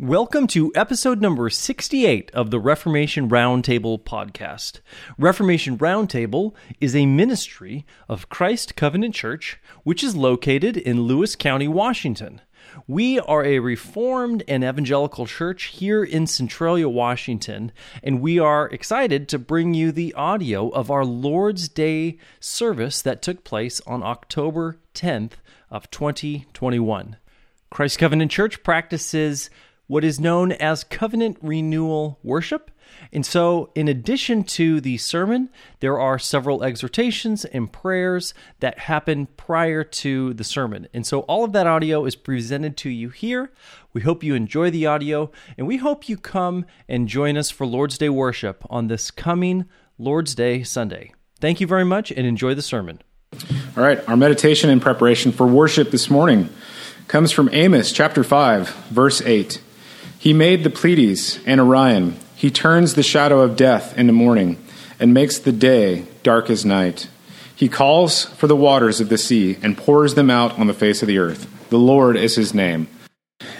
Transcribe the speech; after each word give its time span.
Welcome 0.00 0.48
to 0.48 0.72
episode 0.74 1.22
number 1.22 1.48
68 1.48 2.28
of 2.32 2.50
the 2.50 2.58
Reformation 2.58 3.28
Roundtable 3.30 4.02
podcast. 4.02 4.80
Reformation 5.16 5.78
Roundtable 5.78 6.52
is 6.80 6.96
a 6.96 7.06
ministry 7.06 7.86
of 8.08 8.28
Christ 8.28 8.74
Covenant 8.74 9.14
Church, 9.14 9.60
which 9.84 10.02
is 10.02 10.16
located 10.16 10.76
in 10.76 11.02
Lewis 11.02 11.36
County, 11.36 11.68
Washington. 11.68 12.40
We 12.88 13.20
are 13.20 13.44
a 13.44 13.60
Reformed 13.60 14.42
and 14.48 14.64
Evangelical 14.64 15.26
church 15.26 15.66
here 15.66 16.02
in 16.02 16.26
Centralia, 16.26 16.88
Washington, 16.88 17.70
and 18.02 18.20
we 18.20 18.40
are 18.40 18.68
excited 18.70 19.28
to 19.28 19.38
bring 19.38 19.74
you 19.74 19.92
the 19.92 20.12
audio 20.14 20.70
of 20.70 20.90
our 20.90 21.04
Lord's 21.04 21.68
Day 21.68 22.18
service 22.40 23.00
that 23.02 23.22
took 23.22 23.44
place 23.44 23.80
on 23.86 24.02
October 24.02 24.80
10th 24.92 25.34
of 25.70 25.88
2021. 25.92 27.16
Christ 27.70 27.98
Covenant 28.00 28.32
Church 28.32 28.64
practices 28.64 29.50
what 29.86 30.04
is 30.04 30.18
known 30.18 30.52
as 30.52 30.84
covenant 30.84 31.36
renewal 31.42 32.18
worship. 32.22 32.70
And 33.12 33.24
so, 33.24 33.70
in 33.74 33.88
addition 33.88 34.44
to 34.44 34.80
the 34.80 34.98
sermon, 34.98 35.50
there 35.80 35.98
are 35.98 36.18
several 36.18 36.62
exhortations 36.62 37.44
and 37.44 37.72
prayers 37.72 38.34
that 38.60 38.80
happen 38.80 39.26
prior 39.36 39.84
to 39.84 40.34
the 40.34 40.44
sermon. 40.44 40.88
And 40.94 41.06
so, 41.06 41.20
all 41.20 41.44
of 41.44 41.52
that 41.52 41.66
audio 41.66 42.04
is 42.04 42.16
presented 42.16 42.76
to 42.78 42.90
you 42.90 43.08
here. 43.10 43.52
We 43.92 44.02
hope 44.02 44.22
you 44.22 44.34
enjoy 44.34 44.70
the 44.70 44.86
audio, 44.86 45.30
and 45.56 45.66
we 45.66 45.78
hope 45.78 46.08
you 46.08 46.16
come 46.16 46.66
and 46.88 47.08
join 47.08 47.36
us 47.36 47.50
for 47.50 47.66
Lord's 47.66 47.98
Day 47.98 48.08
worship 48.08 48.64
on 48.70 48.88
this 48.88 49.10
coming 49.10 49.66
Lord's 49.98 50.34
Day 50.34 50.62
Sunday. 50.62 51.12
Thank 51.40 51.60
you 51.60 51.66
very 51.66 51.84
much 51.84 52.10
and 52.10 52.26
enjoy 52.26 52.54
the 52.54 52.62
sermon. 52.62 53.00
All 53.76 53.82
right, 53.82 54.06
our 54.08 54.16
meditation 54.16 54.70
in 54.70 54.80
preparation 54.80 55.32
for 55.32 55.46
worship 55.46 55.90
this 55.90 56.08
morning 56.08 56.48
comes 57.08 57.32
from 57.32 57.50
Amos 57.52 57.92
chapter 57.92 58.24
5, 58.24 58.68
verse 58.90 59.20
8. 59.20 59.60
He 60.24 60.32
made 60.32 60.64
the 60.64 60.70
Pleiades 60.70 61.38
and 61.44 61.60
Orion. 61.60 62.16
He 62.34 62.50
turns 62.50 62.94
the 62.94 63.02
shadow 63.02 63.40
of 63.40 63.56
death 63.56 63.98
into 63.98 64.14
morning 64.14 64.56
and 64.98 65.12
makes 65.12 65.38
the 65.38 65.52
day 65.52 66.06
dark 66.22 66.48
as 66.48 66.64
night. 66.64 67.10
He 67.54 67.68
calls 67.68 68.24
for 68.24 68.46
the 68.46 68.56
waters 68.56 69.02
of 69.02 69.10
the 69.10 69.18
sea 69.18 69.58
and 69.62 69.76
pours 69.76 70.14
them 70.14 70.30
out 70.30 70.58
on 70.58 70.66
the 70.66 70.72
face 70.72 71.02
of 71.02 71.08
the 71.08 71.18
earth. 71.18 71.68
The 71.68 71.76
Lord 71.76 72.16
is 72.16 72.36
his 72.36 72.54
name. 72.54 72.88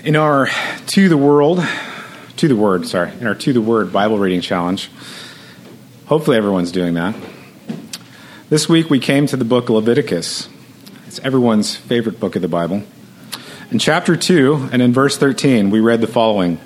In 0.04 0.16
our 0.16 0.48
To 0.86 1.08
the 1.10 1.18
World, 1.18 1.62
To 2.38 2.48
the 2.48 2.56
Word, 2.56 2.88
sorry, 2.88 3.12
in 3.12 3.26
our 3.26 3.34
To 3.34 3.52
the 3.52 3.60
Word 3.60 3.92
Bible 3.92 4.18
reading 4.18 4.40
challenge, 4.40 4.90
hopefully 6.06 6.38
everyone's 6.38 6.72
doing 6.72 6.94
that. 6.94 7.14
This 8.48 8.70
week 8.70 8.88
we 8.88 9.00
came 9.00 9.26
to 9.26 9.36
the 9.36 9.44
book 9.44 9.68
Leviticus. 9.68 10.48
It's 11.08 11.18
everyone's 11.18 11.76
favorite 11.76 12.18
book 12.18 12.36
of 12.36 12.40
the 12.40 12.48
Bible. 12.48 12.84
In 13.70 13.78
chapter 13.78 14.14
2 14.14 14.68
and 14.72 14.82
in 14.82 14.92
verse 14.92 15.16
13, 15.16 15.70
we 15.70 15.80
read 15.80 16.02
the 16.02 16.06
following 16.06 16.60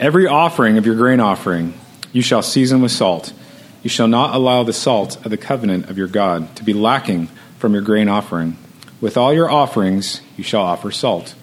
Every 0.00 0.26
offering 0.26 0.78
of 0.78 0.86
your 0.86 0.94
grain 0.94 1.20
offering 1.20 1.74
you 2.12 2.22
shall 2.22 2.42
season 2.42 2.80
with 2.80 2.92
salt. 2.92 3.34
You 3.82 3.90
shall 3.90 4.08
not 4.08 4.34
allow 4.34 4.62
the 4.62 4.72
salt 4.72 5.22
of 5.24 5.30
the 5.30 5.36
covenant 5.36 5.90
of 5.90 5.98
your 5.98 6.08
God 6.08 6.56
to 6.56 6.64
be 6.64 6.72
lacking 6.72 7.26
from 7.58 7.74
your 7.74 7.82
grain 7.82 8.08
offering. 8.08 8.56
With 9.02 9.18
all 9.18 9.34
your 9.34 9.50
offerings 9.50 10.22
you 10.36 10.42
shall 10.42 10.62
offer 10.62 10.90
salt. 10.90 11.34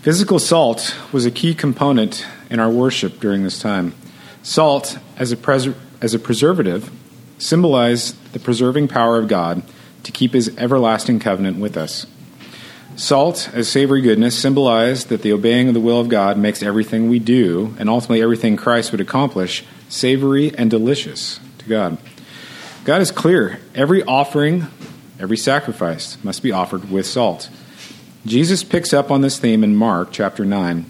Physical 0.00 0.38
salt 0.38 0.96
was 1.12 1.26
a 1.26 1.30
key 1.30 1.54
component 1.54 2.26
in 2.48 2.58
our 2.58 2.70
worship 2.70 3.20
during 3.20 3.44
this 3.44 3.58
time. 3.58 3.94
Salt, 4.42 4.98
as 5.18 5.32
a, 5.32 5.36
pres- 5.36 5.74
as 6.00 6.14
a 6.14 6.18
preservative, 6.18 6.90
symbolized 7.36 8.32
the 8.32 8.40
preserving 8.40 8.88
power 8.88 9.18
of 9.18 9.28
God 9.28 9.62
to 10.04 10.12
keep 10.12 10.32
his 10.32 10.56
everlasting 10.56 11.20
covenant 11.20 11.58
with 11.58 11.76
us. 11.76 12.06
Salt, 12.98 13.48
as 13.52 13.68
savory 13.68 14.00
goodness, 14.00 14.36
symbolized 14.36 15.08
that 15.08 15.22
the 15.22 15.30
obeying 15.30 15.68
of 15.68 15.74
the 15.74 15.78
will 15.80 16.00
of 16.00 16.08
God 16.08 16.36
makes 16.36 16.64
everything 16.64 17.08
we 17.08 17.20
do, 17.20 17.76
and 17.78 17.88
ultimately 17.88 18.20
everything 18.20 18.56
Christ 18.56 18.90
would 18.90 19.00
accomplish, 19.00 19.64
savory 19.88 20.52
and 20.58 20.68
delicious 20.68 21.38
to 21.58 21.68
God. 21.68 21.98
God 22.82 23.00
is 23.00 23.12
clear. 23.12 23.60
Every 23.72 24.02
offering, 24.02 24.66
every 25.20 25.36
sacrifice 25.36 26.18
must 26.24 26.42
be 26.42 26.50
offered 26.50 26.90
with 26.90 27.06
salt. 27.06 27.50
Jesus 28.26 28.64
picks 28.64 28.92
up 28.92 29.12
on 29.12 29.20
this 29.20 29.38
theme 29.38 29.62
in 29.62 29.76
Mark 29.76 30.08
chapter 30.10 30.44
9. 30.44 30.84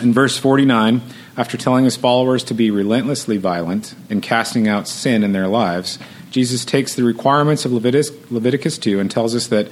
In 0.00 0.14
verse 0.14 0.38
49, 0.38 1.02
after 1.36 1.58
telling 1.58 1.84
his 1.84 1.96
followers 1.96 2.42
to 2.44 2.54
be 2.54 2.70
relentlessly 2.70 3.36
violent 3.36 3.94
in 4.08 4.22
casting 4.22 4.66
out 4.66 4.88
sin 4.88 5.22
in 5.22 5.32
their 5.32 5.46
lives, 5.46 5.98
Jesus 6.30 6.64
takes 6.64 6.94
the 6.94 7.04
requirements 7.04 7.64
of 7.64 7.72
Leviticus, 7.72 8.12
Leviticus 8.30 8.78
2 8.78 9.00
and 9.00 9.10
tells 9.10 9.34
us 9.34 9.46
that 9.48 9.68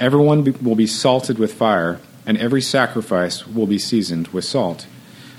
Everyone 0.00 0.44
will 0.62 0.76
be 0.76 0.86
salted 0.86 1.38
with 1.38 1.52
fire, 1.52 2.00
and 2.24 2.38
every 2.38 2.62
sacrifice 2.62 3.46
will 3.48 3.66
be 3.66 3.80
seasoned 3.80 4.28
with 4.28 4.44
salt. 4.44 4.86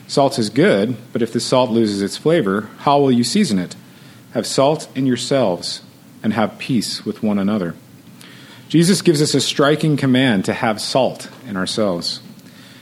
Salt 0.07 0.37
is 0.37 0.49
good, 0.49 0.97
but 1.13 1.21
if 1.21 1.31
the 1.31 1.39
salt 1.39 1.69
loses 1.69 2.01
its 2.01 2.17
flavor, 2.17 2.69
how 2.79 2.99
will 2.99 3.11
you 3.11 3.23
season 3.23 3.57
it? 3.57 3.75
Have 4.33 4.45
salt 4.45 4.89
in 4.95 5.05
yourselves, 5.05 5.81
and 6.21 6.33
have 6.33 6.57
peace 6.57 7.05
with 7.05 7.23
one 7.23 7.39
another. 7.39 7.73
Jesus 8.67 9.01
gives 9.01 9.21
us 9.21 9.33
a 9.33 9.39
striking 9.39 9.95
command 9.95 10.43
to 10.45 10.53
have 10.53 10.81
salt 10.81 11.29
in 11.47 11.55
ourselves. 11.55 12.21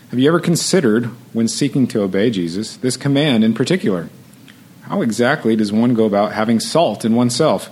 Have 0.10 0.20
you 0.20 0.28
ever 0.30 0.40
considered, 0.40 1.06
when 1.34 1.48
seeking 1.48 1.86
to 1.88 2.02
obey 2.02 2.32
Jesus, 2.32 2.78
this 2.78 2.98
command 2.98 3.44
in 3.44 3.54
particular? 3.54 4.10
How 4.84 5.02
exactly 5.02 5.56
does 5.56 5.72
one 5.72 5.94
go 5.94 6.06
about 6.06 6.32
having 6.32 6.60
salt 6.60 7.06
in 7.06 7.14
oneself? 7.14 7.70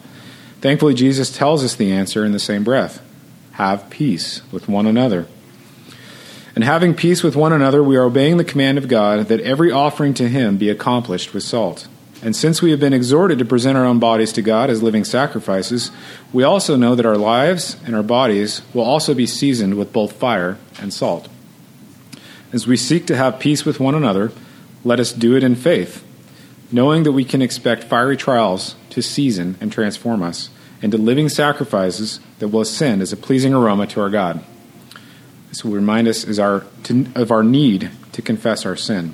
Thankfully, 0.62 0.94
Jesus 0.94 1.36
tells 1.36 1.64
us 1.64 1.76
the 1.76 1.92
answer 1.92 2.24
in 2.24 2.34
the 2.34 2.40
same 2.40 2.64
breath 2.64 3.02
have 3.56 3.90
peace 3.90 4.42
with 4.52 4.68
one 4.68 4.86
another. 4.86 5.28
And 6.56 6.64
having 6.64 6.94
peace 6.94 7.24
with 7.24 7.38
one 7.38 7.54
another, 7.54 7.82
we 7.82 7.96
are 7.96 8.04
obeying 8.04 8.36
the 8.36 8.44
command 8.44 8.78
of 8.78 8.90
God 8.90 9.28
that 9.28 9.40
every 9.42 9.72
offering 9.72 10.14
to 10.16 10.28
Him 10.28 10.58
be 10.58 10.70
accomplished 10.70 11.34
with 11.34 11.44
salt. 11.44 11.88
And 12.22 12.36
since 12.36 12.62
we 12.62 12.72
have 12.72 12.82
been 12.82 12.94
exhorted 12.94 13.40
to 13.40 13.46
present 13.46 13.78
our 13.78 13.86
own 13.86 14.00
bodies 14.00 14.34
to 14.34 14.42
God 14.42 14.70
as 14.70 14.84
living 14.84 15.06
sacrifices, 15.06 15.92
we 16.34 16.44
also 16.44 16.76
know 16.76 16.96
that 16.96 17.06
our 17.06 17.18
lives 17.18 17.78
and 17.86 17.96
our 17.96 18.04
bodies 18.04 18.62
will 18.74 18.84
also 18.84 19.14
be 19.14 19.26
seasoned 19.26 19.76
with 19.76 19.94
both 19.94 20.14
fire 20.14 20.58
and 20.80 20.94
salt. 20.94 21.30
As 22.52 22.68
we 22.68 22.76
seek 22.76 23.06
to 23.08 23.16
have 23.16 23.40
peace 23.40 23.64
with 23.64 23.80
one 23.80 23.96
another, 23.96 24.32
let 24.84 25.00
us 25.00 25.14
do 25.14 25.36
it 25.36 25.44
in 25.44 25.56
faith, 25.56 26.04
knowing 26.72 27.04
that 27.04 27.14
we 27.14 27.24
can 27.24 27.42
expect 27.42 27.86
fiery 27.86 28.18
trials 28.18 28.76
to 28.90 29.02
season 29.02 29.58
and 29.62 29.72
transform 29.72 30.24
us 30.24 30.50
into 30.82 30.98
living 30.98 31.30
sacrifices 31.30 32.20
that 32.40 32.50
will 32.50 32.62
ascend 32.62 33.02
as 33.02 33.14
a 33.14 33.18
pleasing 33.18 33.54
aroma 33.54 33.88
to 33.88 34.02
our 34.02 34.10
God. 34.10 34.44
This 35.50 35.64
will 35.64 35.74
remind 35.74 36.08
us 36.08 36.24
is 36.24 36.40
our, 36.40 36.66
to, 36.84 37.08
of 37.16 37.32
our 37.32 37.44
need 37.44 37.90
to 38.12 38.22
confess 38.22 38.66
our 38.66 38.76
sin. 38.76 39.14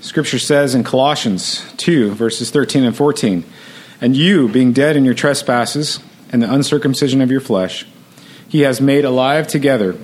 Scripture 0.00 0.38
says 0.38 0.74
in 0.74 0.84
Colossians 0.84 1.64
2, 1.78 2.12
verses 2.12 2.50
13 2.50 2.84
and 2.84 2.96
14, 2.96 3.44
And 4.00 4.16
you, 4.16 4.48
being 4.48 4.72
dead 4.72 4.96
in 4.96 5.04
your 5.04 5.14
trespasses 5.14 6.00
and 6.30 6.42
the 6.42 6.52
uncircumcision 6.52 7.20
of 7.20 7.30
your 7.30 7.40
flesh, 7.40 7.86
he 8.48 8.60
has 8.60 8.80
made 8.80 9.04
alive 9.04 9.46
together 9.46 9.96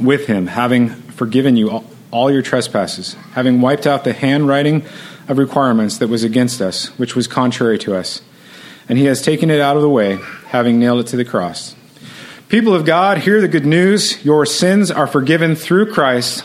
with 0.00 0.26
him, 0.26 0.46
having 0.48 0.88
forgiven 0.88 1.56
you 1.56 1.70
all, 1.70 1.84
all 2.10 2.30
your 2.30 2.42
trespasses, 2.42 3.14
having 3.32 3.60
wiped 3.60 3.86
out 3.86 4.04
the 4.04 4.12
handwriting 4.12 4.84
of 5.28 5.38
requirements 5.38 5.98
that 5.98 6.08
was 6.08 6.22
against 6.22 6.60
us, 6.60 6.86
which 6.98 7.16
was 7.16 7.26
contrary 7.26 7.78
to 7.78 7.94
us 7.94 8.20
and 8.92 8.98
he 8.98 9.06
has 9.06 9.22
taken 9.22 9.48
it 9.48 9.58
out 9.58 9.74
of 9.74 9.80
the 9.80 9.88
way, 9.88 10.18
having 10.48 10.78
nailed 10.78 11.00
it 11.00 11.06
to 11.06 11.16
the 11.16 11.24
cross. 11.24 11.74
People 12.50 12.74
of 12.74 12.84
God, 12.84 13.16
hear 13.16 13.40
the 13.40 13.48
good 13.48 13.64
news. 13.64 14.22
Your 14.22 14.44
sins 14.44 14.90
are 14.90 15.06
forgiven 15.06 15.54
through 15.54 15.90
Christ. 15.90 16.44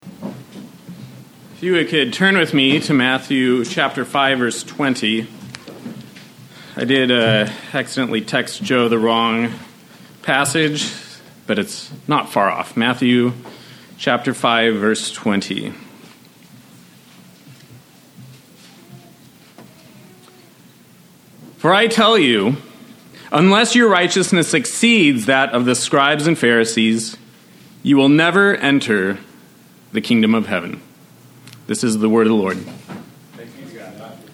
If 0.00 1.58
you 1.60 1.84
could 1.84 2.14
turn 2.14 2.38
with 2.38 2.54
me 2.54 2.80
to 2.80 2.94
Matthew 2.94 3.62
chapter 3.66 4.06
5, 4.06 4.38
verse 4.38 4.62
20. 4.62 5.26
I 6.76 6.84
did 6.86 7.10
uh, 7.10 7.50
accidentally 7.74 8.22
text 8.22 8.62
Joe 8.62 8.88
the 8.88 8.98
wrong 8.98 9.52
passage, 10.22 10.90
but 11.46 11.58
it's 11.58 11.92
not 12.08 12.30
far 12.30 12.48
off. 12.48 12.74
Matthew 12.74 13.34
chapter 13.98 14.32
5, 14.32 14.76
verse 14.76 15.12
20. 15.12 15.74
For 21.62 21.72
I 21.72 21.86
tell 21.86 22.18
you, 22.18 22.56
unless 23.30 23.76
your 23.76 23.88
righteousness 23.88 24.52
exceeds 24.52 25.26
that 25.26 25.50
of 25.50 25.64
the 25.64 25.76
scribes 25.76 26.26
and 26.26 26.36
Pharisees, 26.36 27.16
you 27.84 27.96
will 27.96 28.08
never 28.08 28.56
enter 28.56 29.20
the 29.92 30.00
kingdom 30.00 30.34
of 30.34 30.48
heaven. 30.48 30.82
This 31.68 31.84
is 31.84 32.00
the 32.00 32.08
word 32.08 32.26
of 32.26 32.30
the 32.30 32.36
Lord. 32.36 32.58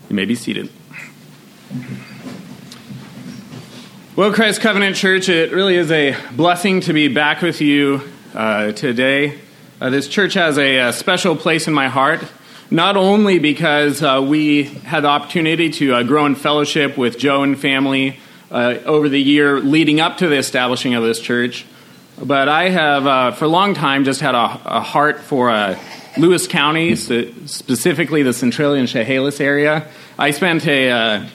You 0.08 0.16
may 0.16 0.24
be 0.24 0.34
seated. 0.34 0.70
Well, 4.16 4.32
Christ 4.32 4.62
Covenant 4.62 4.96
Church, 4.96 5.28
it 5.28 5.52
really 5.52 5.76
is 5.76 5.90
a 5.90 6.16
blessing 6.34 6.80
to 6.80 6.94
be 6.94 7.08
back 7.08 7.42
with 7.42 7.60
you 7.60 8.08
uh, 8.32 8.72
today. 8.72 9.38
Uh, 9.82 9.90
this 9.90 10.08
church 10.08 10.32
has 10.32 10.56
a, 10.56 10.78
a, 10.78 10.92
special 10.94 11.36
place 11.36 11.68
in 11.68 11.74
my 11.74 11.88
heart 11.88 12.22
not 12.70 12.96
only 12.96 13.38
because 13.38 14.02
uh, 14.02 14.24
we 14.26 14.64
had 14.64 15.04
the 15.04 15.08
opportunity 15.08 15.70
to 15.70 15.94
uh, 15.94 16.02
grow 16.02 16.26
in 16.26 16.34
fellowship 16.34 16.98
with 16.98 17.18
Joe 17.18 17.42
and 17.42 17.58
family 17.58 18.18
uh, 18.50 18.76
over 18.84 19.08
the 19.08 19.20
year 19.20 19.60
leading 19.60 20.00
up 20.00 20.18
to 20.18 20.28
the 20.28 20.36
establishing 20.36 20.94
of 20.94 21.02
this 21.02 21.20
church, 21.20 21.64
but 22.22 22.48
I 22.48 22.68
have, 22.68 23.06
uh, 23.06 23.30
for 23.32 23.44
a 23.44 23.48
long 23.48 23.74
time, 23.74 24.04
just 24.04 24.20
had 24.20 24.34
a, 24.34 24.60
a 24.64 24.80
heart 24.80 25.20
for 25.20 25.50
uh, 25.50 25.78
Lewis 26.16 26.48
County, 26.48 26.96
specifically 26.96 28.22
the 28.22 28.32
Centralia 28.32 28.80
and 28.80 28.88
Chehalis 28.88 29.40
area. 29.40 29.86
I 30.18 30.32
spent 30.32 30.66
a 30.66 30.90
uh, 30.90 31.26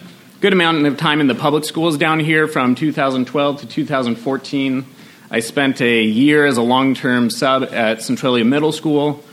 good 0.41 0.51
amount 0.51 0.85
of 0.85 0.97
time 0.97 1.21
in 1.21 1.27
the 1.27 1.35
public 1.35 1.63
schools 1.63 1.97
down 1.97 2.19
here 2.19 2.47
from 2.49 2.75
2012 2.75 3.61
to 3.61 3.67
2014. 3.67 4.85
I 5.31 5.39
spent 5.39 5.81
a 5.81 6.03
year 6.03 6.45
as 6.45 6.57
a 6.57 6.61
long 6.61 6.95
term 6.95 7.29
sub 7.29 7.63
at 7.63 8.01
Centralia 8.01 8.43
Middle 8.43 8.73
School. 8.73 9.23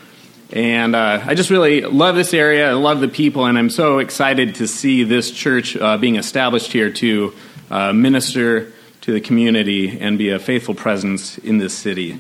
And 0.53 0.97
uh, 0.97 1.23
I 1.25 1.35
just 1.35 1.51
really 1.51 1.83
love 1.83 2.17
this 2.17 2.35
area. 2.35 2.71
I 2.71 2.73
love 2.73 3.01
the 3.01 3.07
people, 3.09 3.47
and 3.47 3.57
I'm 3.57 3.71
so 3.71 3.99
excited 3.99 4.57
to 4.57 4.67
see 4.67 5.05
this 5.05 5.31
church 5.31 5.77
uh, 5.77 5.97
being 5.97 6.17
established 6.17 6.73
here 6.73 6.91
to 6.91 7.33
uh, 7.71 7.93
minister 7.93 8.73
to 9.03 9.13
the 9.13 9.21
community 9.21 10.01
and 10.01 10.19
be 10.19 10.31
a 10.31 10.41
faithful 10.41 10.75
presence 10.75 11.39
in 11.39 11.59
this 11.59 11.73
city. 11.73 12.19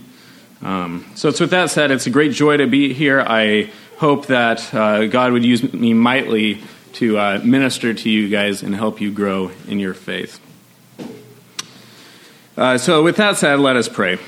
Um, 0.63 1.11
so, 1.17 1.31
with 1.31 1.51
that 1.51 1.71
said, 1.71 1.91
it's 1.91 2.07
a 2.07 2.11
great 2.11 2.33
joy 2.33 2.59
to 2.59 2.69
be 2.69 2.93
here. 2.93 3.21
I 3.21 3.71
hope 3.99 4.27
that 4.27 4.73
uh, 4.73 5.07
God 5.07 5.33
would 5.33 5.45
use 5.45 5.73
me 5.73 5.93
mightily 5.93 6.63
to 6.95 7.19
uh, 7.19 7.41
minister 7.43 7.95
to 7.95 8.09
you 8.09 8.29
guys 8.29 8.63
and 8.63 8.77
help 8.77 9.01
you 9.01 9.11
grow 9.11 9.51
in 9.67 9.81
your 9.81 9.95
faith. 9.95 10.39
Uh, 12.57 12.79
so, 12.79 13.03
with 13.03 13.17
that 13.17 13.39
said, 13.39 13.59
let 13.59 13.75
us 13.75 13.89
pray. 13.89 14.19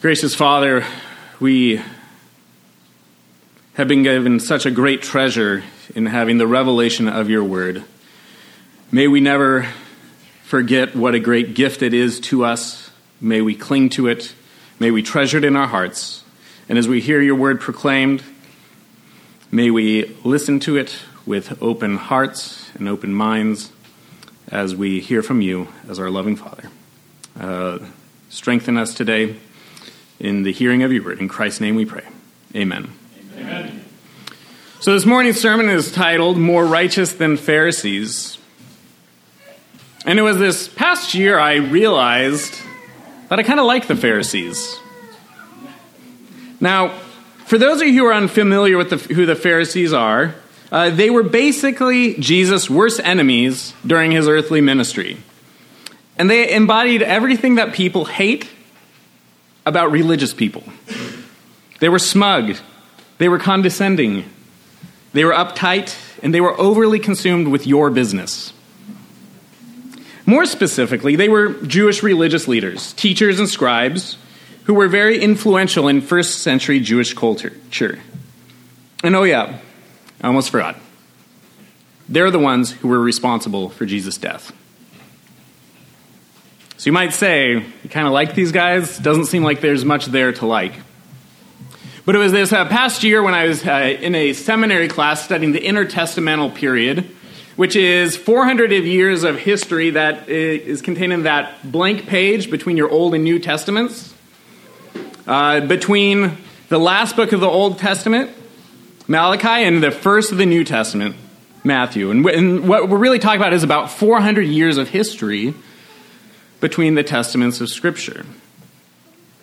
Gracious 0.00 0.34
Father, 0.34 0.84
we 1.44 1.78
have 3.74 3.86
been 3.86 4.02
given 4.02 4.40
such 4.40 4.64
a 4.64 4.70
great 4.70 5.02
treasure 5.02 5.62
in 5.94 6.06
having 6.06 6.38
the 6.38 6.46
revelation 6.46 7.06
of 7.06 7.28
your 7.28 7.44
word. 7.44 7.84
May 8.90 9.08
we 9.08 9.20
never 9.20 9.68
forget 10.44 10.96
what 10.96 11.14
a 11.14 11.20
great 11.20 11.54
gift 11.54 11.82
it 11.82 11.92
is 11.92 12.18
to 12.20 12.46
us. 12.46 12.90
May 13.20 13.42
we 13.42 13.54
cling 13.54 13.90
to 13.90 14.06
it. 14.06 14.34
May 14.80 14.90
we 14.90 15.02
treasure 15.02 15.36
it 15.36 15.44
in 15.44 15.54
our 15.54 15.66
hearts. 15.66 16.24
And 16.70 16.78
as 16.78 16.88
we 16.88 17.02
hear 17.02 17.20
your 17.20 17.34
word 17.34 17.60
proclaimed, 17.60 18.22
may 19.50 19.70
we 19.70 20.16
listen 20.24 20.60
to 20.60 20.78
it 20.78 20.98
with 21.26 21.62
open 21.62 21.98
hearts 21.98 22.70
and 22.76 22.88
open 22.88 23.12
minds 23.12 23.70
as 24.48 24.74
we 24.74 24.98
hear 25.00 25.22
from 25.22 25.42
you 25.42 25.68
as 25.90 25.98
our 25.98 26.08
loving 26.08 26.36
Father. 26.36 26.70
Uh, 27.38 27.80
strengthen 28.30 28.78
us 28.78 28.94
today 28.94 29.36
in 30.24 30.42
the 30.42 30.52
hearing 30.52 30.82
of 30.82 30.90
your 30.90 31.04
word. 31.04 31.20
In 31.20 31.28
Christ's 31.28 31.60
name 31.60 31.74
we 31.74 31.84
pray. 31.84 32.04
Amen. 32.56 32.90
Amen. 33.36 33.84
So 34.80 34.94
this 34.94 35.04
morning's 35.04 35.38
sermon 35.38 35.68
is 35.68 35.92
titled 35.92 36.38
More 36.38 36.64
Righteous 36.64 37.12
Than 37.12 37.36
Pharisees. 37.36 38.38
And 40.06 40.18
it 40.18 40.22
was 40.22 40.38
this 40.38 40.66
past 40.66 41.14
year 41.14 41.38
I 41.38 41.56
realized 41.56 42.58
that 43.28 43.38
I 43.38 43.42
kind 43.42 43.60
of 43.60 43.66
like 43.66 43.86
the 43.86 43.96
Pharisees. 43.96 44.78
Now, 46.58 46.88
for 47.44 47.58
those 47.58 47.82
of 47.82 47.88
you 47.88 48.00
who 48.00 48.06
are 48.06 48.14
unfamiliar 48.14 48.78
with 48.78 48.90
the, 48.90 49.14
who 49.14 49.26
the 49.26 49.36
Pharisees 49.36 49.92
are, 49.92 50.34
uh, 50.72 50.88
they 50.88 51.10
were 51.10 51.22
basically 51.22 52.14
Jesus' 52.14 52.70
worst 52.70 52.98
enemies 53.04 53.74
during 53.86 54.12
his 54.12 54.26
earthly 54.26 54.62
ministry. 54.62 55.18
And 56.16 56.30
they 56.30 56.54
embodied 56.54 57.02
everything 57.02 57.56
that 57.56 57.74
people 57.74 58.06
hate 58.06 58.48
about 59.66 59.90
religious 59.90 60.34
people. 60.34 60.62
They 61.80 61.88
were 61.88 61.98
smug, 61.98 62.56
they 63.18 63.28
were 63.28 63.38
condescending, 63.38 64.24
they 65.12 65.24
were 65.24 65.32
uptight, 65.32 65.96
and 66.22 66.34
they 66.34 66.40
were 66.40 66.58
overly 66.58 66.98
consumed 66.98 67.48
with 67.48 67.66
your 67.66 67.90
business. 67.90 68.52
More 70.26 70.46
specifically, 70.46 71.16
they 71.16 71.28
were 71.28 71.52
Jewish 71.64 72.02
religious 72.02 72.48
leaders, 72.48 72.94
teachers, 72.94 73.38
and 73.38 73.48
scribes 73.48 74.16
who 74.64 74.74
were 74.74 74.88
very 74.88 75.20
influential 75.20 75.88
in 75.88 76.00
first 76.00 76.40
century 76.40 76.80
Jewish 76.80 77.12
culture. 77.12 77.52
And 79.02 79.14
oh, 79.14 79.24
yeah, 79.24 79.58
I 80.22 80.26
almost 80.26 80.50
forgot. 80.50 80.76
They're 82.08 82.30
the 82.30 82.38
ones 82.38 82.72
who 82.72 82.88
were 82.88 83.00
responsible 83.00 83.68
for 83.68 83.84
Jesus' 83.84 84.16
death. 84.16 84.52
So 86.76 86.88
you 86.88 86.92
might 86.92 87.12
say, 87.12 87.52
you 87.52 87.88
kind 87.90 88.06
of 88.06 88.12
like 88.12 88.34
these 88.34 88.52
guys? 88.52 88.98
Doesn't 88.98 89.26
seem 89.26 89.42
like 89.42 89.60
there's 89.60 89.84
much 89.84 90.06
there 90.06 90.32
to 90.32 90.46
like. 90.46 90.74
But 92.04 92.14
it 92.14 92.18
was 92.18 92.32
this 92.32 92.52
uh, 92.52 92.66
past 92.66 93.02
year 93.02 93.22
when 93.22 93.34
I 93.34 93.46
was 93.46 93.64
uh, 93.64 93.96
in 94.00 94.14
a 94.14 94.32
seminary 94.32 94.88
class 94.88 95.24
studying 95.24 95.52
the 95.52 95.60
intertestamental 95.60 96.54
period 96.54 97.08
which 97.56 97.76
is 97.76 98.16
400 98.16 98.72
years 98.72 99.22
of 99.22 99.38
history 99.38 99.90
that 99.90 100.28
is 100.28 100.82
contained 100.82 101.12
in 101.12 101.22
that 101.22 101.70
blank 101.70 102.06
page 102.06 102.50
between 102.50 102.76
your 102.76 102.90
Old 102.90 103.14
and 103.14 103.22
New 103.22 103.38
Testaments. 103.38 104.12
Uh, 105.26 105.60
between 105.60 106.36
the 106.68 106.78
last 106.78 107.16
book 107.16 107.32
of 107.32 107.40
the 107.40 107.48
Old 107.48 107.78
Testament, 107.78 108.30
Malachi, 109.06 109.64
and 109.64 109.82
the 109.82 109.90
first 109.90 110.32
of 110.32 110.38
the 110.38 110.46
New 110.46 110.64
Testament, 110.64 111.16
Matthew. 111.62 112.10
And, 112.10 112.26
and 112.26 112.68
what 112.68 112.88
we're 112.88 112.98
really 112.98 113.18
talking 113.18 113.40
about 113.40 113.52
is 113.52 113.62
about 113.62 113.90
400 113.90 114.42
years 114.42 114.76
of 114.76 114.88
history 114.88 115.54
between 116.64 116.94
the 116.94 117.02
testaments 117.02 117.60
of 117.60 117.68
Scripture. 117.68 118.24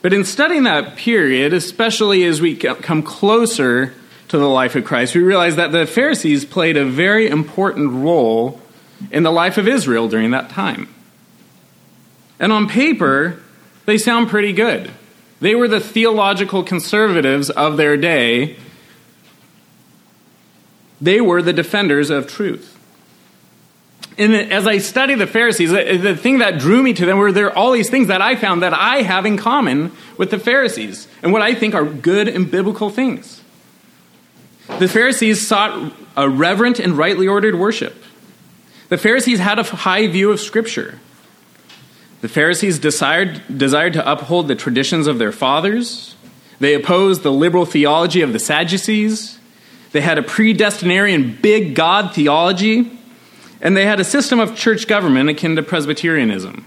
But 0.01 0.11
in 0.11 0.23
studying 0.23 0.63
that 0.63 0.95
period, 0.95 1.53
especially 1.53 2.23
as 2.23 2.41
we 2.41 2.55
come 2.55 3.03
closer 3.03 3.93
to 4.29 4.39
the 4.39 4.49
life 4.49 4.75
of 4.75 4.85
Christ, 4.85 5.13
we 5.13 5.21
realize 5.21 5.55
that 5.55 5.71
the 5.71 5.85
Pharisees 5.85 6.45
played 6.45 6.77
a 6.77 6.83
very 6.83 7.27
important 7.27 7.91
role 7.91 8.59
in 9.11 9.21
the 9.21 9.31
life 9.31 9.59
of 9.59 9.67
Israel 9.67 10.07
during 10.07 10.31
that 10.31 10.49
time. 10.49 10.91
And 12.39 12.51
on 12.51 12.67
paper, 12.67 13.39
they 13.85 13.99
sound 13.99 14.29
pretty 14.29 14.51
good. 14.51 14.89
They 15.41 15.53
were 15.53 15.67
the 15.67 15.79
theological 15.79 16.63
conservatives 16.63 17.51
of 17.51 17.77
their 17.77 17.97
day. 17.97 18.55
They 20.99 21.21
were 21.21 21.43
the 21.43 21.53
defenders 21.53 22.09
of 22.09 22.25
truth. 22.25 22.79
And 24.17 24.35
as 24.35 24.67
I 24.67 24.77
studied 24.79 25.15
the 25.15 25.27
Pharisees, 25.27 25.71
the 25.71 26.15
thing 26.15 26.39
that 26.39 26.59
drew 26.59 26.83
me 26.83 26.93
to 26.93 27.05
them 27.05 27.17
were 27.17 27.31
there 27.31 27.55
all 27.57 27.71
these 27.71 27.89
things 27.89 28.07
that 28.07 28.21
I 28.21 28.35
found 28.35 28.61
that 28.61 28.73
I 28.73 29.01
have 29.03 29.25
in 29.25 29.37
common 29.37 29.91
with 30.17 30.31
the 30.31 30.39
Pharisees, 30.39 31.07
and 31.23 31.31
what 31.31 31.41
I 31.41 31.55
think 31.55 31.73
are 31.73 31.85
good 31.85 32.27
and 32.27 32.51
biblical 32.51 32.89
things. 32.89 33.41
The 34.79 34.87
Pharisees 34.87 35.45
sought 35.45 35.93
a 36.15 36.29
reverent 36.29 36.79
and 36.79 36.97
rightly 36.97 37.27
ordered 37.27 37.55
worship. 37.55 37.95
The 38.89 38.97
Pharisees 38.97 39.39
had 39.39 39.59
a 39.59 39.63
high 39.63 40.07
view 40.07 40.31
of 40.31 40.39
Scripture. 40.39 40.99
The 42.19 42.27
Pharisees 42.27 42.77
desired, 42.77 43.41
desired 43.57 43.93
to 43.93 44.11
uphold 44.11 44.47
the 44.47 44.55
traditions 44.55 45.07
of 45.07 45.17
their 45.17 45.31
fathers. 45.31 46.15
They 46.59 46.75
opposed 46.75 47.23
the 47.23 47.31
liberal 47.31 47.65
theology 47.65 48.21
of 48.21 48.33
the 48.33 48.39
Sadducees. 48.39 49.39
They 49.93 50.01
had 50.01 50.19
a 50.19 50.21
predestinarian 50.21 51.41
big 51.41 51.73
God 51.73 52.13
theology. 52.13 52.99
And 53.61 53.77
they 53.77 53.85
had 53.85 53.99
a 53.99 54.03
system 54.03 54.39
of 54.39 54.55
church 54.55 54.87
government 54.87 55.29
akin 55.29 55.55
to 55.55 55.63
Presbyterianism. 55.63 56.65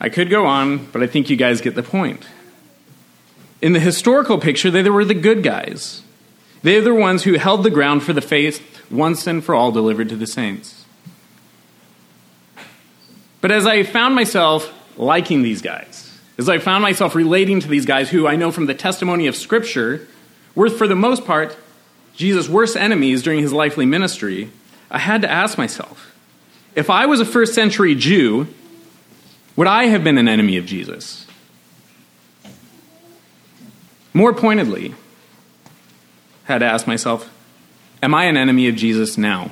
I 0.00 0.08
could 0.08 0.30
go 0.30 0.46
on, 0.46 0.86
but 0.86 1.02
I 1.02 1.06
think 1.06 1.28
you 1.28 1.36
guys 1.36 1.60
get 1.60 1.74
the 1.74 1.82
point. 1.82 2.26
In 3.60 3.72
the 3.72 3.80
historical 3.80 4.38
picture, 4.38 4.70
they 4.70 4.88
were 4.88 5.04
the 5.04 5.14
good 5.14 5.42
guys. 5.42 6.02
They're 6.62 6.80
the 6.80 6.94
ones 6.94 7.24
who 7.24 7.34
held 7.34 7.62
the 7.62 7.70
ground 7.70 8.02
for 8.02 8.12
the 8.12 8.20
faith 8.20 8.90
once 8.90 9.26
and 9.26 9.44
for 9.44 9.54
all 9.54 9.70
delivered 9.70 10.08
to 10.08 10.16
the 10.16 10.26
saints. 10.26 10.86
But 13.40 13.50
as 13.52 13.66
I 13.66 13.82
found 13.82 14.14
myself 14.14 14.72
liking 14.96 15.42
these 15.42 15.62
guys, 15.62 16.18
as 16.38 16.48
I 16.48 16.58
found 16.58 16.82
myself 16.82 17.14
relating 17.14 17.60
to 17.60 17.68
these 17.68 17.86
guys 17.86 18.10
who 18.10 18.26
I 18.26 18.36
know 18.36 18.50
from 18.50 18.66
the 18.66 18.74
testimony 18.74 19.26
of 19.26 19.36
Scripture 19.36 20.06
were, 20.54 20.70
for 20.70 20.88
the 20.88 20.96
most 20.96 21.24
part, 21.24 21.56
Jesus' 22.14 22.48
worst 22.48 22.76
enemies 22.76 23.22
during 23.22 23.40
his 23.40 23.52
lifely 23.52 23.86
ministry, 23.86 24.50
I 24.90 24.98
had 24.98 25.22
to 25.22 25.30
ask 25.30 25.58
myself 25.58 26.14
if 26.74 26.90
I 26.90 27.06
was 27.06 27.20
a 27.20 27.24
first 27.24 27.54
century 27.54 27.94
Jew, 27.94 28.46
would 29.56 29.66
I 29.66 29.84
have 29.84 30.04
been 30.04 30.18
an 30.18 30.28
enemy 30.28 30.56
of 30.56 30.66
Jesus? 30.66 31.26
More 34.14 34.32
pointedly, 34.32 34.94
I 36.48 36.52
had 36.52 36.58
to 36.58 36.66
ask 36.66 36.86
myself, 36.86 37.30
Am 38.02 38.14
I 38.14 38.24
an 38.24 38.36
enemy 38.36 38.68
of 38.68 38.76
Jesus 38.76 39.18
now? 39.18 39.50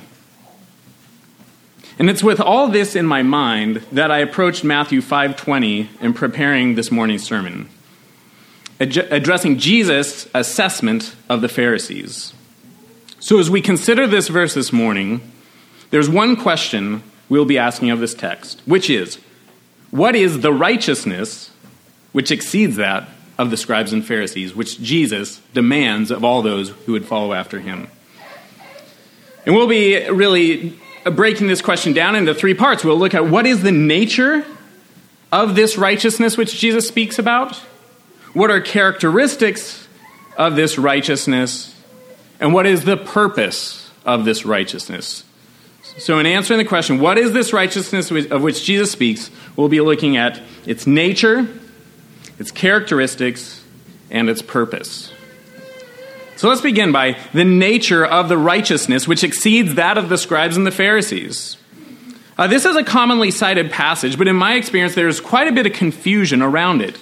And 1.99 2.09
it's 2.09 2.23
with 2.23 2.39
all 2.39 2.67
this 2.67 2.95
in 2.95 3.05
my 3.05 3.23
mind 3.23 3.83
that 3.91 4.11
I 4.11 4.19
approached 4.19 4.63
Matthew 4.63 5.01
5:20 5.01 5.89
in 5.99 6.13
preparing 6.13 6.75
this 6.75 6.91
morning's 6.91 7.23
sermon, 7.23 7.67
ad- 8.79 9.07
addressing 9.11 9.57
Jesus' 9.57 10.27
assessment 10.33 11.15
of 11.27 11.41
the 11.41 11.49
Pharisees. 11.49 12.33
So 13.19 13.39
as 13.39 13.49
we 13.49 13.61
consider 13.61 14.07
this 14.07 14.27
verse 14.27 14.53
this 14.53 14.71
morning, 14.71 15.21
there's 15.89 16.09
one 16.09 16.35
question 16.35 17.03
we'll 17.29 17.45
be 17.45 17.57
asking 17.57 17.89
of 17.89 17.99
this 17.99 18.13
text, 18.13 18.61
which 18.65 18.89
is, 18.89 19.15
what 19.91 20.15
is 20.15 20.41
the 20.41 20.53
righteousness 20.53 21.51
which 22.11 22.31
exceeds 22.31 22.77
that 22.77 23.07
of 23.37 23.51
the 23.51 23.57
scribes 23.57 23.93
and 23.93 24.05
Pharisees, 24.05 24.55
which 24.55 24.81
Jesus 24.81 25.39
demands 25.53 26.11
of 26.11 26.23
all 26.23 26.41
those 26.41 26.69
who 26.69 26.93
would 26.93 27.05
follow 27.05 27.33
after 27.33 27.59
him. 27.59 27.87
And 29.45 29.55
we'll 29.55 29.67
be 29.67 30.09
really 30.09 30.77
breaking 31.05 31.47
this 31.47 31.61
question 31.61 31.93
down 31.93 32.15
into 32.15 32.33
three 32.33 32.53
parts. 32.53 32.83
We'll 32.83 32.97
look 32.97 33.13
at 33.13 33.27
what 33.27 33.45
is 33.45 33.61
the 33.61 33.71
nature 33.71 34.45
of 35.31 35.55
this 35.55 35.77
righteousness 35.77 36.37
which 36.37 36.57
Jesus 36.57 36.87
speaks 36.87 37.19
about? 37.19 37.55
What 38.33 38.49
are 38.49 38.59
characteristics 38.61 39.87
of 40.35 40.55
this 40.55 40.77
righteousness? 40.77 41.76
And 42.39 42.53
what 42.53 42.65
is 42.65 42.83
the 42.83 42.97
purpose 42.97 43.91
of 44.05 44.25
this 44.25 44.45
righteousness? 44.45 45.23
So, 45.97 46.19
in 46.19 46.25
answering 46.25 46.59
the 46.59 46.65
question, 46.65 46.99
what 46.99 47.17
is 47.17 47.31
this 47.31 47.53
righteousness 47.53 48.11
of 48.11 48.41
which 48.41 48.63
Jesus 48.63 48.91
speaks, 48.91 49.31
we'll 49.55 49.69
be 49.69 49.81
looking 49.81 50.17
at 50.17 50.41
its 50.65 50.85
nature, 50.85 51.47
its 52.37 52.51
characteristics, 52.51 53.63
and 54.09 54.29
its 54.29 54.41
purpose. 54.41 55.11
So 56.35 56.47
let's 56.47 56.61
begin 56.61 56.91
by 56.91 57.17
the 57.33 57.43
nature 57.43 58.05
of 58.05 58.29
the 58.29 58.37
righteousness 58.37 59.07
which 59.07 59.23
exceeds 59.23 59.75
that 59.75 59.97
of 59.97 60.09
the 60.09 60.17
scribes 60.17 60.55
and 60.55 60.67
the 60.67 60.71
Pharisees. 60.71 61.57
Uh, 62.37 62.45
this 62.45 62.65
is 62.65 62.75
a 62.75 62.83
commonly 62.83 63.31
cited 63.31 63.71
passage, 63.71 64.17
but 64.17 64.27
in 64.27 64.35
my 64.35 64.53
experience, 64.53 64.93
there's 64.93 65.19
quite 65.19 65.47
a 65.47 65.51
bit 65.51 65.65
of 65.65 65.73
confusion 65.73 66.43
around 66.43 66.83
it, 66.83 67.01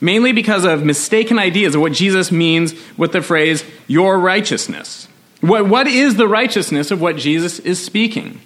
mainly 0.00 0.32
because 0.32 0.64
of 0.64 0.84
mistaken 0.84 1.38
ideas 1.38 1.74
of 1.74 1.80
what 1.80 1.92
Jesus 1.92 2.32
means 2.32 2.74
with 2.96 3.12
the 3.12 3.22
phrase, 3.22 3.64
your 3.86 4.18
righteousness. 4.18 5.08
What, 5.40 5.66
what 5.66 5.86
is 5.86 6.16
the 6.16 6.28
righteousness 6.28 6.90
of 6.90 7.00
what 7.00 7.16
Jesus 7.16 7.58
is 7.60 7.82
speaking? 7.82 8.40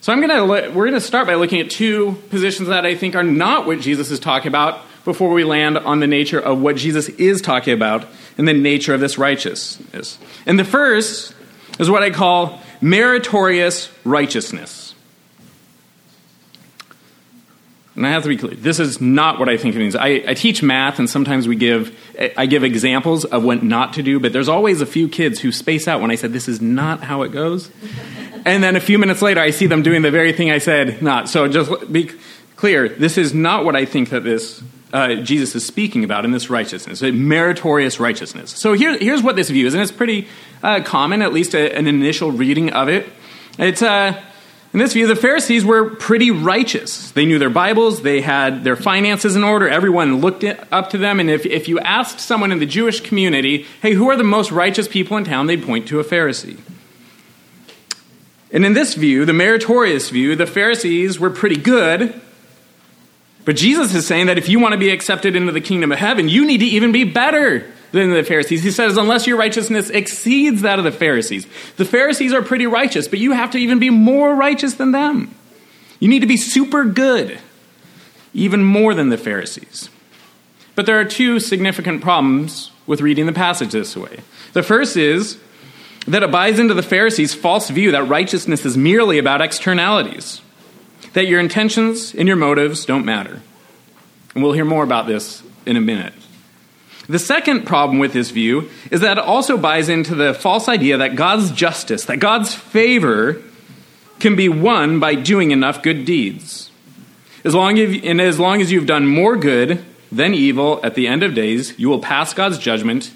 So 0.00 0.12
I'm 0.12 0.20
gonna, 0.20 0.44
we're 0.46 0.70
going 0.70 0.92
to 0.92 1.00
start 1.00 1.26
by 1.26 1.34
looking 1.34 1.60
at 1.60 1.70
two 1.70 2.12
positions 2.30 2.68
that 2.68 2.86
I 2.86 2.94
think 2.94 3.14
are 3.14 3.22
not 3.22 3.66
what 3.66 3.80
Jesus 3.80 4.10
is 4.10 4.20
talking 4.20 4.48
about 4.48 4.80
before 5.04 5.30
we 5.30 5.44
land 5.44 5.78
on 5.78 6.00
the 6.00 6.06
nature 6.06 6.38
of 6.38 6.60
what 6.60 6.76
Jesus 6.76 7.08
is 7.08 7.40
talking 7.40 7.72
about 7.72 8.06
and 8.36 8.46
the 8.46 8.52
nature 8.52 8.92
of 8.92 9.00
this 9.00 9.18
righteousness. 9.18 10.18
And 10.46 10.58
the 10.58 10.64
first 10.64 11.34
is 11.78 11.90
what 11.90 12.02
I 12.02 12.10
call 12.10 12.60
meritorious 12.80 13.90
righteousness. 14.04 14.85
And 17.96 18.06
I 18.06 18.10
have 18.10 18.24
to 18.24 18.28
be 18.28 18.36
clear, 18.36 18.54
this 18.54 18.78
is 18.78 19.00
not 19.00 19.38
what 19.38 19.48
I 19.48 19.56
think 19.56 19.74
it 19.74 19.78
means. 19.78 19.96
I, 19.96 20.22
I, 20.28 20.34
teach 20.34 20.62
math, 20.62 20.98
and 20.98 21.08
sometimes 21.08 21.48
we 21.48 21.56
give, 21.56 21.98
I 22.36 22.44
give 22.44 22.62
examples 22.62 23.24
of 23.24 23.42
what 23.42 23.62
not 23.62 23.94
to 23.94 24.02
do, 24.02 24.20
but 24.20 24.34
there's 24.34 24.50
always 24.50 24.82
a 24.82 24.86
few 24.86 25.08
kids 25.08 25.40
who 25.40 25.50
space 25.50 25.88
out 25.88 26.02
when 26.02 26.10
I 26.10 26.16
said, 26.16 26.34
this 26.34 26.46
is 26.46 26.60
not 26.60 27.02
how 27.02 27.22
it 27.22 27.30
goes. 27.30 27.70
and 28.44 28.62
then 28.62 28.76
a 28.76 28.80
few 28.80 28.98
minutes 28.98 29.22
later, 29.22 29.40
I 29.40 29.48
see 29.48 29.66
them 29.66 29.82
doing 29.82 30.02
the 30.02 30.10
very 30.10 30.34
thing 30.34 30.50
I 30.50 30.58
said 30.58 31.00
not. 31.00 31.30
So 31.30 31.48
just 31.48 31.90
be 31.90 32.10
clear, 32.56 32.90
this 32.90 33.16
is 33.16 33.32
not 33.32 33.64
what 33.64 33.74
I 33.74 33.86
think 33.86 34.10
that 34.10 34.24
this 34.24 34.62
uh, 34.92 35.16
Jesus 35.16 35.54
is 35.54 35.66
speaking 35.66 36.04
about 36.04 36.24
in 36.24 36.30
this 36.30 36.48
righteousness, 36.48 37.02
meritorious 37.02 37.98
righteousness. 37.98 38.52
So 38.52 38.72
here, 38.72 38.96
here's 38.96 39.22
what 39.22 39.36
this 39.36 39.50
view 39.50 39.66
is, 39.66 39.74
and 39.74 39.82
it's 39.82 39.92
pretty 39.92 40.28
uh, 40.62 40.82
common, 40.84 41.22
at 41.22 41.32
least 41.32 41.54
a, 41.54 41.74
an 41.76 41.86
initial 41.86 42.30
reading 42.30 42.70
of 42.72 42.88
it. 42.88 43.06
It's 43.58 43.82
uh, 43.82 44.22
in 44.76 44.80
this 44.80 44.92
view, 44.92 45.06
the 45.06 45.16
Pharisees 45.16 45.64
were 45.64 45.88
pretty 45.88 46.30
righteous. 46.30 47.10
They 47.12 47.24
knew 47.24 47.38
their 47.38 47.48
Bibles, 47.48 48.02
they 48.02 48.20
had 48.20 48.62
their 48.62 48.76
finances 48.76 49.34
in 49.34 49.42
order, 49.42 49.66
everyone 49.66 50.20
looked 50.20 50.44
up 50.44 50.90
to 50.90 50.98
them. 50.98 51.18
And 51.18 51.30
if, 51.30 51.46
if 51.46 51.66
you 51.66 51.80
asked 51.80 52.20
someone 52.20 52.52
in 52.52 52.58
the 52.58 52.66
Jewish 52.66 53.00
community, 53.00 53.64
hey, 53.80 53.94
who 53.94 54.10
are 54.10 54.18
the 54.18 54.22
most 54.22 54.52
righteous 54.52 54.86
people 54.86 55.16
in 55.16 55.24
town, 55.24 55.46
they'd 55.46 55.62
point 55.62 55.88
to 55.88 55.98
a 55.98 56.04
Pharisee. 56.04 56.60
And 58.52 58.66
in 58.66 58.74
this 58.74 58.92
view, 58.92 59.24
the 59.24 59.32
meritorious 59.32 60.10
view, 60.10 60.36
the 60.36 60.44
Pharisees 60.44 61.18
were 61.18 61.30
pretty 61.30 61.56
good. 61.56 62.20
But 63.46 63.56
Jesus 63.56 63.94
is 63.94 64.06
saying 64.06 64.26
that 64.26 64.36
if 64.36 64.46
you 64.46 64.60
want 64.60 64.72
to 64.72 64.78
be 64.78 64.90
accepted 64.90 65.36
into 65.36 65.52
the 65.52 65.62
kingdom 65.62 65.90
of 65.90 65.98
heaven, 65.98 66.28
you 66.28 66.46
need 66.46 66.58
to 66.58 66.66
even 66.66 66.92
be 66.92 67.04
better 67.04 67.64
than 67.92 68.12
the 68.12 68.22
Pharisees. 68.22 68.62
He 68.62 68.70
says, 68.70 68.96
unless 68.96 69.26
your 69.26 69.36
righteousness 69.36 69.90
exceeds 69.90 70.62
that 70.62 70.78
of 70.78 70.84
the 70.84 70.92
Pharisees. 70.92 71.46
The 71.76 71.84
Pharisees 71.84 72.32
are 72.32 72.42
pretty 72.42 72.66
righteous, 72.66 73.08
but 73.08 73.18
you 73.18 73.32
have 73.32 73.50
to 73.52 73.58
even 73.58 73.78
be 73.78 73.90
more 73.90 74.34
righteous 74.34 74.74
than 74.74 74.92
them. 74.92 75.34
You 76.00 76.08
need 76.08 76.20
to 76.20 76.26
be 76.26 76.36
super 76.36 76.84
good, 76.84 77.38
even 78.34 78.62
more 78.62 78.94
than 78.94 79.08
the 79.08 79.18
Pharisees. 79.18 79.88
But 80.74 80.84
there 80.86 81.00
are 81.00 81.04
two 81.04 81.40
significant 81.40 82.02
problems 82.02 82.70
with 82.86 83.00
reading 83.00 83.26
the 83.26 83.32
passage 83.32 83.72
this 83.72 83.96
way. 83.96 84.20
The 84.52 84.62
first 84.62 84.96
is 84.96 85.38
that 86.06 86.22
it 86.22 86.30
buys 86.30 86.58
into 86.58 86.74
the 86.74 86.82
Pharisees' 86.82 87.34
false 87.34 87.70
view 87.70 87.92
that 87.92 88.04
righteousness 88.04 88.64
is 88.64 88.76
merely 88.76 89.18
about 89.18 89.40
externalities, 89.40 90.40
that 91.14 91.26
your 91.26 91.40
intentions 91.40 92.14
and 92.14 92.28
your 92.28 92.36
motives 92.36 92.84
don't 92.84 93.04
matter. 93.04 93.40
And 94.34 94.42
we'll 94.42 94.52
hear 94.52 94.66
more 94.66 94.84
about 94.84 95.06
this 95.06 95.42
in 95.64 95.76
a 95.76 95.80
minute. 95.80 96.12
The 97.08 97.18
second 97.18 97.66
problem 97.66 97.98
with 97.98 98.12
this 98.12 98.30
view 98.30 98.68
is 98.90 99.00
that 99.00 99.18
it 99.18 99.24
also 99.24 99.56
buys 99.56 99.88
into 99.88 100.14
the 100.14 100.34
false 100.34 100.68
idea 100.68 100.96
that 100.98 101.14
God's 101.14 101.52
justice, 101.52 102.04
that 102.06 102.18
God's 102.18 102.54
favor, 102.54 103.42
can 104.18 104.34
be 104.34 104.48
won 104.48 104.98
by 104.98 105.14
doing 105.14 105.50
enough 105.50 105.82
good 105.82 106.04
deeds. 106.04 106.70
As 107.44 107.54
long 107.54 107.78
as, 107.78 108.02
and 108.02 108.20
as 108.20 108.40
long 108.40 108.60
as 108.60 108.72
you've 108.72 108.86
done 108.86 109.06
more 109.06 109.36
good 109.36 109.84
than 110.10 110.34
evil 110.34 110.80
at 110.82 110.94
the 110.94 111.06
end 111.06 111.22
of 111.22 111.34
days, 111.34 111.78
you 111.78 111.88
will 111.88 112.00
pass 112.00 112.34
God's 112.34 112.58
judgment 112.58 113.12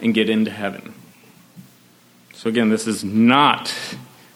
and 0.00 0.14
get 0.14 0.30
into 0.30 0.50
heaven. 0.50 0.94
So, 2.34 2.48
again, 2.48 2.68
this 2.68 2.86
is 2.86 3.02
not 3.02 3.70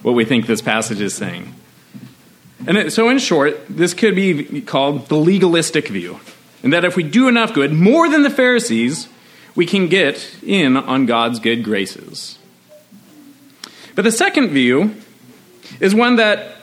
what 0.03 0.13
we 0.13 0.25
think 0.25 0.47
this 0.47 0.63
passage 0.63 1.01
is 1.01 1.15
saying. 1.15 1.55
And 2.67 2.93
so, 2.93 3.09
in 3.09 3.19
short, 3.19 3.57
this 3.69 3.95
could 3.95 4.17
be 4.17 4.63
called 4.63 5.07
the 5.09 5.17
legalistic 5.17 5.89
view 5.89 6.19
and 6.63 6.73
that 6.73 6.85
if 6.85 6.97
we 6.97 7.03
do 7.03 7.29
enough 7.29 7.55
good, 7.55 7.73
more 7.73 8.09
than 8.09 8.23
the 8.23 8.31
Pharisees, 8.31 9.09
we 9.55 9.67
can 9.67 9.89
get 9.89 10.37
in 10.43 10.77
on 10.77 11.07
God's 11.07 11.39
good 11.39 11.65
graces. 11.65 12.39
But 13.95 14.03
the 14.03 14.13
second 14.13 14.51
view 14.51 14.95
is 15.81 15.95
one 15.95 16.17
that 16.17 16.57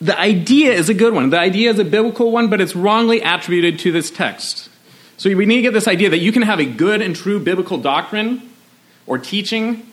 the 0.00 0.18
idea 0.18 0.72
is 0.72 0.88
a 0.88 0.94
good 0.94 1.14
one. 1.14 1.30
The 1.30 1.38
idea 1.38 1.70
is 1.70 1.78
a 1.78 1.84
biblical 1.84 2.30
one, 2.30 2.48
but 2.48 2.60
it's 2.60 2.76
wrongly 2.76 3.20
attributed 3.20 3.78
to 3.80 3.92
this 3.92 4.10
text. 4.10 4.68
So 5.16 5.34
we 5.34 5.46
need 5.46 5.56
to 5.56 5.62
get 5.62 5.72
this 5.72 5.88
idea 5.88 6.10
that 6.10 6.18
you 6.18 6.32
can 6.32 6.42
have 6.42 6.58
a 6.58 6.64
good 6.64 7.00
and 7.00 7.14
true 7.14 7.38
biblical 7.38 7.78
doctrine 7.78 8.50
or 9.06 9.18
teaching, 9.18 9.86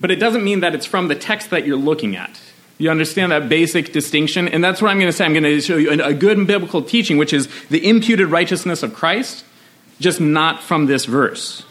but 0.00 0.10
it 0.10 0.16
doesn't 0.16 0.44
mean 0.44 0.60
that 0.60 0.74
it's 0.74 0.86
from 0.86 1.08
the 1.08 1.14
text 1.14 1.50
that 1.50 1.66
you're 1.66 1.76
looking 1.76 2.14
at. 2.14 2.40
You 2.78 2.90
understand 2.90 3.32
that 3.32 3.48
basic 3.48 3.92
distinction? 3.92 4.48
And 4.48 4.62
that's 4.62 4.80
what 4.80 4.90
I'm 4.90 4.98
going 4.98 5.10
to 5.10 5.12
say. 5.12 5.24
I'm 5.24 5.32
going 5.32 5.42
to 5.42 5.60
show 5.60 5.76
you 5.76 5.90
a 5.90 6.14
good 6.14 6.46
biblical 6.46 6.80
teaching, 6.80 7.18
which 7.18 7.32
is 7.32 7.48
the 7.68 7.86
imputed 7.86 8.28
righteousness 8.28 8.84
of 8.84 8.94
Christ, 8.94 9.44
just 9.98 10.20
not 10.20 10.62
from 10.62 10.86
this 10.86 11.04
verse. 11.04 11.64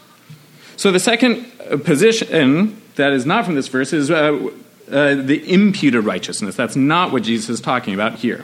So 0.76 0.92
the 0.92 1.00
second 1.00 1.50
uh, 1.72 1.78
position 1.78 2.82
that 2.96 3.14
is 3.14 3.26
not 3.26 3.46
from 3.46 3.56
this 3.56 3.70
verse 3.70 3.94
is 3.94 4.12
uh, 4.12 4.50
uh, 4.92 5.16
the 5.16 5.42
imputed 5.52 6.04
righteousness. 6.04 6.56
That's 6.56 6.76
not 6.76 7.14
what 7.14 7.24
Jesus 7.24 7.50
is 7.50 7.62
talking 7.62 7.94
about 7.94 8.16
here. 8.16 8.44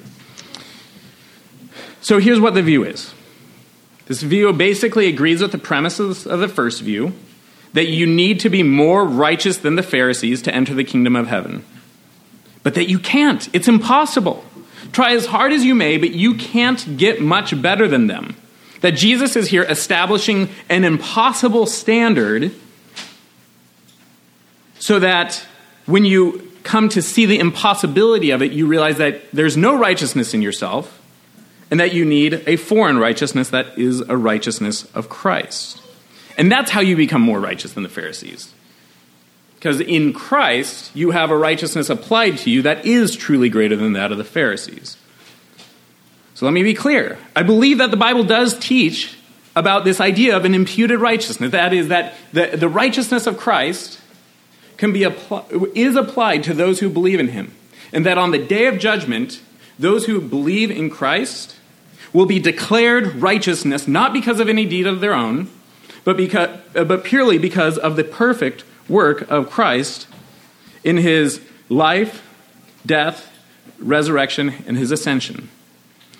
So 2.02 2.20
here's 2.20 2.40
what 2.40 2.54
the 2.54 2.62
view 2.62 2.84
is 2.84 3.14
this 4.08 4.22
view 4.22 4.52
basically 4.54 5.08
agrees 5.08 5.42
with 5.42 5.52
the 5.52 5.58
premises 5.58 6.26
of 6.26 6.40
the 6.40 6.48
first 6.48 6.82
view 6.82 7.14
that 7.74 7.88
you 7.88 8.06
need 8.06 8.40
to 8.42 8.50
be 8.50 8.64
more 8.64 9.04
righteous 9.04 9.58
than 9.58 9.76
the 9.76 9.84
Pharisees 9.84 10.42
to 10.44 10.54
enter 10.54 10.74
the 10.74 10.84
kingdom 10.84 11.16
of 11.16 11.28
heaven 11.28 11.66
but 12.64 12.76
that 12.76 12.90
you 12.90 12.98
can't. 12.98 13.48
It's 13.54 13.68
impossible. 13.68 14.44
Try 14.92 15.14
as 15.14 15.26
hard 15.26 15.54
as 15.54 15.64
you 15.64 15.76
may, 15.76 15.98
but 15.98 16.12
you 16.12 16.36
can't 16.36 16.98
get 16.98 17.22
much 17.22 17.62
better 17.62 17.88
than 17.88 18.08
them. 18.08 18.36
That 18.82 18.92
Jesus 18.92 19.36
is 19.36 19.48
here 19.48 19.64
establishing 19.64 20.50
an 20.70 20.84
impossible 20.84 21.66
standard 21.66 22.52
so 24.80 25.00
that 25.00 25.46
when 25.86 26.06
you 26.06 26.52
come 26.64 26.90
to 26.90 27.02
see 27.02 27.26
the 27.26 27.40
impossibility 27.40 28.32
of 28.32 28.42
it, 28.42 28.52
you 28.52 28.68
realize 28.68 28.98
that 28.98 29.22
there's 29.32 29.56
no 29.58 29.78
righteousness 29.78 30.34
in 30.34 30.42
yourself 30.42 31.02
and 31.72 31.80
that 31.80 31.94
you 31.94 32.06
need 32.06 32.44
a 32.46 32.56
foreign 32.56 32.98
righteousness 32.98 33.50
that 33.50 33.78
is 33.78 34.02
a 34.02 34.16
righteousness 34.16 34.84
of 34.94 35.10
Christ. 35.10 35.82
And 36.38 36.52
that's 36.52 36.72
how 36.72 36.82
you 36.82 36.96
become 36.96 37.22
more 37.22 37.40
righteous 37.40 37.74
than 37.74 37.84
the 37.84 37.90
Pharisees. 37.90 38.54
Because 39.64 39.80
in 39.80 40.12
Christ, 40.12 40.94
you 40.94 41.12
have 41.12 41.32
a 41.32 41.38
righteousness 41.38 41.90
applied 41.90 42.38
to 42.40 42.50
you 42.50 42.64
that 42.64 42.86
is 42.86 43.16
truly 43.16 43.48
greater 43.48 43.78
than 43.78 43.94
that 43.94 44.12
of 44.12 44.18
the 44.18 44.26
Pharisees. 44.26 44.98
So 46.34 46.46
let 46.46 46.52
me 46.52 46.64
be 46.64 46.74
clear. 46.74 47.18
I 47.34 47.44
believe 47.44 47.78
that 47.78 47.90
the 47.90 47.96
Bible 47.96 48.26
does 48.26 48.60
teach 48.60 49.18
about 49.56 49.86
this 49.86 50.02
idea 50.02 50.36
of 50.36 50.44
an 50.44 50.54
imputed 50.54 51.00
righteousness. 51.00 51.54
That 51.54 51.72
is, 51.72 51.88
that 51.88 52.14
the, 52.34 52.58
the 52.58 52.68
righteousness 52.68 53.26
of 53.26 53.38
Christ 53.38 54.02
can 54.76 54.92
be 54.92 55.06
is 55.74 55.96
applied 55.96 56.44
to 56.44 56.54
those 56.54 56.82
who 56.82 56.90
believe 56.90 57.22
in 57.22 57.30
him. 57.30 57.54
And 57.94 58.06
that 58.06 58.18
on 58.18 58.32
the 58.32 58.46
day 58.46 58.66
of 58.66 58.80
judgment, 58.80 59.42
those 59.80 60.08
who 60.08 60.20
believe 60.20 60.72
in 60.72 60.90
Christ 60.90 61.56
will 62.12 62.26
be 62.26 62.40
declared 62.40 63.16
righteousness 63.16 63.88
not 63.88 64.12
because 64.12 64.42
of 64.42 64.50
any 64.50 64.66
deed 64.66 64.88
of 64.88 65.00
their 65.00 65.14
own, 65.14 65.50
but, 66.04 66.18
because, 66.18 66.50
uh, 66.76 66.84
but 66.84 67.06
purely 67.06 67.38
because 67.38 67.78
of 67.78 67.96
the 67.96 68.04
perfect 68.04 68.66
work 68.88 69.30
of 69.30 69.50
Christ 69.50 70.08
in 70.84 70.98
his 70.98 71.42
life, 71.70 72.28
death, 72.86 73.32
resurrection, 73.80 74.54
and 74.68 74.78
his 74.78 74.92
ascension. 74.92 75.50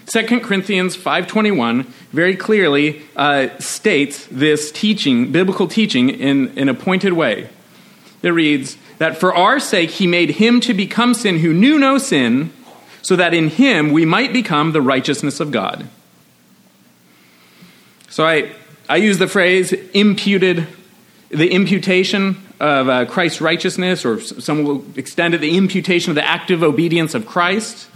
2 0.08 0.42
Corinthians 0.42 0.98
5.21 0.98 1.86
very 2.12 2.36
clearly 2.36 3.02
uh, 3.16 3.50
states 3.60 4.28
this 4.30 4.72
teaching, 4.72 5.32
biblical 5.32 5.68
teaching, 5.68 6.10
in 6.10 6.58
an 6.58 6.70
appointed 6.70 7.14
way. 7.14 7.50
It 8.22 8.30
reads, 8.30 8.78
that 9.04 9.18
for 9.18 9.34
our 9.34 9.60
sake 9.60 9.90
he 9.92 10.08
made 10.08 10.32
him 10.32 10.60
to 10.62 10.74
become 10.74 11.14
sin 11.14 11.40
who 11.40 11.54
knew 11.54 11.78
no 11.78 11.98
sin, 11.98 12.52
so 13.02 13.16
that 13.16 13.34
in 13.34 13.50
him 13.50 13.92
we 13.92 14.06
might 14.06 14.32
become 14.32 14.72
the 14.72 14.82
righteousness 14.82 15.40
of 15.40 15.52
God. 15.52 15.88
So 18.10 18.26
I, 18.26 18.52
I 18.88 18.98
use 18.98 19.18
the 19.18 19.28
phrase 19.28 19.74
imputed, 19.94 20.68
the 21.30 21.52
imputation 21.52 22.42
of 22.64 22.88
uh, 22.88 23.06
Christ's 23.06 23.42
righteousness, 23.42 24.06
or 24.06 24.22
some 24.22 24.64
will 24.64 24.86
extend 24.96 25.34
it, 25.34 25.40
the 25.42 25.58
imputation 25.58 26.12
of 26.12 26.16
the 26.16 26.26
active 26.26 26.64
obedience 26.64 27.14
of 27.14 27.26
Christ. 27.26 27.90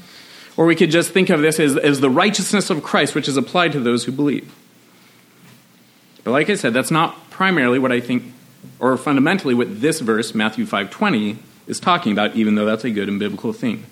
Or 0.57 0.65
we 0.65 0.75
could 0.75 0.91
just 0.91 1.11
think 1.11 1.29
of 1.29 1.41
this 1.41 1.57
as, 1.57 1.77
as 1.77 2.01
the 2.01 2.09
righteousness 2.09 2.69
of 2.69 2.83
Christ, 2.83 3.15
which 3.15 3.29
is 3.29 3.37
applied 3.37 3.71
to 3.71 3.79
those 3.79 4.03
who 4.03 4.11
believe. 4.11 4.53
But 6.25 6.31
like 6.31 6.49
I 6.49 6.55
said, 6.55 6.73
that's 6.73 6.91
not 6.91 7.29
primarily 7.29 7.79
what 7.79 7.93
I 7.93 8.01
think, 8.01 8.23
or 8.77 8.97
fundamentally 8.97 9.53
what 9.53 9.79
this 9.79 10.01
verse, 10.01 10.35
Matthew 10.35 10.65
5.20, 10.65 11.37
is 11.67 11.79
talking 11.79 12.11
about, 12.11 12.35
even 12.35 12.55
though 12.55 12.65
that's 12.65 12.83
a 12.83 12.89
good 12.89 13.07
and 13.07 13.19
biblical 13.19 13.53
thing. 13.53 13.85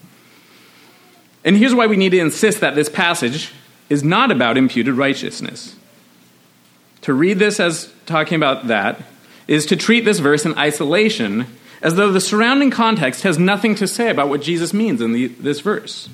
And 1.46 1.55
here's 1.55 1.74
why 1.74 1.88
we 1.88 1.96
need 1.96 2.10
to 2.10 2.20
insist 2.20 2.60
that 2.60 2.75
this 2.75 2.89
passage 2.89 3.53
is 3.89 4.03
not 4.03 4.29
about 4.29 4.58
imputed 4.58 4.96
righteousness. 4.96 5.77
To 7.03 7.13
read 7.13 7.39
this 7.39 7.62
as 7.62 7.94
talking 8.05 8.36
about 8.36 8.67
that 8.67 9.01
is 9.48 9.66
to 9.68 9.75
treat 9.75 10.06
this 10.06 10.20
verse 10.20 10.46
in 10.46 10.58
isolation 10.58 11.48
as 11.82 11.96
though 11.96 12.12
the 12.12 12.22
surrounding 12.22 12.72
context 12.72 13.24
has 13.24 13.38
nothing 13.38 13.75
to 13.75 13.88
say 13.88 14.10
about 14.10 14.30
what 14.30 14.42
Jesus 14.42 14.74
means 14.74 15.02
in 15.02 15.12
the, 15.12 15.28
this 15.28 15.60
verse. 15.60 16.10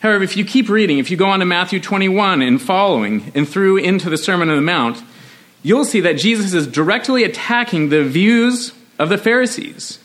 However, 0.00 0.24
if 0.24 0.36
you 0.36 0.44
keep 0.44 0.68
reading, 0.68 0.98
if 0.98 1.10
you 1.10 1.16
go 1.16 1.26
on 1.26 1.40
to 1.40 1.44
Matthew 1.44 1.80
21 1.80 2.42
and 2.42 2.60
following, 2.60 3.32
and 3.34 3.48
through 3.48 3.78
into 3.78 4.08
the 4.08 4.16
Sermon 4.18 4.48
on 4.48 4.56
the 4.56 4.62
Mount, 4.62 5.02
you'll 5.62 5.84
see 5.84 6.00
that 6.00 6.18
Jesus 6.18 6.54
is 6.54 6.66
directly 6.66 7.24
attacking 7.24 7.88
the 7.88 8.04
views 8.04 8.72
of 8.98 9.08
the 9.08 9.18
Pharisees. 9.18 9.98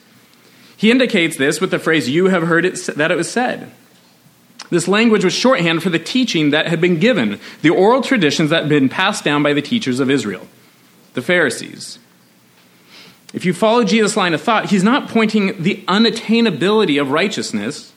He 0.75 0.89
indicates 0.89 1.38
this 1.38 1.62
with 1.62 1.72
the 1.72 1.80
phrase, 1.80 2.10
You 2.10 2.30
have 2.30 2.44
heard 2.44 2.65
it, 2.65 2.75
that 2.96 3.12
it 3.12 3.15
was 3.15 3.30
said. 3.32 3.72
This 4.72 4.88
language 4.88 5.24
was 5.24 5.34
shorthand 5.34 5.84
for 5.84 5.89
the 5.89 6.00
teaching 6.00 6.50
that 6.50 6.68
had 6.68 6.82
been 6.82 6.98
given, 6.98 7.39
the 7.62 7.70
oral 7.70 8.01
traditions 8.01 8.50
that 8.50 8.63
had 8.63 8.70
been 8.70 8.89
passed 8.89 9.24
down 9.24 9.44
by 9.44 9.53
the 9.53 9.62
teachers 9.62 10.00
of 10.00 10.10
Israel, 10.10 10.48
the 11.13 11.22
Pharisees. 11.22 12.00
If 13.33 13.45
you 13.45 13.53
follow 13.53 13.83
Jesus' 13.83 14.17
line 14.17 14.33
of 14.33 14.41
thought, 14.41 14.69
he's 14.69 14.83
not 14.83 15.07
pointing 15.07 15.61
the 15.61 15.83
unattainability 15.88 17.00
of 17.00 17.11
righteousness, 17.11 17.93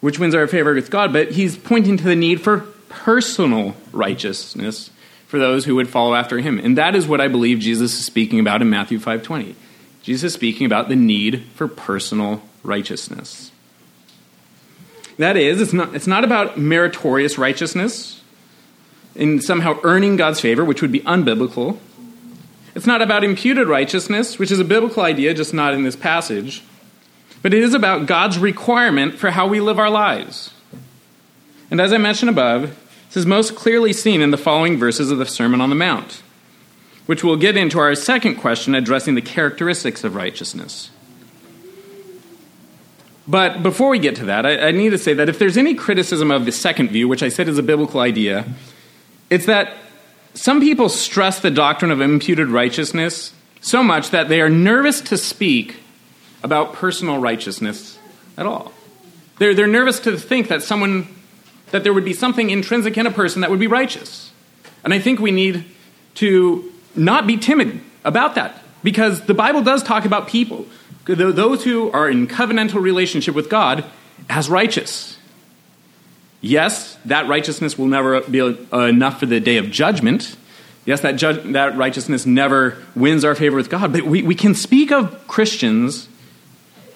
which 0.00 0.18
wins 0.18 0.34
our 0.34 0.46
favor 0.46 0.74
with 0.74 0.90
God, 0.90 1.12
but 1.12 1.32
he's 1.32 1.56
pointing 1.56 1.96
to 1.96 2.04
the 2.04 2.16
need 2.16 2.40
for 2.40 2.66
personal 2.88 3.74
righteousness 3.90 4.90
for 5.26 5.38
those 5.38 5.64
who 5.64 5.74
would 5.76 5.88
follow 5.88 6.14
after 6.14 6.38
him. 6.40 6.58
And 6.58 6.76
that 6.76 6.94
is 6.94 7.06
what 7.06 7.20
I 7.20 7.28
believe 7.28 7.58
Jesus 7.58 7.94
is 7.94 8.04
speaking 8.04 8.38
about 8.38 8.60
in 8.60 8.68
Matthew 8.68 8.98
5:20. 8.98 9.54
Jesus 10.02 10.24
is 10.24 10.34
speaking 10.34 10.66
about 10.66 10.88
the 10.88 10.96
need 10.96 11.44
for 11.54 11.66
personal 11.66 12.42
righteousness. 12.62 13.50
That 15.16 15.36
is, 15.36 15.60
it's 15.60 15.72
not, 15.72 15.94
it's 15.94 16.06
not 16.06 16.24
about 16.24 16.58
meritorious 16.58 17.38
righteousness 17.38 18.20
in 19.14 19.40
somehow 19.40 19.78
earning 19.84 20.16
God's 20.16 20.40
favor, 20.40 20.64
which 20.64 20.82
would 20.82 20.92
be 20.92 21.00
unbiblical. 21.00 21.78
It's 22.74 22.86
not 22.86 23.02
about 23.02 23.24
imputed 23.24 23.68
righteousness, 23.68 24.38
which 24.38 24.50
is 24.50 24.58
a 24.58 24.64
biblical 24.64 25.02
idea, 25.02 25.34
just 25.34 25.52
not 25.52 25.74
in 25.74 25.82
this 25.82 25.96
passage. 25.96 26.62
But 27.42 27.52
it 27.52 27.62
is 27.62 27.74
about 27.74 28.06
God's 28.06 28.38
requirement 28.38 29.16
for 29.16 29.30
how 29.30 29.46
we 29.46 29.60
live 29.60 29.78
our 29.78 29.90
lives. 29.90 30.54
And 31.70 31.80
as 31.80 31.92
I 31.92 31.98
mentioned 31.98 32.30
above, 32.30 32.78
this 33.08 33.16
is 33.16 33.26
most 33.26 33.54
clearly 33.54 33.92
seen 33.92 34.22
in 34.22 34.30
the 34.30 34.38
following 34.38 34.78
verses 34.78 35.10
of 35.10 35.18
the 35.18 35.26
Sermon 35.26 35.60
on 35.60 35.68
the 35.68 35.76
Mount, 35.76 36.22
which 37.06 37.22
we'll 37.22 37.36
get 37.36 37.56
into 37.56 37.78
our 37.78 37.94
second 37.94 38.36
question 38.36 38.74
addressing 38.74 39.16
the 39.16 39.22
characteristics 39.22 40.04
of 40.04 40.14
righteousness. 40.14 40.90
But 43.28 43.62
before 43.62 43.90
we 43.90 43.98
get 43.98 44.16
to 44.16 44.24
that, 44.26 44.46
I, 44.46 44.68
I, 44.68 44.70
need 44.72 44.90
to 44.90 44.98
say 44.98 45.14
that 45.14 45.28
if 45.28 45.38
there's 45.38 45.56
any 45.56 45.74
criticism 45.74 46.30
of 46.30 46.44
the 46.44 46.52
second 46.52 46.88
view, 46.88 47.06
which 47.06 47.22
I 47.22 47.28
said 47.28 47.48
is 47.48 47.56
a 47.56 47.62
biblical 47.62 48.00
idea, 48.00 48.46
it's 49.30 49.46
that 49.46 49.76
some 50.34 50.60
people 50.60 50.88
stress 50.88 51.40
the 51.40 51.50
doctrine 51.50 51.90
of 51.90 52.00
imputed 52.00 52.48
righteousness 52.48 53.32
so 53.60 53.82
much 53.82 54.10
that 54.10 54.28
they 54.28 54.40
are 54.40 54.48
nervous 54.48 55.00
to 55.00 55.16
speak 55.16 55.76
about 56.42 56.72
personal 56.72 57.18
righteousness 57.18 57.98
at 58.36 58.46
all. 58.46 58.72
They're, 59.38 59.54
they're 59.54 59.66
nervous 59.66 60.00
to 60.00 60.16
think 60.16 60.48
that 60.48 60.62
someone 60.62 61.08
that 61.70 61.84
there 61.84 61.92
would 61.92 62.04
be 62.04 62.12
something 62.12 62.50
intrinsic 62.50 62.98
in 62.98 63.06
a 63.06 63.10
person 63.10 63.40
that 63.40 63.50
would 63.50 63.60
be 63.60 63.66
righteous. 63.66 64.30
And 64.84 64.92
I 64.92 64.98
think 64.98 65.20
we 65.20 65.30
need 65.30 65.64
to 66.16 66.72
not 66.94 67.26
be 67.26 67.36
timid 67.38 67.80
about 68.04 68.34
that 68.34 68.62
because 68.82 69.22
the 69.22 69.34
Bible 69.34 69.62
does 69.62 69.82
talk 69.82 70.04
about 70.04 70.28
people 70.28 70.66
those 71.04 71.64
who 71.64 71.90
are 71.90 72.08
in 72.08 72.28
covenantal 72.28 72.80
relationship 72.80 73.34
with 73.34 73.48
God 73.48 73.84
as 74.28 74.48
righteous. 74.48 75.11
Yes, 76.44 76.98
that 77.04 77.28
righteousness 77.28 77.78
will 77.78 77.86
never 77.86 78.20
be 78.20 78.40
enough 78.72 79.20
for 79.20 79.26
the 79.26 79.38
day 79.38 79.58
of 79.58 79.70
judgment. 79.70 80.36
Yes, 80.84 81.00
that, 81.02 81.20
that 81.52 81.76
righteousness 81.76 82.26
never 82.26 82.82
wins 82.96 83.24
our 83.24 83.36
favor 83.36 83.56
with 83.56 83.70
God. 83.70 83.92
But 83.92 84.02
we, 84.02 84.22
we 84.22 84.34
can 84.34 84.54
speak 84.54 84.90
of 84.90 85.28
Christians 85.28 86.08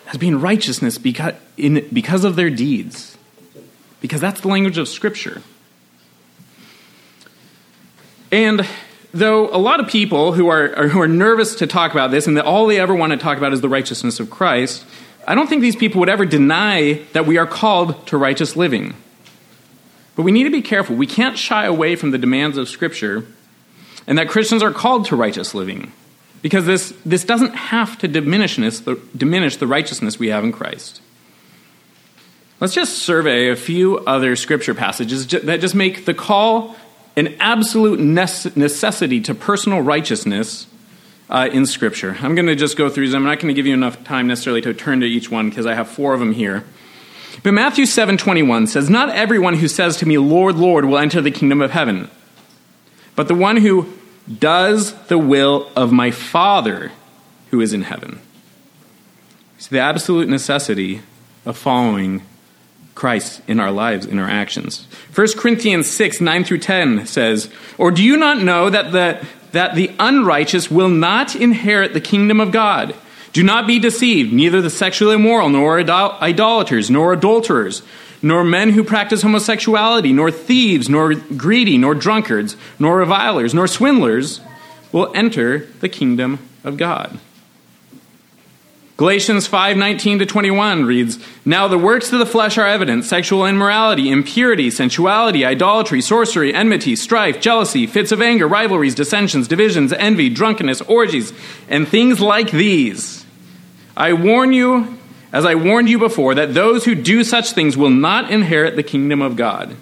as 0.09 0.18
being 0.18 0.40
righteousness 0.40 0.98
because, 0.98 1.35
in, 1.56 1.88
because 1.92 2.24
of 2.24 2.35
their 2.35 2.50
deeds, 2.50 3.16
because 4.00 4.20
that's 4.20 4.40
the 4.40 4.48
language 4.48 4.78
of 4.78 4.88
Scripture. 4.88 5.42
And 8.32 8.66
though 9.14 9.48
a 9.54 9.59
lot 9.59 9.78
of 9.78 9.87
people 9.87 10.32
who 10.32 10.48
are, 10.48 10.88
who 10.88 11.00
are 11.00 11.06
nervous 11.06 11.54
to 11.56 11.68
talk 11.68 11.92
about 11.92 12.11
this 12.11 12.26
and 12.26 12.37
that 12.37 12.44
all 12.44 12.66
they 12.66 12.80
ever 12.80 12.96
want 12.96 13.12
to 13.12 13.16
talk 13.16 13.38
about 13.38 13.52
is 13.52 13.61
the 13.61 13.68
righteousness 13.68 14.18
of 14.18 14.28
Christ, 14.28 14.85
I 15.28 15.37
don't 15.37 15.46
think 15.46 15.62
these 15.62 15.76
people 15.76 16.00
would 16.00 16.09
ever 16.09 16.26
deny 16.26 17.04
that 17.12 17.26
we 17.26 17.38
are 17.38 17.46
called 17.46 18.04
to 18.09 18.16
righteous 18.16 18.56
living. 18.56 18.94
But 20.16 20.22
we 20.22 20.33
need 20.33 20.44
to 20.44 20.50
be 20.50 20.62
careful. 20.62 20.96
We 20.96 21.07
can't 21.07 21.38
shy 21.38 21.66
away 21.66 21.94
from 21.94 22.11
the 22.11 22.18
demands 22.18 22.57
of 22.57 22.68
Scripture 22.68 23.24
and 24.07 24.18
that 24.18 24.29
Christians 24.29 24.62
are 24.62 24.72
called 24.72 25.05
to 25.07 25.16
righteous 25.16 25.55
living 25.55 25.92
because 26.42 26.64
this, 26.64 26.94
this 27.05 27.24
doesn't 27.24 27.55
have 27.55 27.98
to 27.98 28.09
diminish, 28.09 28.57
the, 28.57 29.00
diminish 29.16 29.57
the 29.57 29.66
righteousness 29.66 30.18
we 30.18 30.29
have 30.29 30.42
in 30.42 30.52
Christ. 30.52 31.02
Let's 32.61 32.72
just 32.72 32.98
survey 32.98 33.50
a 33.50 33.57
few 33.57 33.98
other 33.98 34.35
Scripture 34.35 34.74
passages 34.74 35.26
that 35.26 35.61
just 35.61 35.74
make 35.74 36.07
the 36.07 36.14
call 36.14 36.76
an 37.14 37.37
absolute 37.40 38.00
necessity 38.00 39.20
to 39.22 39.35
personal 39.35 39.81
righteousness 39.81 40.66
uh, 41.29 41.48
in 41.52 41.66
Scripture. 41.66 42.16
I'm 42.20 42.35
going 42.35 42.46
to 42.46 42.55
just 42.55 42.76
go 42.76 42.88
through 42.88 43.11
them. 43.11 43.22
I'm 43.22 43.29
not 43.29 43.40
going 43.40 43.48
to 43.48 43.55
give 43.55 43.66
you 43.66 43.74
enough 43.74 44.05
time 44.05 44.26
necessarily 44.26 44.62
to 44.62 44.72
turn 44.72 45.00
to 45.00 45.07
each 45.07 45.31
one 45.31 45.50
because 45.50 45.66
I 45.66 45.74
have 45.74 45.88
four 45.88 46.14
of 46.14 46.20
them 46.20 46.33
here. 46.33 46.64
But 47.46 47.54
Matthew 47.54 47.87
7:21 47.87 48.66
says, 48.66 48.90
"Not 48.90 49.11
everyone 49.11 49.54
who 49.54 49.68
says 49.68 49.96
to 49.98 50.06
me, 50.06 50.18
Lord, 50.18 50.56
Lord, 50.56 50.85
will 50.85 50.98
enter 50.98 51.20
the 51.20 51.30
kingdom 51.30 51.62
of 51.62 51.70
heaven, 51.70 52.09
but 53.14 53.28
the 53.28 53.37
one 53.37 53.59
who 53.59 53.87
does 54.40 54.94
the 55.06 55.16
will 55.16 55.70
of 55.76 55.92
my 55.92 56.11
Father 56.11 56.90
who 57.52 57.61
is 57.61 57.72
in 57.72 57.82
heaven." 57.82 58.18
See 59.59 59.68
the 59.70 59.78
absolute 59.78 60.28
necessity 60.28 61.02
of 61.44 61.56
following 61.56 62.22
Christ 62.96 63.42
in 63.46 63.61
our 63.61 63.70
lives, 63.70 64.06
in 64.06 64.18
our 64.18 64.28
actions. 64.28 64.88
1 65.14 65.37
Corinthians 65.37 65.87
6, 65.87 66.20
9 66.20 66.42
through 66.42 66.59
10 66.59 67.06
says, 67.06 67.48
Or 67.78 67.92
do 67.92 68.02
you 68.02 68.16
not 68.16 68.42
know 68.42 68.70
that 68.70 68.90
the, 68.90 69.24
that 69.52 69.76
the 69.76 69.92
unrighteous 70.00 70.68
will 70.68 70.88
not 70.88 71.37
inherit 71.37 71.92
the 71.92 72.00
kingdom 72.00 72.40
of 72.40 72.50
God? 72.50 72.96
Do 73.37 73.42
not 73.42 73.66
be 73.66 73.79
deceived, 73.79 74.33
neither 74.33 74.62
the 74.62 74.70
sexually 74.70 75.16
immoral, 75.16 75.51
nor 75.51 75.81
idol- 75.81 76.16
idolaters, 76.22 76.90
nor 76.90 77.12
adulterers, 77.12 77.83
nor 78.22 78.42
men 78.42 78.70
who 78.70 78.83
practice 78.83 79.20
homosexuality, 79.20 80.14
nor 80.14 80.31
thieves, 80.31 80.88
nor 80.88 81.12
greedy, 81.12 81.77
nor 81.77 81.94
drunkards, 81.94 82.57
nor 82.79 82.96
revilers, 82.96 83.53
nor 83.53 83.66
swindlers 83.66 84.40
will 84.90 85.12
enter 85.14 85.66
the 85.81 85.88
kingdom 85.90 86.38
of 86.64 86.79
God. 86.79 87.18
Galatians 88.96 89.46
5:19 89.46 90.18
to 90.20 90.25
21 90.25 90.87
reads, 90.87 91.18
"Now 91.44 91.68
the 91.68 91.77
works 91.77 92.11
of 92.14 92.18
the 92.18 92.25
flesh 92.25 92.57
are 92.57 92.66
evident: 92.66 93.05
sexual 93.05 93.44
immorality, 93.44 94.09
impurity, 94.09 94.70
sensuality, 94.70 95.44
idolatry, 95.44 96.01
sorcery, 96.01 96.55
enmity, 96.55 96.96
strife, 96.96 97.38
jealousy, 97.38 97.87
fits 97.87 98.12
of 98.12 98.22
anger, 98.22 98.49
rivalries, 98.49 98.94
dissensions, 98.94 99.46
divisions, 99.46 99.92
envy, 99.92 100.31
drunkenness, 100.31 100.81
orgies, 100.87 101.35
and 101.68 101.87
things 101.87 102.18
like 102.18 102.51
these. 102.51 103.26
I 103.96 104.12
warn 104.12 104.52
you, 104.52 104.98
as 105.32 105.44
I 105.44 105.54
warned 105.54 105.88
you 105.88 105.98
before, 105.98 106.35
that 106.35 106.54
those 106.54 106.85
who 106.85 106.94
do 106.94 107.24
such 107.24 107.52
things 107.52 107.76
will 107.76 107.90
not 107.90 108.30
inherit 108.30 108.76
the 108.76 108.82
kingdom 108.82 109.22
of 109.22 109.37
God." 109.37 109.74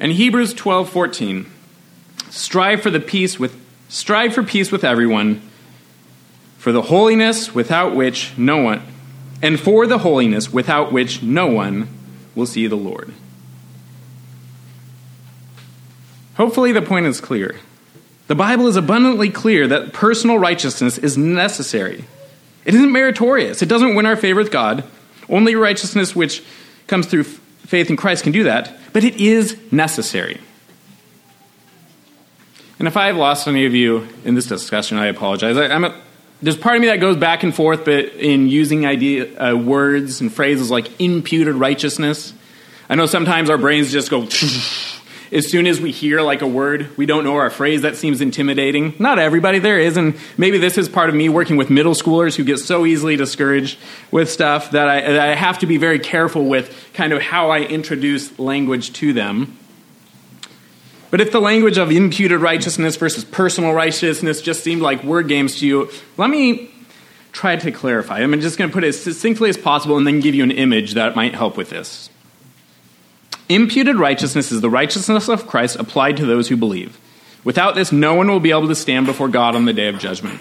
And 0.00 0.12
Hebrews 0.12 0.54
12:14, 0.54 1.46
"Strive 2.30 2.82
for 2.82 2.90
the 2.90 3.00
peace 3.00 3.38
with 3.38 3.54
strive 3.88 4.34
for 4.34 4.42
peace 4.42 4.72
with 4.72 4.84
everyone." 4.84 5.40
for 6.64 6.72
the 6.72 6.80
holiness 6.80 7.54
without 7.54 7.94
which 7.94 8.32
no 8.38 8.56
one, 8.56 8.80
and 9.42 9.60
for 9.60 9.86
the 9.86 9.98
holiness 9.98 10.50
without 10.50 10.90
which 10.90 11.22
no 11.22 11.46
one 11.46 11.86
will 12.34 12.46
see 12.46 12.66
the 12.66 12.74
Lord. 12.74 13.12
Hopefully, 16.36 16.72
the 16.72 16.80
point 16.80 17.04
is 17.04 17.20
clear. 17.20 17.56
The 18.28 18.34
Bible 18.34 18.66
is 18.66 18.76
abundantly 18.76 19.28
clear 19.28 19.68
that 19.68 19.92
personal 19.92 20.38
righteousness 20.38 20.96
is 20.96 21.18
necessary. 21.18 22.04
It 22.64 22.74
isn't 22.74 22.92
meritorious, 22.92 23.62
it 23.62 23.68
doesn't 23.68 23.94
win 23.94 24.06
our 24.06 24.16
favor 24.16 24.40
with 24.40 24.50
God, 24.50 24.84
Only 25.28 25.54
righteousness 25.54 26.14
which 26.14 26.42
comes 26.86 27.06
through 27.06 27.24
faith 27.24 27.90
in 27.90 27.96
Christ 27.96 28.24
can 28.24 28.32
do 28.32 28.44
that, 28.44 28.78
but 28.92 29.04
it 29.04 29.16
is 29.16 29.56
necessary. 29.72 30.40
And 32.78 32.88
if 32.88 32.96
I 32.96 33.06
have 33.06 33.16
lost 33.16 33.48
any 33.48 33.66
of 33.66 33.74
you 33.74 34.08
in 34.24 34.34
this 34.34 34.46
discussion, 34.46 34.98
I 34.98 35.06
apologize. 35.06 35.56
I, 35.56 35.64
a, 35.66 35.94
there's 36.42 36.56
part 36.56 36.76
of 36.76 36.82
me 36.82 36.88
that 36.88 36.96
goes 36.96 37.16
back 37.16 37.42
and 37.42 37.54
forth, 37.54 37.84
but 37.84 38.06
in 38.14 38.48
using 38.48 38.84
idea 38.84 39.52
uh, 39.52 39.56
words 39.56 40.20
and 40.20 40.32
phrases 40.32 40.70
like 40.70 41.00
imputed 41.00 41.54
righteousness. 41.54 42.34
I 42.88 42.96
know 42.96 43.06
sometimes 43.06 43.48
our 43.48 43.56
brains 43.56 43.90
just 43.90 44.10
go 44.10 44.26
as 45.32 45.46
soon 45.46 45.66
as 45.66 45.80
we 45.80 45.90
hear 45.90 46.20
like 46.20 46.42
a 46.42 46.46
word 46.46 46.96
we 46.96 47.06
don't 47.06 47.24
know 47.24 47.34
or 47.34 47.46
a 47.46 47.50
phrase 47.50 47.82
that 47.82 47.96
seems 47.96 48.20
intimidating. 48.20 48.94
Not 48.98 49.18
everybody 49.18 49.58
there 49.58 49.78
is, 49.78 49.96
and 49.96 50.16
maybe 50.36 50.58
this 50.58 50.78
is 50.78 50.88
part 50.88 51.08
of 51.08 51.14
me 51.14 51.28
working 51.28 51.56
with 51.56 51.70
middle 51.70 51.94
schoolers 51.94 52.36
who 52.36 52.44
get 52.44 52.58
so 52.58 52.86
easily 52.86 53.16
discouraged 53.16 53.78
with 54.10 54.30
stuff 54.30 54.70
that 54.72 54.88
I, 54.88 55.00
that 55.00 55.28
I 55.28 55.34
have 55.34 55.58
to 55.60 55.66
be 55.66 55.76
very 55.76 55.98
careful 55.98 56.44
with 56.44 56.90
kind 56.94 57.12
of 57.12 57.22
how 57.22 57.50
I 57.50 57.60
introduce 57.60 58.38
language 58.38 58.92
to 58.94 59.12
them. 59.12 59.58
But 61.10 61.20
if 61.20 61.30
the 61.30 61.40
language 61.40 61.78
of 61.78 61.92
imputed 61.92 62.40
righteousness 62.40 62.96
versus 62.96 63.24
personal 63.24 63.72
righteousness 63.72 64.42
just 64.42 64.64
seemed 64.64 64.82
like 64.82 65.04
word 65.04 65.28
games 65.28 65.60
to 65.60 65.66
you, 65.66 65.90
let 66.16 66.28
me 66.28 66.72
try 67.30 67.56
to 67.56 67.70
clarify. 67.70 68.20
I'm 68.20 68.40
just 68.40 68.58
going 68.58 68.70
to 68.70 68.74
put 68.74 68.84
it 68.84 68.88
as 68.88 69.00
succinctly 69.00 69.48
as 69.48 69.56
possible 69.56 69.96
and 69.96 70.06
then 70.06 70.20
give 70.20 70.34
you 70.34 70.42
an 70.42 70.50
image 70.50 70.94
that 70.94 71.14
might 71.14 71.34
help 71.34 71.56
with 71.56 71.70
this. 71.70 72.10
Imputed 73.48 73.96
righteousness 73.96 74.50
is 74.50 74.60
the 74.60 74.70
righteousness 74.70 75.28
of 75.28 75.46
Christ 75.46 75.76
applied 75.76 76.16
to 76.16 76.26
those 76.26 76.48
who 76.48 76.56
believe. 76.56 76.98
Without 77.44 77.74
this, 77.74 77.92
no 77.92 78.14
one 78.14 78.28
will 78.28 78.40
be 78.40 78.50
able 78.50 78.68
to 78.68 78.74
stand 78.74 79.04
before 79.06 79.28
God 79.28 79.54
on 79.54 79.66
the 79.66 79.72
day 79.72 79.88
of 79.88 79.98
judgment. 79.98 80.40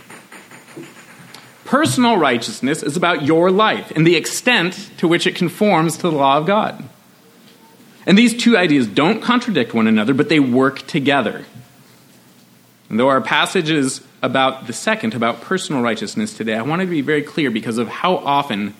Personal 1.65 2.17
righteousness 2.17 2.81
is 2.81 2.95
about 2.95 3.23
your 3.23 3.51
life 3.51 3.91
and 3.91 4.07
the 4.07 4.15
extent 4.15 4.91
to 4.97 5.07
which 5.07 5.27
it 5.27 5.35
conforms 5.35 5.97
to 5.97 6.03
the 6.03 6.11
law 6.11 6.37
of 6.37 6.45
God. 6.45 6.83
And 8.05 8.17
these 8.17 8.35
two 8.35 8.57
ideas 8.57 8.87
don't 8.87 9.21
contradict 9.21 9.73
one 9.73 9.87
another, 9.87 10.13
but 10.13 10.29
they 10.29 10.39
work 10.39 10.85
together. 10.87 11.45
And 12.89 12.99
though 12.99 13.09
our 13.09 13.21
passage 13.21 13.69
is 13.69 14.01
about 14.21 14.67
the 14.67 14.73
second, 14.73 15.13
about 15.13 15.41
personal 15.41 15.81
righteousness 15.81 16.35
today, 16.35 16.55
I 16.55 16.61
want 16.61 16.81
to 16.81 16.87
be 16.87 17.01
very 17.01 17.23
clear 17.23 17.49
because 17.49 17.77
of 17.77 17.87
how 17.87 18.17
often 18.17 18.75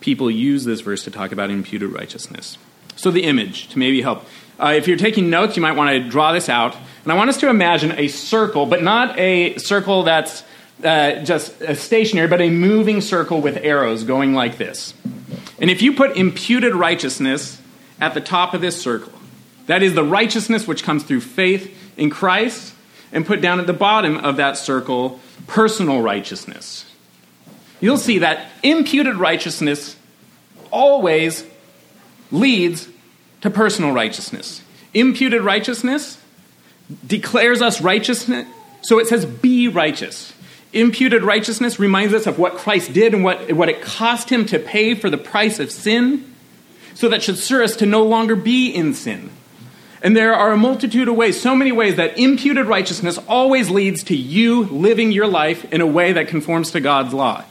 people 0.00 0.30
use 0.30 0.64
this 0.64 0.80
verse 0.80 1.04
to 1.04 1.10
talk 1.10 1.30
about 1.30 1.50
imputed 1.50 1.92
righteousness. 1.92 2.58
So, 2.96 3.10
the 3.10 3.24
image, 3.24 3.68
to 3.68 3.78
maybe 3.78 4.02
help. 4.02 4.24
Uh, 4.58 4.74
if 4.76 4.86
you're 4.86 4.96
taking 4.96 5.30
notes, 5.30 5.56
you 5.56 5.62
might 5.62 5.76
want 5.76 5.90
to 5.90 6.08
draw 6.08 6.32
this 6.32 6.48
out. 6.48 6.76
And 7.02 7.12
I 7.12 7.16
want 7.16 7.28
us 7.28 7.38
to 7.38 7.48
imagine 7.48 7.92
a 7.92 8.08
circle, 8.08 8.66
but 8.66 8.82
not 8.82 9.18
a 9.18 9.58
circle 9.58 10.04
that's 10.04 10.44
uh, 10.82 11.16
just 11.24 11.60
stationary, 11.76 12.28
but 12.28 12.40
a 12.40 12.50
moving 12.50 13.00
circle 13.00 13.40
with 13.40 13.56
arrows 13.58 14.04
going 14.04 14.32
like 14.32 14.58
this. 14.58 14.94
And 15.60 15.70
if 15.70 15.82
you 15.82 15.94
put 15.94 16.16
imputed 16.16 16.74
righteousness 16.74 17.60
at 18.00 18.14
the 18.14 18.20
top 18.20 18.54
of 18.54 18.60
this 18.60 18.80
circle. 18.80 19.12
That 19.66 19.82
is 19.82 19.94
the 19.94 20.04
righteousness 20.04 20.66
which 20.66 20.82
comes 20.82 21.04
through 21.04 21.20
faith 21.20 21.74
in 21.96 22.10
Christ, 22.10 22.74
and 23.12 23.24
put 23.24 23.40
down 23.40 23.60
at 23.60 23.68
the 23.68 23.72
bottom 23.72 24.16
of 24.16 24.36
that 24.38 24.56
circle 24.56 25.20
personal 25.46 26.02
righteousness. 26.02 26.84
You'll 27.80 27.96
see 27.96 28.18
that 28.18 28.50
imputed 28.62 29.16
righteousness 29.16 29.96
always 30.72 31.44
leads 32.34 32.88
to 33.40 33.50
personal 33.50 33.92
righteousness. 33.92 34.62
Imputed 34.92 35.42
righteousness 35.42 36.20
declares 37.06 37.62
us 37.62 37.80
righteousness, 37.80 38.46
so 38.82 38.98
it 38.98 39.06
says, 39.08 39.24
be 39.24 39.68
righteous. 39.68 40.32
Imputed 40.72 41.22
righteousness 41.22 41.78
reminds 41.78 42.12
us 42.12 42.26
of 42.26 42.38
what 42.38 42.56
Christ 42.56 42.92
did 42.92 43.14
and 43.14 43.22
what, 43.22 43.52
what 43.52 43.68
it 43.68 43.80
cost 43.80 44.30
him 44.30 44.44
to 44.46 44.58
pay 44.58 44.94
for 44.94 45.08
the 45.08 45.16
price 45.16 45.60
of 45.60 45.70
sin 45.70 46.34
so 46.94 47.08
that 47.08 47.22
should 47.22 47.38
serve 47.38 47.62
us 47.62 47.76
to 47.76 47.86
no 47.86 48.04
longer 48.04 48.36
be 48.36 48.70
in 48.70 48.94
sin. 48.94 49.30
And 50.02 50.16
there 50.16 50.34
are 50.34 50.52
a 50.52 50.56
multitude 50.56 51.08
of 51.08 51.16
ways, 51.16 51.40
so 51.40 51.56
many 51.56 51.72
ways, 51.72 51.96
that 51.96 52.18
imputed 52.18 52.66
righteousness 52.66 53.18
always 53.26 53.70
leads 53.70 54.04
to 54.04 54.16
you 54.16 54.64
living 54.64 55.12
your 55.12 55.26
life 55.26 55.72
in 55.72 55.80
a 55.80 55.86
way 55.86 56.12
that 56.12 56.28
conforms 56.28 56.72
to 56.72 56.80
God's 56.80 57.14
law. 57.14 57.44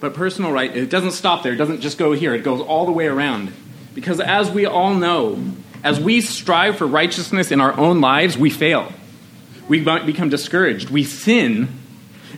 But 0.00 0.14
personal 0.14 0.52
right, 0.52 0.74
it 0.74 0.90
doesn't 0.90 1.12
stop 1.12 1.42
there. 1.42 1.52
It 1.52 1.56
doesn't 1.56 1.80
just 1.80 1.98
go 1.98 2.12
here. 2.12 2.34
It 2.34 2.42
goes 2.42 2.60
all 2.60 2.86
the 2.86 2.92
way 2.92 3.06
around. 3.06 3.52
Because 3.94 4.20
as 4.20 4.50
we 4.50 4.66
all 4.66 4.94
know, 4.94 5.42
as 5.82 5.98
we 5.98 6.20
strive 6.20 6.76
for 6.76 6.86
righteousness 6.86 7.50
in 7.50 7.60
our 7.60 7.76
own 7.78 8.00
lives, 8.00 8.36
we 8.36 8.50
fail. 8.50 8.92
We 9.68 9.80
become 9.80 10.28
discouraged. 10.28 10.90
We 10.90 11.04
sin 11.04 11.68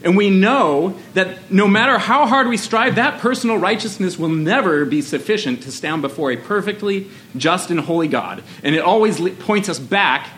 and 0.05 0.17
we 0.17 0.31
know 0.31 0.97
that 1.15 1.51
no 1.51 1.67
matter 1.67 1.99
how 1.99 2.27
hard 2.27 2.49
we 2.49 2.57
strive, 2.57 2.97
that 2.97 3.21
personal 3.21 3.57
righteousness 3.57 4.19
will 4.19 4.29
never 4.29 4.85
be 4.85 5.03
sufficient 5.03 5.63
to 5.63 5.73
stand 5.73 6.03
before 6.03 6.31
a 6.31 6.37
perfectly 6.37 7.09
just 7.37 7.71
and 7.71 7.81
holy 7.81 8.09
God. 8.09 8.43
And 8.63 8.75
it 8.75 8.81
always 8.81 9.21
points 9.39 9.69
us 9.69 9.79
back 9.79 10.29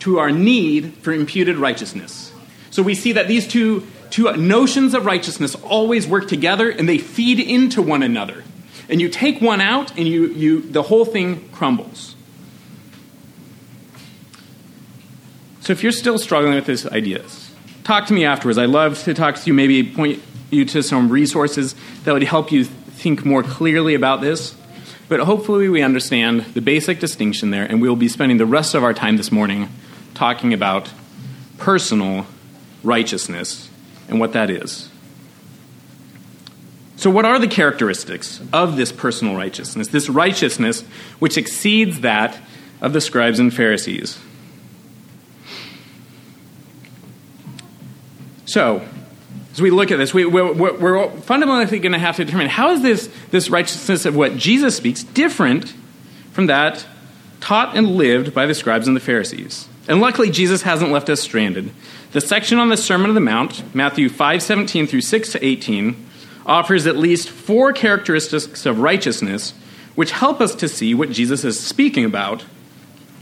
to 0.00 0.18
our 0.18 0.30
need 0.30 0.94
for 0.98 1.12
imputed 1.12 1.56
righteousness. 1.56 2.32
So 2.70 2.82
we 2.82 2.94
see 2.94 3.12
that 3.12 3.28
these 3.28 3.46
two, 3.46 3.86
two 4.12 4.30
notions 4.36 4.94
of 4.94 5.06
righteousness 5.06 5.54
always 5.56 6.06
work 6.06 6.28
together 6.28 6.70
and 6.70 6.88
they 6.88 6.98
feed 6.98 7.40
into 7.40 7.82
one 7.82 8.02
another. 8.02 8.44
And 8.88 9.00
you 9.00 9.08
take 9.08 9.40
one 9.40 9.60
out 9.60 9.96
and 9.96 10.06
you, 10.06 10.26
you, 10.26 10.60
the 10.60 10.82
whole 10.82 11.06
thing 11.06 11.48
crumbles. 11.48 12.14
So 15.60 15.72
if 15.72 15.82
you're 15.82 15.92
still 15.92 16.18
struggling 16.18 16.54
with 16.54 16.66
these 16.66 16.86
ideas, 16.86 17.50
talk 17.84 18.06
to 18.06 18.12
me 18.12 18.24
afterwards. 18.24 18.58
I'd 18.58 18.68
love 18.68 19.02
to 19.04 19.14
talk 19.14 19.36
to 19.36 19.46
you, 19.46 19.54
maybe 19.54 19.82
point 19.82 20.22
you 20.50 20.64
to 20.66 20.82
some 20.82 21.08
resources 21.08 21.74
that 22.04 22.12
would 22.12 22.22
help 22.22 22.52
you 22.52 22.64
think 22.64 23.24
more 23.24 23.42
clearly 23.42 23.94
about 23.94 24.20
this. 24.20 24.54
But 25.08 25.20
hopefully, 25.20 25.68
we 25.68 25.82
understand 25.82 26.40
the 26.54 26.60
basic 26.60 26.98
distinction 26.98 27.50
there, 27.50 27.64
and 27.64 27.80
we 27.80 27.88
will 27.88 27.96
be 27.96 28.08
spending 28.08 28.38
the 28.38 28.46
rest 28.46 28.74
of 28.74 28.82
our 28.82 28.94
time 28.94 29.16
this 29.16 29.30
morning 29.30 29.68
talking 30.14 30.52
about 30.52 30.90
personal 31.58 32.26
righteousness 32.82 33.68
and 34.08 34.20
what 34.20 34.32
that 34.32 34.50
is. 34.50 34.88
So, 36.96 37.10
what 37.10 37.24
are 37.24 37.38
the 37.38 37.48
characteristics 37.48 38.40
of 38.52 38.76
this 38.76 38.92
personal 38.92 39.34
righteousness, 39.34 39.88
this 39.88 40.08
righteousness 40.08 40.82
which 41.18 41.36
exceeds 41.36 42.00
that 42.00 42.38
of 42.80 42.92
the 42.92 43.00
scribes 43.00 43.40
and 43.40 43.52
Pharisees? 43.52 44.18
So, 48.44 48.86
as 49.52 49.60
we 49.60 49.70
look 49.70 49.90
at 49.90 49.96
this, 49.96 50.14
we, 50.14 50.24
we're, 50.24 50.52
we're 50.52 51.10
fundamentally 51.22 51.78
going 51.78 51.92
to 51.92 51.98
have 51.98 52.16
to 52.16 52.24
determine 52.24 52.48
how 52.48 52.70
is 52.70 52.82
this, 52.82 53.10
this 53.30 53.50
righteousness 53.50 54.06
of 54.06 54.14
what 54.14 54.36
Jesus 54.36 54.76
speaks 54.76 55.02
different 55.02 55.74
from 56.32 56.46
that 56.46 56.86
taught 57.40 57.76
and 57.76 57.96
lived 57.96 58.32
by 58.32 58.46
the 58.46 58.54
scribes 58.54 58.86
and 58.86 58.96
the 58.96 59.00
Pharisees. 59.00 59.68
And 59.88 60.00
luckily, 60.00 60.30
Jesus 60.30 60.62
hasn't 60.62 60.92
left 60.92 61.10
us 61.10 61.20
stranded. 61.20 61.72
The 62.12 62.20
section 62.20 62.58
on 62.58 62.68
the 62.68 62.76
Sermon 62.76 63.10
on 63.10 63.14
the 63.14 63.20
Mount, 63.20 63.74
Matthew 63.74 64.08
5 64.08 64.42
17 64.42 64.86
through 64.86 65.00
6 65.00 65.32
to 65.32 65.44
18, 65.44 66.06
offers 66.46 66.86
at 66.86 66.96
least 66.96 67.28
four 67.28 67.72
characteristics 67.72 68.66
of 68.66 68.78
righteousness 68.78 69.54
which 69.94 70.12
help 70.12 70.40
us 70.40 70.54
to 70.54 70.68
see 70.68 70.94
what 70.94 71.10
Jesus 71.10 71.44
is 71.44 71.60
speaking 71.60 72.04
about 72.04 72.42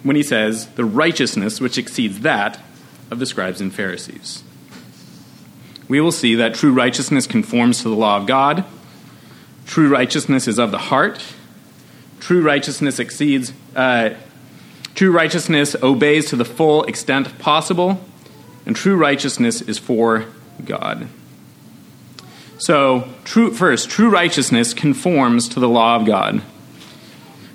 when 0.02 0.16
he 0.16 0.22
says 0.22 0.66
the 0.74 0.84
righteousness 0.84 1.60
which 1.60 1.76
exceeds 1.76 2.20
that 2.20 2.60
of 3.10 3.18
the 3.18 3.26
scribes 3.26 3.60
and 3.60 3.74
Pharisees 3.74 4.44
we 5.90 6.00
will 6.00 6.12
see 6.12 6.36
that 6.36 6.54
true 6.54 6.72
righteousness 6.72 7.26
conforms 7.26 7.82
to 7.82 7.88
the 7.88 7.96
law 7.96 8.16
of 8.16 8.24
God. 8.24 8.64
True 9.66 9.88
righteousness 9.88 10.46
is 10.46 10.56
of 10.56 10.70
the 10.70 10.78
heart. 10.78 11.20
True 12.20 12.42
righteousness 12.42 13.00
exceeds, 13.00 13.52
uh, 13.74 14.10
true 14.94 15.10
righteousness 15.10 15.74
obeys 15.82 16.26
to 16.26 16.36
the 16.36 16.44
full 16.44 16.84
extent 16.84 17.40
possible, 17.40 18.00
and 18.66 18.76
true 18.76 18.96
righteousness 18.96 19.62
is 19.62 19.78
for 19.78 20.26
God. 20.64 21.08
So, 22.58 23.08
true, 23.24 23.52
first, 23.52 23.88
true 23.88 24.10
righteousness 24.10 24.74
conforms 24.74 25.48
to 25.50 25.60
the 25.60 25.68
law 25.68 25.96
of 25.96 26.04
God. 26.04 26.42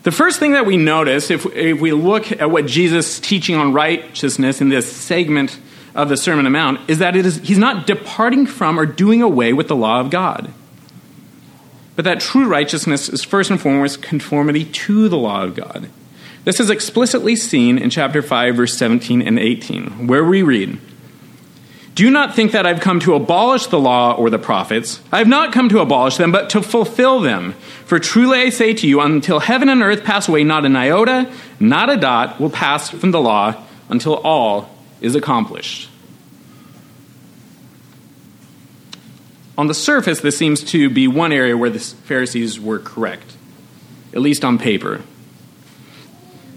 The 0.01 0.11
first 0.11 0.39
thing 0.39 0.53
that 0.53 0.65
we 0.65 0.77
notice, 0.77 1.29
if, 1.29 1.45
if 1.55 1.79
we 1.79 1.91
look 1.91 2.31
at 2.31 2.49
what 2.49 2.65
Jesus' 2.65 3.19
teaching 3.19 3.55
on 3.55 3.73
righteousness 3.73 4.61
in 4.61 4.69
this 4.69 4.91
segment 4.91 5.59
of 5.93 6.09
the 6.09 6.17
Sermon 6.17 6.45
on 6.45 6.51
the 6.51 6.57
Mount 6.57 6.89
is 6.89 6.99
that 6.99 7.15
it 7.15 7.25
is, 7.25 7.37
he's 7.37 7.57
not 7.57 7.87
departing 7.87 8.45
from 8.45 8.79
or 8.79 8.85
doing 8.85 9.21
away 9.21 9.53
with 9.53 9.67
the 9.67 9.75
law 9.75 9.99
of 9.99 10.09
God. 10.09 10.51
But 11.95 12.05
that 12.05 12.19
true 12.19 12.47
righteousness 12.47 13.07
is 13.07 13.23
first 13.23 13.49
and 13.49 13.61
foremost 13.61 14.01
conformity 14.01 14.65
to 14.65 15.07
the 15.07 15.17
law 15.17 15.43
of 15.43 15.55
God. 15.55 15.89
This 16.43 16.59
is 16.59 16.69
explicitly 16.69 17.35
seen 17.35 17.77
in 17.77 17.89
chapter 17.89 18.21
5, 18.21 18.55
verse 18.55 18.77
17 18.77 19.21
and 19.21 19.39
18, 19.39 20.07
where 20.07 20.23
we 20.23 20.43
read 20.43 20.77
Do 21.95 22.11
not 22.11 22.35
think 22.35 22.51
that 22.51 22.67
I've 22.67 22.81
come 22.81 22.99
to 22.99 23.15
abolish 23.15 23.67
the 23.67 23.79
law 23.79 24.13
or 24.13 24.29
the 24.29 24.37
prophets. 24.37 25.01
I 25.11 25.17
have 25.17 25.27
not 25.27 25.53
come 25.53 25.69
to 25.69 25.79
abolish 25.79 26.17
them, 26.17 26.31
but 26.31 26.49
to 26.51 26.61
fulfill 26.61 27.21
them. 27.21 27.53
For 27.85 27.99
truly 27.99 28.39
I 28.39 28.49
say 28.49 28.73
to 28.73 28.87
you, 28.87 28.99
until 28.99 29.39
heaven 29.39 29.69
and 29.69 29.81
earth 29.81 30.03
pass 30.03 30.27
away, 30.27 30.43
not 30.43 30.65
an 30.65 30.75
iota, 30.75 31.31
not 31.59 31.89
a 31.89 31.97
dot 31.97 32.39
will 32.39 32.49
pass 32.49 32.89
from 32.89 33.11
the 33.11 33.21
law 33.21 33.63
until 33.89 34.15
all 34.15 34.69
is 35.01 35.15
accomplished. 35.15 35.89
on 39.57 39.67
the 39.67 39.73
surface, 39.73 40.19
this 40.19 40.37
seems 40.37 40.63
to 40.63 40.89
be 40.89 41.07
one 41.07 41.31
area 41.31 41.57
where 41.57 41.69
the 41.69 41.79
Pharisees 41.79 42.59
were 42.59 42.79
correct, 42.79 43.35
at 44.13 44.19
least 44.19 44.43
on 44.43 44.57
paper. 44.57 45.01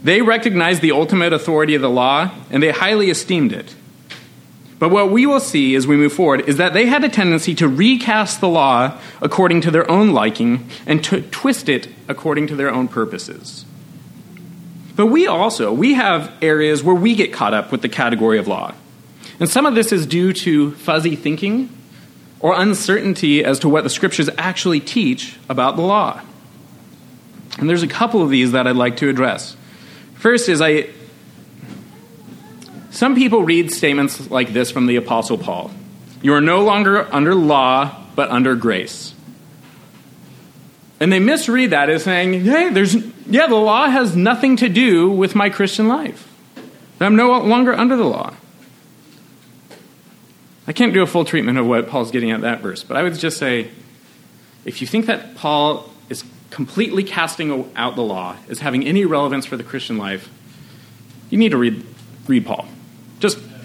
They 0.02 0.22
recognized 0.22 0.82
the 0.82 0.92
ultimate 0.92 1.32
authority 1.32 1.74
of 1.74 1.82
the 1.82 1.90
law, 1.90 2.30
and 2.50 2.62
they 2.62 2.70
highly 2.70 3.10
esteemed 3.10 3.52
it. 3.52 3.74
But 4.78 4.90
what 4.90 5.10
we 5.10 5.26
will 5.26 5.40
see 5.40 5.74
as 5.74 5.86
we 5.86 5.96
move 5.96 6.12
forward 6.12 6.48
is 6.48 6.56
that 6.58 6.72
they 6.72 6.86
had 6.86 7.02
a 7.02 7.08
tendency 7.08 7.54
to 7.56 7.66
recast 7.66 8.40
the 8.40 8.48
law 8.48 8.98
according 9.20 9.62
to 9.62 9.70
their 9.70 9.90
own 9.90 10.12
liking 10.12 10.68
and 10.86 11.02
to 11.04 11.22
twist 11.22 11.68
it 11.68 11.88
according 12.06 12.46
to 12.48 12.56
their 12.56 12.70
own 12.70 12.86
purposes. 12.86 13.64
But 14.94 15.06
we 15.06 15.26
also, 15.26 15.72
we 15.72 15.94
have 15.94 16.32
areas 16.42 16.82
where 16.82 16.94
we 16.94 17.14
get 17.14 17.32
caught 17.32 17.54
up 17.54 17.72
with 17.72 17.82
the 17.82 17.88
category 17.88 18.38
of 18.38 18.46
law. 18.46 18.74
And 19.40 19.48
some 19.48 19.66
of 19.66 19.74
this 19.74 19.92
is 19.92 20.06
due 20.06 20.32
to 20.32 20.72
fuzzy 20.72 21.16
thinking 21.16 21.70
or 22.40 22.60
uncertainty 22.60 23.44
as 23.44 23.60
to 23.60 23.68
what 23.68 23.84
the 23.84 23.90
scriptures 23.90 24.30
actually 24.38 24.80
teach 24.80 25.36
about 25.48 25.76
the 25.76 25.82
law. 25.82 26.20
And 27.58 27.68
there's 27.68 27.82
a 27.82 27.88
couple 27.88 28.22
of 28.22 28.30
these 28.30 28.52
that 28.52 28.66
I'd 28.66 28.76
like 28.76 28.96
to 28.98 29.08
address. 29.08 29.56
First 30.14 30.48
is 30.48 30.60
I 30.60 30.88
some 32.90 33.14
people 33.14 33.42
read 33.42 33.70
statements 33.72 34.30
like 34.30 34.52
this 34.52 34.70
from 34.70 34.86
the 34.86 34.96
apostle 34.96 35.38
Paul. 35.38 35.70
You 36.22 36.34
are 36.34 36.40
no 36.40 36.64
longer 36.64 37.06
under 37.14 37.34
law 37.34 38.04
but 38.14 38.30
under 38.30 38.56
grace. 38.56 39.14
And 41.00 41.12
they 41.12 41.20
misread 41.20 41.70
that 41.70 41.90
as 41.90 42.02
saying, 42.02 42.44
hey, 42.44 42.70
there's 42.70 42.96
yeah, 43.26 43.46
the 43.46 43.54
law 43.54 43.88
has 43.88 44.16
nothing 44.16 44.56
to 44.56 44.68
do 44.68 45.10
with 45.10 45.34
my 45.34 45.50
Christian 45.50 45.86
life. 45.86 46.24
I'm 47.00 47.14
no 47.14 47.38
longer 47.42 47.72
under 47.72 47.96
the 47.96 48.04
law. 48.04 48.34
I 50.66 50.72
can't 50.72 50.92
do 50.92 51.02
a 51.02 51.06
full 51.06 51.24
treatment 51.24 51.58
of 51.58 51.66
what 51.66 51.88
Paul's 51.88 52.10
getting 52.10 52.30
at 52.30 52.40
that 52.40 52.60
verse, 52.60 52.82
but 52.82 52.96
I 52.96 53.02
would 53.02 53.14
just 53.14 53.38
say 53.38 53.70
if 54.64 54.80
you 54.80 54.86
think 54.86 55.06
that 55.06 55.36
Paul 55.36 55.88
is 56.10 56.24
completely 56.50 57.04
casting 57.04 57.70
out 57.76 57.94
the 57.96 58.02
law 58.02 58.36
as 58.48 58.58
having 58.58 58.84
any 58.84 59.04
relevance 59.04 59.46
for 59.46 59.56
the 59.56 59.62
Christian 59.62 59.96
life, 59.96 60.28
you 61.30 61.38
need 61.38 61.50
to 61.50 61.56
read, 61.56 61.86
read 62.26 62.44
Paul. 62.44 62.66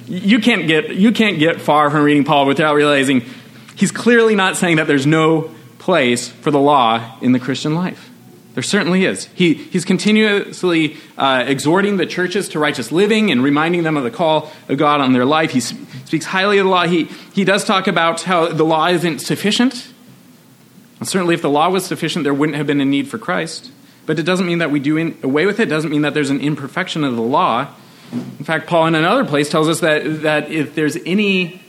You 0.08 0.40
can't 0.40 0.68
get 0.68 0.96
you 0.96 1.12
can't 1.12 1.40
get 1.40 1.62
far 1.62 1.90
from 1.90 2.04
reading 2.04 2.24
Paul 2.24 2.46
without 2.46 2.76
realizing 2.76 3.24
he's 3.76 3.92
clearly 3.92 4.36
not 4.36 4.58
saying 4.58 4.78
that 4.78 4.88
there's 4.88 5.08
no 5.08 5.52
place 5.80 6.30
for 6.30 6.52
the 6.52 6.60
law 6.60 7.18
in 7.22 7.32
the 7.32 7.40
Christian 7.40 7.76
life. 7.76 8.10
There 8.54 8.64
certainly 8.64 9.06
is. 9.06 9.26
He, 9.34 9.56
he's 9.56 9.84
continuously 9.84 10.98
uh, 11.18 11.44
exhorting 11.48 11.98
the 11.98 12.06
churches 12.06 12.50
to 12.50 12.60
righteous 12.60 12.92
living 12.92 13.32
and 13.32 13.44
reminding 13.44 13.82
them 13.82 13.98
of 13.98 14.04
the 14.04 14.12
call 14.12 14.52
of 14.70 14.78
God 14.78 15.02
on 15.02 15.14
their 15.14 15.26
life. 15.26 15.52
He 15.52 15.60
speaks 15.60 16.26
highly 16.26 16.60
of 16.60 16.66
the 16.66 16.70
law. 16.70 16.86
He, 16.86 17.06
he 17.34 17.46
does 17.46 17.66
talk 17.66 17.88
about 17.88 18.22
how 18.22 18.50
the 18.50 18.64
law 18.64 18.88
isn't 18.88 19.20
sufficient. 19.20 19.92
And 21.00 21.08
certainly, 21.08 21.34
if 21.34 21.42
the 21.42 21.50
law 21.50 21.70
was 21.70 21.86
sufficient, 21.86 22.24
there 22.24 22.34
wouldn't 22.34 22.56
have 22.56 22.68
been 22.68 22.80
a 22.80 22.86
need 22.86 23.08
for 23.08 23.18
Christ. 23.18 23.72
But 24.06 24.20
it 24.20 24.24
doesn't 24.24 24.46
mean 24.46 24.60
that 24.60 24.70
we 24.70 24.80
do 24.80 24.98
in, 24.98 25.18
away 25.24 25.48
with 25.48 25.60
it. 25.60 25.64
It 25.64 25.70
doesn't 25.72 25.90
mean 25.90 26.04
that 26.04 26.14
there's 26.14 26.30
an 26.30 26.40
imperfection 26.40 27.04
of 27.04 27.16
the 27.16 27.22
law. 27.22 27.70
In 28.14 28.46
fact, 28.46 28.68
Paul 28.68 28.88
in 28.88 28.96
another 28.96 29.26
place 29.26 29.50
tells 29.50 29.68
us 29.68 29.80
that, 29.80 30.22
that 30.22 30.52
if 30.52 30.76
there's 30.76 30.98
any 31.06 31.62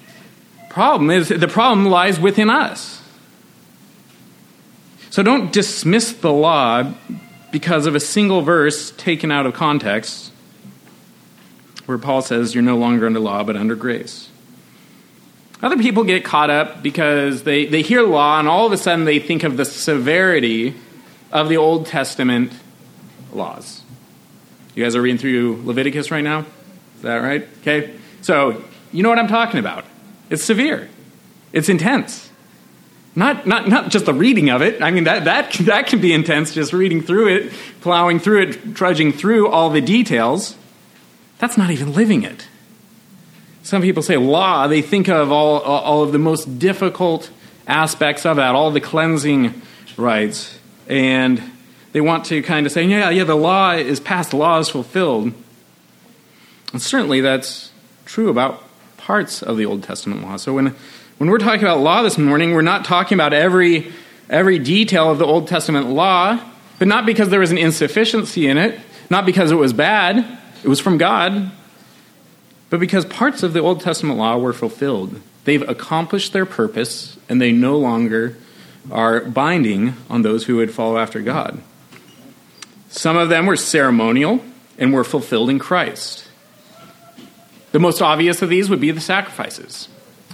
problem, 0.70 1.10
is 1.10 1.28
the 1.28 1.48
problem 1.48 1.86
lies 1.86 2.20
within 2.20 2.50
us. 2.50 3.00
So 5.10 5.22
don't 5.22 5.52
dismiss 5.52 6.12
the 6.12 6.32
law 6.32 6.92
because 7.52 7.86
of 7.86 7.94
a 7.94 8.00
single 8.00 8.42
verse 8.42 8.90
taken 8.96 9.30
out 9.30 9.46
of 9.46 9.54
context, 9.54 10.32
where 11.86 11.98
Paul 11.98 12.20
says 12.20 12.52
you're 12.52 12.64
no 12.64 12.76
longer 12.76 13.06
under 13.06 13.20
law 13.20 13.44
but 13.44 13.56
under 13.56 13.76
grace. 13.76 14.28
Other 15.62 15.76
people 15.76 16.02
get 16.02 16.24
caught 16.24 16.50
up 16.50 16.82
because 16.82 17.44
they, 17.44 17.66
they 17.66 17.82
hear 17.82 18.02
law 18.02 18.40
and 18.40 18.48
all 18.48 18.66
of 18.66 18.72
a 18.72 18.76
sudden 18.76 19.04
they 19.04 19.20
think 19.20 19.44
of 19.44 19.56
the 19.56 19.64
severity 19.64 20.74
of 21.30 21.48
the 21.48 21.56
Old 21.56 21.86
Testament 21.86 22.52
laws. 23.32 23.83
You 24.74 24.82
guys 24.82 24.96
are 24.96 25.02
reading 25.02 25.18
through 25.18 25.62
Leviticus 25.64 26.10
right 26.10 26.24
now? 26.24 26.46
Is 26.96 27.02
that 27.02 27.16
right? 27.16 27.46
Okay. 27.60 27.94
So, 28.22 28.62
you 28.92 29.02
know 29.02 29.08
what 29.08 29.18
I'm 29.18 29.28
talking 29.28 29.60
about. 29.60 29.84
It's 30.30 30.42
severe, 30.42 30.88
it's 31.52 31.68
intense. 31.68 32.30
Not, 33.16 33.46
not, 33.46 33.68
not 33.68 33.90
just 33.90 34.06
the 34.06 34.14
reading 34.14 34.50
of 34.50 34.60
it. 34.60 34.82
I 34.82 34.90
mean, 34.90 35.04
that, 35.04 35.24
that, 35.26 35.52
that 35.66 35.86
can 35.86 36.00
be 36.00 36.12
intense, 36.12 36.52
just 36.52 36.72
reading 36.72 37.00
through 37.00 37.28
it, 37.28 37.52
plowing 37.80 38.18
through 38.18 38.42
it, 38.42 38.74
trudging 38.74 39.12
through 39.12 39.48
all 39.48 39.70
the 39.70 39.80
details. 39.80 40.56
That's 41.38 41.56
not 41.56 41.70
even 41.70 41.92
living 41.92 42.24
it. 42.24 42.48
Some 43.62 43.82
people 43.82 44.02
say 44.02 44.16
law, 44.16 44.66
they 44.66 44.82
think 44.82 45.08
of 45.08 45.30
all, 45.30 45.60
all 45.60 46.02
of 46.02 46.10
the 46.10 46.18
most 46.18 46.58
difficult 46.58 47.30
aspects 47.68 48.26
of 48.26 48.36
that, 48.36 48.56
all 48.56 48.72
the 48.72 48.80
cleansing 48.80 49.62
rites. 49.96 50.58
And 50.88 51.40
they 51.94 52.02
want 52.02 52.26
to 52.26 52.42
kind 52.42 52.66
of 52.66 52.72
say, 52.72 52.82
yeah, 52.82 53.08
yeah, 53.08 53.24
the 53.24 53.34
law 53.34 53.72
is 53.72 54.00
passed, 54.00 54.32
the 54.32 54.36
law 54.36 54.58
is 54.58 54.68
fulfilled. 54.68 55.32
And 56.72 56.82
certainly 56.82 57.22
that's 57.22 57.70
true 58.04 58.28
about 58.28 58.62
parts 58.98 59.42
of 59.42 59.56
the 59.56 59.64
Old 59.64 59.82
Testament 59.84 60.22
law. 60.22 60.36
So 60.36 60.52
when 60.52 60.74
when 61.18 61.30
we're 61.30 61.38
talking 61.38 61.62
about 61.62 61.78
law 61.78 62.02
this 62.02 62.18
morning, 62.18 62.54
we're 62.54 62.62
not 62.62 62.84
talking 62.84 63.14
about 63.14 63.32
every, 63.32 63.92
every 64.28 64.58
detail 64.58 65.12
of 65.12 65.18
the 65.18 65.24
Old 65.24 65.46
Testament 65.46 65.86
law, 65.86 66.40
but 66.80 66.88
not 66.88 67.06
because 67.06 67.28
there 67.28 67.38
was 67.38 67.52
an 67.52 67.58
insufficiency 67.58 68.48
in 68.48 68.58
it, 68.58 68.80
not 69.10 69.24
because 69.24 69.52
it 69.52 69.54
was 69.54 69.72
bad, 69.72 70.38
it 70.64 70.68
was 70.68 70.80
from 70.80 70.98
God, 70.98 71.52
but 72.68 72.80
because 72.80 73.04
parts 73.04 73.44
of 73.44 73.52
the 73.52 73.60
Old 73.60 73.80
Testament 73.80 74.18
law 74.18 74.36
were 74.36 74.52
fulfilled. 74.52 75.20
They've 75.44 75.66
accomplished 75.68 76.32
their 76.32 76.46
purpose, 76.46 77.16
and 77.28 77.40
they 77.40 77.52
no 77.52 77.78
longer 77.78 78.36
are 78.90 79.20
binding 79.20 79.94
on 80.10 80.22
those 80.22 80.46
who 80.46 80.56
would 80.56 80.74
follow 80.74 80.98
after 80.98 81.20
God. 81.20 81.60
Some 82.94 83.16
of 83.16 83.28
them 83.28 83.46
were 83.46 83.56
ceremonial 83.56 84.40
and 84.78 84.92
were 84.92 85.02
fulfilled 85.02 85.50
in 85.50 85.58
Christ. 85.58 86.28
The 87.72 87.80
most 87.80 88.00
obvious 88.00 88.40
of 88.40 88.48
these 88.48 88.70
would 88.70 88.80
be 88.80 88.92
the 88.92 89.00
sacrifices 89.00 89.88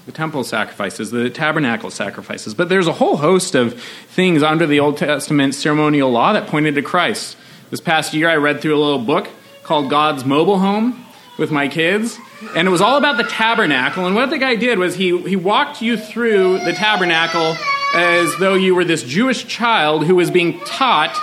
the 0.07 0.13
temple 0.13 0.43
sacrifices, 0.43 1.11
the 1.11 1.31
tabernacle 1.31 1.91
sacrifices. 1.91 2.55
But 2.55 2.69
there's 2.69 2.87
a 2.87 2.93
whole 2.93 3.19
host 3.19 3.55
of 3.55 3.81
things 4.09 4.43
under 4.43 4.67
the 4.67 4.81
Old 4.81 4.97
Testament 4.97 5.55
ceremonial 5.55 6.11
law 6.11 6.33
that 6.33 6.49
pointed 6.49 6.75
to 6.75 6.83
Christ. 6.83 7.37
This 7.71 7.81
past 7.81 8.13
year, 8.13 8.29
I 8.29 8.37
read 8.37 8.61
through 8.61 8.77
a 8.77 8.83
little 8.83 8.99
book 8.99 9.29
called 9.63 9.89
God's 9.89 10.25
Mobile 10.25 10.59
Home 10.59 11.05
with 11.39 11.53
my 11.53 11.69
kids, 11.69 12.19
and 12.57 12.67
it 12.67 12.71
was 12.71 12.81
all 12.81 12.97
about 12.97 13.19
the 13.19 13.25
tabernacle. 13.25 14.07
And 14.07 14.17
what 14.17 14.31
the 14.31 14.39
guy 14.39 14.57
did 14.57 14.79
was 14.79 14.97
he, 14.97 15.17
he 15.19 15.37
walked 15.37 15.81
you 15.81 15.97
through 15.97 16.59
the 16.65 16.73
tabernacle 16.73 17.57
as 17.95 18.37
though 18.39 18.55
you 18.55 18.75
were 18.75 18.85
this 18.85 19.05
Jewish 19.05 19.47
child 19.47 20.07
who 20.07 20.17
was 20.17 20.31
being 20.31 20.59
taught 20.61 21.17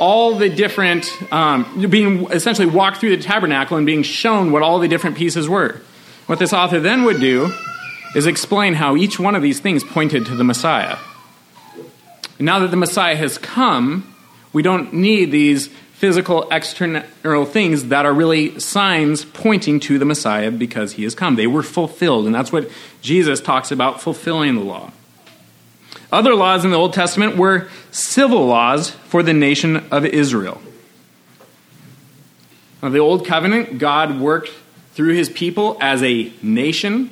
all 0.00 0.34
the 0.34 0.48
different, 0.48 1.06
um, 1.32 1.86
being 1.88 2.26
essentially 2.30 2.66
walked 2.66 2.98
through 2.98 3.16
the 3.16 3.22
tabernacle 3.22 3.76
and 3.76 3.86
being 3.86 4.02
shown 4.02 4.52
what 4.52 4.62
all 4.62 4.78
the 4.78 4.88
different 4.88 5.16
pieces 5.16 5.48
were. 5.48 5.80
What 6.26 6.38
this 6.38 6.52
author 6.52 6.80
then 6.80 7.04
would 7.04 7.20
do 7.20 7.52
is 8.14 8.26
explain 8.26 8.74
how 8.74 8.96
each 8.96 9.18
one 9.18 9.34
of 9.34 9.42
these 9.42 9.60
things 9.60 9.84
pointed 9.84 10.26
to 10.26 10.36
the 10.36 10.44
Messiah. 10.44 10.96
now 12.38 12.58
that 12.60 12.70
the 12.70 12.76
Messiah 12.76 13.16
has 13.16 13.38
come, 13.38 14.14
we 14.52 14.62
don't 14.62 14.92
need 14.92 15.30
these 15.30 15.68
physical 15.94 16.48
external 16.50 17.46
things 17.46 17.84
that 17.84 18.04
are 18.04 18.12
really 18.12 18.58
signs 18.58 19.24
pointing 19.24 19.80
to 19.80 19.98
the 19.98 20.04
Messiah 20.04 20.50
because 20.50 20.92
he 20.92 21.04
has 21.04 21.14
come. 21.14 21.36
They 21.36 21.46
were 21.46 21.62
fulfilled, 21.62 22.26
and 22.26 22.34
that's 22.34 22.52
what 22.52 22.68
Jesus 23.00 23.40
talks 23.40 23.70
about 23.70 24.00
fulfilling 24.00 24.56
the 24.56 24.60
law. 24.60 24.92
Other 26.14 26.36
laws 26.36 26.64
in 26.64 26.70
the 26.70 26.76
Old 26.76 26.92
Testament 26.92 27.36
were 27.36 27.66
civil 27.90 28.46
laws 28.46 28.90
for 28.90 29.24
the 29.24 29.32
nation 29.32 29.78
of 29.90 30.06
Israel. 30.06 30.62
Now, 32.80 32.90
the 32.90 33.00
Old 33.00 33.26
Covenant, 33.26 33.80
God 33.80 34.20
worked 34.20 34.52
through 34.92 35.14
his 35.14 35.28
people 35.28 35.76
as 35.80 36.04
a 36.04 36.32
nation 36.40 37.10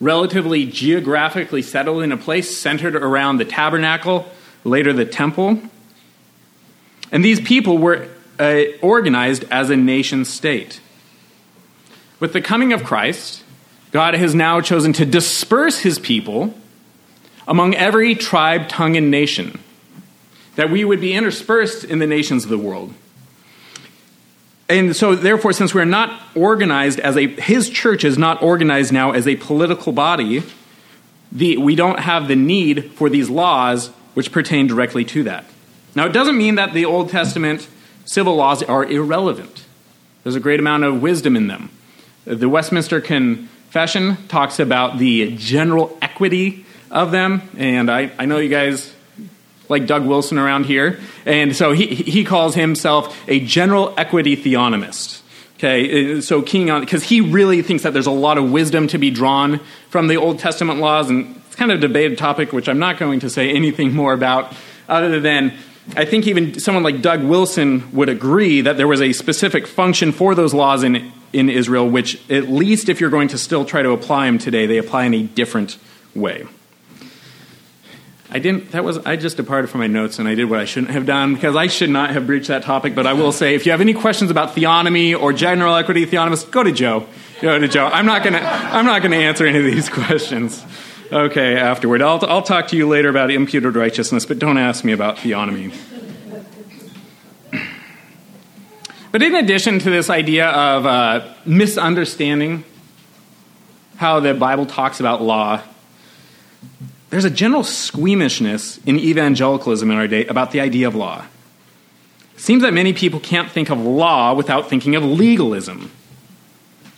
relatively 0.00 0.64
geographically 0.64 1.60
settled 1.60 2.02
in 2.04 2.10
a 2.10 2.16
place 2.16 2.56
centered 2.56 2.96
around 2.96 3.36
the 3.36 3.44
tabernacle, 3.44 4.26
later 4.64 4.94
the 4.94 5.04
temple. 5.04 5.60
And 7.12 7.22
these 7.22 7.38
people 7.38 7.76
were 7.76 8.08
uh, 8.38 8.62
organized 8.80 9.44
as 9.50 9.68
a 9.68 9.76
nation 9.76 10.24
state. 10.24 10.80
With 12.18 12.32
the 12.32 12.40
coming 12.40 12.72
of 12.72 12.82
Christ, 12.82 13.44
God 13.92 14.14
has 14.14 14.34
now 14.34 14.62
chosen 14.62 14.94
to 14.94 15.04
disperse 15.04 15.80
his 15.80 15.98
people 15.98 16.54
among 17.46 17.74
every 17.74 18.14
tribe, 18.14 18.68
tongue, 18.68 18.96
and 18.96 19.10
nation, 19.10 19.58
that 20.56 20.70
we 20.70 20.84
would 20.84 21.00
be 21.00 21.12
interspersed 21.14 21.84
in 21.84 21.98
the 21.98 22.06
nations 22.06 22.44
of 22.44 22.50
the 22.50 22.58
world. 22.58 22.92
And 24.68 24.96
so, 24.96 25.14
therefore, 25.14 25.52
since 25.52 25.72
we're 25.72 25.84
not 25.84 26.20
organized 26.34 26.98
as 26.98 27.16
a, 27.16 27.28
his 27.28 27.70
church 27.70 28.04
is 28.04 28.18
not 28.18 28.42
organized 28.42 28.92
now 28.92 29.12
as 29.12 29.28
a 29.28 29.36
political 29.36 29.92
body, 29.92 30.42
the, 31.30 31.56
we 31.56 31.76
don't 31.76 32.00
have 32.00 32.26
the 32.26 32.36
need 32.36 32.92
for 32.92 33.08
these 33.08 33.30
laws 33.30 33.88
which 34.14 34.32
pertain 34.32 34.66
directly 34.66 35.04
to 35.04 35.22
that. 35.24 35.44
Now, 35.94 36.06
it 36.06 36.12
doesn't 36.12 36.36
mean 36.36 36.56
that 36.56 36.74
the 36.74 36.84
Old 36.84 37.10
Testament 37.10 37.68
civil 38.04 38.36
laws 38.36 38.62
are 38.62 38.84
irrelevant. 38.84 39.64
There's 40.22 40.34
a 40.34 40.40
great 40.40 40.58
amount 40.58 40.84
of 40.84 41.00
wisdom 41.00 41.36
in 41.36 41.46
them. 41.46 41.70
The 42.24 42.48
Westminster 42.48 43.00
Confession 43.00 44.16
talks 44.26 44.58
about 44.58 44.98
the 44.98 45.36
general 45.36 45.96
equity 46.02 46.65
of 46.90 47.10
them, 47.10 47.42
and 47.56 47.90
I, 47.90 48.10
I 48.18 48.26
know 48.26 48.38
you 48.38 48.48
guys 48.48 48.92
like 49.68 49.86
Doug 49.86 50.06
Wilson 50.06 50.38
around 50.38 50.66
here, 50.66 51.00
and 51.24 51.54
so 51.54 51.72
he, 51.72 51.86
he 51.86 52.24
calls 52.24 52.54
himself 52.54 53.16
a 53.28 53.40
general 53.40 53.94
equity 53.96 54.36
theonomist. 54.36 55.22
Okay, 55.58 56.18
uh, 56.18 56.20
so 56.20 56.42
keying 56.42 56.70
on 56.70 56.80
because 56.82 57.02
he 57.02 57.20
really 57.20 57.62
thinks 57.62 57.82
that 57.82 57.92
there's 57.92 58.06
a 58.06 58.10
lot 58.10 58.38
of 58.38 58.50
wisdom 58.50 58.88
to 58.88 58.98
be 58.98 59.10
drawn 59.10 59.60
from 59.88 60.06
the 60.06 60.16
Old 60.16 60.38
Testament 60.38 60.80
laws, 60.80 61.08
and 61.08 61.34
it's 61.46 61.56
kind 61.56 61.72
of 61.72 61.78
a 61.78 61.80
debated 61.80 62.18
topic, 62.18 62.52
which 62.52 62.68
I'm 62.68 62.78
not 62.78 62.98
going 62.98 63.20
to 63.20 63.30
say 63.30 63.50
anything 63.50 63.94
more 63.94 64.12
about, 64.12 64.54
other 64.88 65.18
than 65.18 65.54
I 65.96 66.04
think 66.04 66.26
even 66.26 66.58
someone 66.60 66.82
like 66.82 67.00
Doug 67.00 67.22
Wilson 67.22 67.90
would 67.92 68.08
agree 68.08 68.60
that 68.60 68.76
there 68.76 68.88
was 68.88 69.00
a 69.00 69.12
specific 69.12 69.66
function 69.66 70.12
for 70.12 70.34
those 70.34 70.52
laws 70.52 70.82
in 70.82 71.12
in 71.32 71.50
Israel, 71.50 71.88
which 71.88 72.18
at 72.30 72.48
least 72.48 72.88
if 72.88 73.00
you're 73.00 73.10
going 73.10 73.28
to 73.28 73.38
still 73.38 73.64
try 73.64 73.82
to 73.82 73.90
apply 73.90 74.26
them 74.26 74.38
today, 74.38 74.66
they 74.66 74.78
apply 74.78 75.04
in 75.04 75.14
a 75.14 75.22
different 75.22 75.76
way. 76.14 76.46
I 78.28 78.38
didn't. 78.40 78.72
That 78.72 78.84
was. 78.84 78.98
I 78.98 79.16
just 79.16 79.36
departed 79.36 79.68
from 79.68 79.80
my 79.80 79.86
notes 79.86 80.18
and 80.18 80.28
I 80.28 80.34
did 80.34 80.46
what 80.46 80.58
I 80.58 80.64
shouldn't 80.64 80.92
have 80.92 81.06
done 81.06 81.34
because 81.34 81.54
I 81.54 81.68
should 81.68 81.90
not 81.90 82.10
have 82.10 82.26
breached 82.26 82.48
that 82.48 82.64
topic. 82.64 82.94
But 82.94 83.06
I 83.06 83.12
will 83.12 83.32
say, 83.32 83.54
if 83.54 83.66
you 83.66 83.72
have 83.72 83.80
any 83.80 83.94
questions 83.94 84.30
about 84.30 84.54
theonomy 84.54 85.18
or 85.18 85.32
general 85.32 85.76
equity 85.76 86.06
theonomists, 86.06 86.50
go 86.50 86.62
to 86.62 86.72
Joe. 86.72 87.06
Go 87.40 87.58
to 87.58 87.68
Joe. 87.68 87.86
I'm 87.86 88.06
not 88.06 88.24
gonna. 88.24 88.40
I'm 88.40 88.84
not 88.84 89.02
gonna 89.02 89.16
answer 89.16 89.46
any 89.46 89.58
of 89.58 89.64
these 89.64 89.88
questions. 89.90 90.64
Okay, 91.12 91.56
afterward. 91.56 92.02
I'll, 92.02 92.24
I'll 92.26 92.42
talk 92.42 92.68
to 92.68 92.76
you 92.76 92.88
later 92.88 93.08
about 93.08 93.30
imputed 93.30 93.76
righteousness, 93.76 94.26
but 94.26 94.40
don't 94.40 94.58
ask 94.58 94.84
me 94.84 94.92
about 94.92 95.18
theonomy. 95.18 95.72
But 99.12 99.22
in 99.22 99.34
addition 99.34 99.78
to 99.78 99.88
this 99.88 100.10
idea 100.10 100.48
of 100.48 100.84
uh, 100.84 101.34
misunderstanding 101.46 102.64
how 103.96 104.20
the 104.20 104.34
Bible 104.34 104.66
talks 104.66 105.00
about 105.00 105.22
law, 105.22 105.62
there's 107.10 107.24
a 107.24 107.30
general 107.30 107.64
squeamishness 107.64 108.78
in 108.84 108.98
evangelicalism 108.98 109.90
in 109.90 109.96
our 109.96 110.08
day 110.08 110.26
about 110.26 110.50
the 110.50 110.60
idea 110.60 110.88
of 110.88 110.94
law. 110.94 111.24
It 112.34 112.40
seems 112.40 112.62
that 112.62 112.74
many 112.74 112.92
people 112.92 113.20
can't 113.20 113.50
think 113.50 113.70
of 113.70 113.80
law 113.80 114.34
without 114.34 114.68
thinking 114.68 114.94
of 114.94 115.04
legalism. 115.04 115.90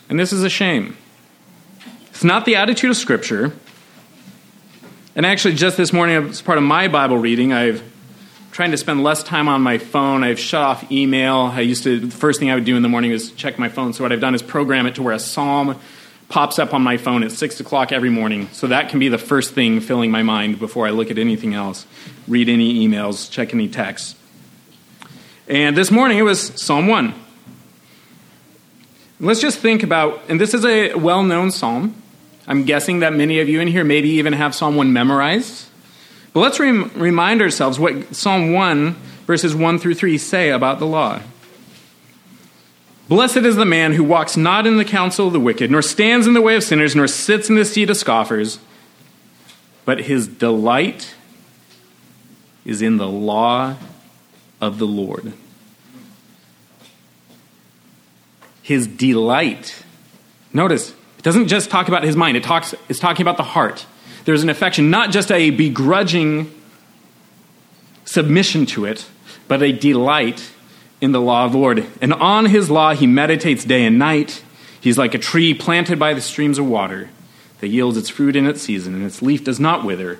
And 0.09 0.19
this 0.19 0.33
is 0.33 0.43
a 0.43 0.49
shame. 0.49 0.97
It's 2.09 2.23
not 2.23 2.45
the 2.45 2.55
attitude 2.55 2.89
of 2.89 2.97
Scripture. 2.97 3.53
And 5.15 5.25
actually, 5.25 5.55
just 5.55 5.77
this 5.77 5.93
morning, 5.93 6.29
as 6.29 6.41
part 6.41 6.57
of 6.57 6.63
my 6.63 6.87
Bible 6.87 7.17
reading, 7.17 7.53
I've 7.53 7.83
trying 8.51 8.71
to 8.71 8.77
spend 8.77 9.03
less 9.03 9.23
time 9.23 9.47
on 9.47 9.61
my 9.61 9.77
phone. 9.77 10.23
I've 10.23 10.39
shut 10.39 10.61
off 10.61 10.91
email. 10.91 11.49
I 11.53 11.61
used 11.61 11.83
to, 11.83 11.99
the 11.99 12.11
first 12.11 12.39
thing 12.39 12.49
I 12.51 12.55
would 12.55 12.65
do 12.65 12.75
in 12.75 12.81
the 12.81 12.89
morning 12.89 13.11
was 13.11 13.31
check 13.31 13.57
my 13.57 13.69
phone. 13.69 13.93
So, 13.93 14.03
what 14.03 14.11
I've 14.11 14.19
done 14.19 14.35
is 14.35 14.41
program 14.41 14.85
it 14.85 14.95
to 14.95 15.03
where 15.03 15.13
a 15.13 15.19
psalm 15.19 15.79
pops 16.29 16.59
up 16.59 16.73
on 16.73 16.83
my 16.83 16.97
phone 16.97 17.23
at 17.23 17.31
6 17.31 17.59
o'clock 17.59 17.91
every 17.91 18.11
morning. 18.11 18.47
So 18.51 18.67
that 18.67 18.89
can 18.89 18.99
be 18.99 19.09
the 19.09 19.17
first 19.17 19.53
thing 19.53 19.79
filling 19.81 20.11
my 20.11 20.23
mind 20.23 20.59
before 20.59 20.87
I 20.87 20.91
look 20.91 21.11
at 21.11 21.17
anything 21.17 21.55
else, 21.55 21.85
read 22.27 22.47
any 22.47 22.87
emails, 22.87 23.29
check 23.29 23.53
any 23.53 23.67
texts. 23.67 24.15
And 25.47 25.75
this 25.75 25.89
morning 25.89 26.19
it 26.19 26.23
was 26.23 26.53
Psalm 26.61 26.87
1. 26.87 27.13
Let's 29.19 29.41
just 29.41 29.59
think 29.59 29.83
about, 29.83 30.21
and 30.29 30.39
this 30.39 30.53
is 30.53 30.63
a 30.63 30.93
well 30.93 31.23
known 31.23 31.51
psalm. 31.51 32.01
I'm 32.47 32.63
guessing 32.63 32.99
that 32.99 33.13
many 33.13 33.39
of 33.41 33.49
you 33.49 33.59
in 33.59 33.67
here 33.67 33.83
maybe 33.83 34.09
even 34.09 34.33
have 34.33 34.55
Psalm 34.55 34.75
1 34.75 34.93
memorized. 34.93 35.67
But 36.31 36.41
let's 36.41 36.59
rem- 36.59 36.91
remind 36.95 37.41
ourselves 37.41 37.79
what 37.79 38.15
Psalm 38.15 38.53
1, 38.53 38.93
verses 39.25 39.55
1 39.55 39.79
through 39.79 39.95
3 39.95 40.17
say 40.19 40.49
about 40.51 40.79
the 40.79 40.85
law. 40.85 41.21
Blessed 43.09 43.37
is 43.37 43.55
the 43.55 43.65
man 43.65 43.93
who 43.93 44.03
walks 44.03 44.37
not 44.37 44.67
in 44.67 44.77
the 44.77 44.85
counsel 44.85 45.25
of 45.27 45.33
the 45.33 45.39
wicked, 45.39 45.71
nor 45.71 45.81
stands 45.81 46.27
in 46.27 46.35
the 46.35 46.41
way 46.41 46.55
of 46.55 46.63
sinners, 46.63 46.95
nor 46.95 47.07
sits 47.07 47.49
in 47.49 47.55
the 47.55 47.65
seat 47.65 47.89
of 47.89 47.97
scoffers, 47.97 48.59
but 49.83 50.01
his 50.01 50.27
delight 50.27 51.15
is 52.63 52.83
in 52.83 52.97
the 52.97 53.07
law 53.07 53.75
of 54.61 54.77
the 54.77 54.85
Lord. 54.85 55.33
His 58.61 58.85
delight. 58.85 59.83
Notice, 60.53 60.91
it 61.17 61.23
doesn't 61.23 61.47
just 61.47 61.71
talk 61.71 61.87
about 61.87 62.03
his 62.03 62.15
mind, 62.15 62.37
it 62.37 62.43
talks, 62.43 62.75
it's 62.89 62.99
talking 62.99 63.23
about 63.23 63.37
the 63.37 63.43
heart. 63.43 63.87
There's 64.25 64.43
an 64.43 64.49
affection, 64.49 64.91
not 64.91 65.09
just 65.09 65.31
a 65.31 65.49
begrudging 65.49 66.53
submission 68.05 68.67
to 68.67 68.85
it, 68.85 69.07
but 69.47 69.63
a 69.63 69.71
delight 69.71 70.51
in 71.01 71.11
the 71.11 71.21
law 71.21 71.45
of 71.45 71.53
the 71.53 71.57
Lord. 71.57 71.85
And 72.01 72.13
on 72.13 72.45
his 72.45 72.69
law 72.69 72.93
he 72.93 73.07
meditates 73.07 73.63
day 73.63 73.85
and 73.85 73.97
night. 73.97 74.43
He's 74.81 74.97
like 74.97 75.13
a 75.13 75.19
tree 75.19 75.53
planted 75.53 75.99
by 75.99 76.13
the 76.13 76.21
streams 76.21 76.57
of 76.57 76.67
water 76.67 77.09
that 77.59 77.67
yields 77.67 77.97
its 77.97 78.09
fruit 78.09 78.35
in 78.35 78.45
its 78.47 78.61
season, 78.61 78.95
and 78.95 79.03
its 79.03 79.21
leaf 79.21 79.43
does 79.43 79.59
not 79.59 79.83
wither. 79.83 80.19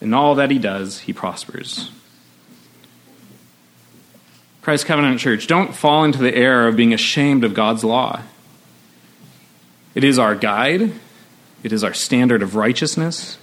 In 0.00 0.14
all 0.14 0.34
that 0.34 0.50
he 0.50 0.58
does, 0.58 1.00
he 1.00 1.12
prospers. 1.12 1.90
Christ 4.62 4.86
Covenant 4.86 5.20
Church, 5.20 5.46
don't 5.46 5.74
fall 5.74 6.04
into 6.04 6.18
the 6.18 6.34
error 6.34 6.68
of 6.68 6.76
being 6.76 6.94
ashamed 6.94 7.44
of 7.44 7.52
God's 7.52 7.84
law. 7.84 8.22
It 9.94 10.04
is 10.04 10.18
our 10.18 10.34
guide, 10.34 10.92
it 11.62 11.72
is 11.72 11.84
our 11.84 11.92
standard 11.92 12.42
of 12.42 12.56
righteousness. 12.56 13.38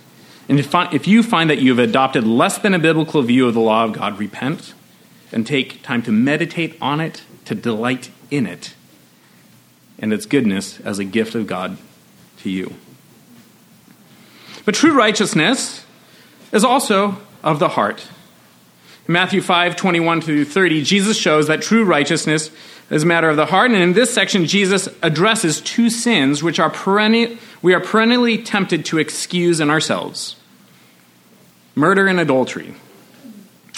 And 0.48 0.60
if 0.60 1.08
you 1.08 1.22
find 1.22 1.50
that 1.50 1.60
you 1.60 1.70
have 1.70 1.80
adopted 1.90 2.26
less 2.26 2.58
than 2.58 2.74
a 2.74 2.80
biblical 2.80 3.22
view 3.22 3.48
of 3.48 3.54
the 3.54 3.60
law 3.60 3.84
of 3.86 3.94
God, 3.94 4.18
repent 4.18 4.74
and 5.32 5.46
take 5.46 5.84
time 5.84 6.02
to 6.04 6.12
meditate 6.12 6.78
on 6.82 7.00
it, 7.00 7.24
to 7.46 7.56
delight 7.56 8.10
in 8.32 8.46
it, 8.46 8.74
and 9.98 10.14
its 10.14 10.26
goodness 10.26 10.80
as 10.82 11.00
a 11.00 11.06
gift 11.06 11.36
of 11.36 11.48
God 11.48 11.78
to 12.40 12.50
you. 12.50 12.74
But 14.66 14.76
true 14.76 14.94
righteousness 14.94 15.86
is 16.52 16.64
also 16.64 17.18
of 17.44 17.60
the 17.60 17.70
heart. 17.70 18.08
In 19.08 19.14
Matthew 19.14 19.42
5 19.42 19.76
21 19.76 20.22
to 20.22 20.46
30, 20.46 20.84
Jesus 20.84 21.18
shows 21.18 21.48
that 21.48 21.62
true 21.62 21.84
righteousness 21.84 22.52
is 22.90 23.04
a 23.04 23.06
matter 23.06 23.30
of 23.30 23.36
the 23.36 23.48
heart. 23.48 23.72
And 23.72 23.82
in 23.82 23.94
this 23.94 24.14
section, 24.14 24.46
Jesus 24.46 24.90
addresses 25.02 25.62
two 25.62 25.90
sins 25.90 26.42
which 26.42 26.60
are 26.60 26.70
perenni- 26.70 27.38
we 27.62 27.74
are 27.74 27.80
perennially 27.80 28.38
tempted 28.44 28.86
to 28.86 28.98
excuse 28.98 29.60
in 29.60 29.70
ourselves 29.70 30.36
murder 31.76 32.08
and 32.08 32.20
adultery. 32.20 32.76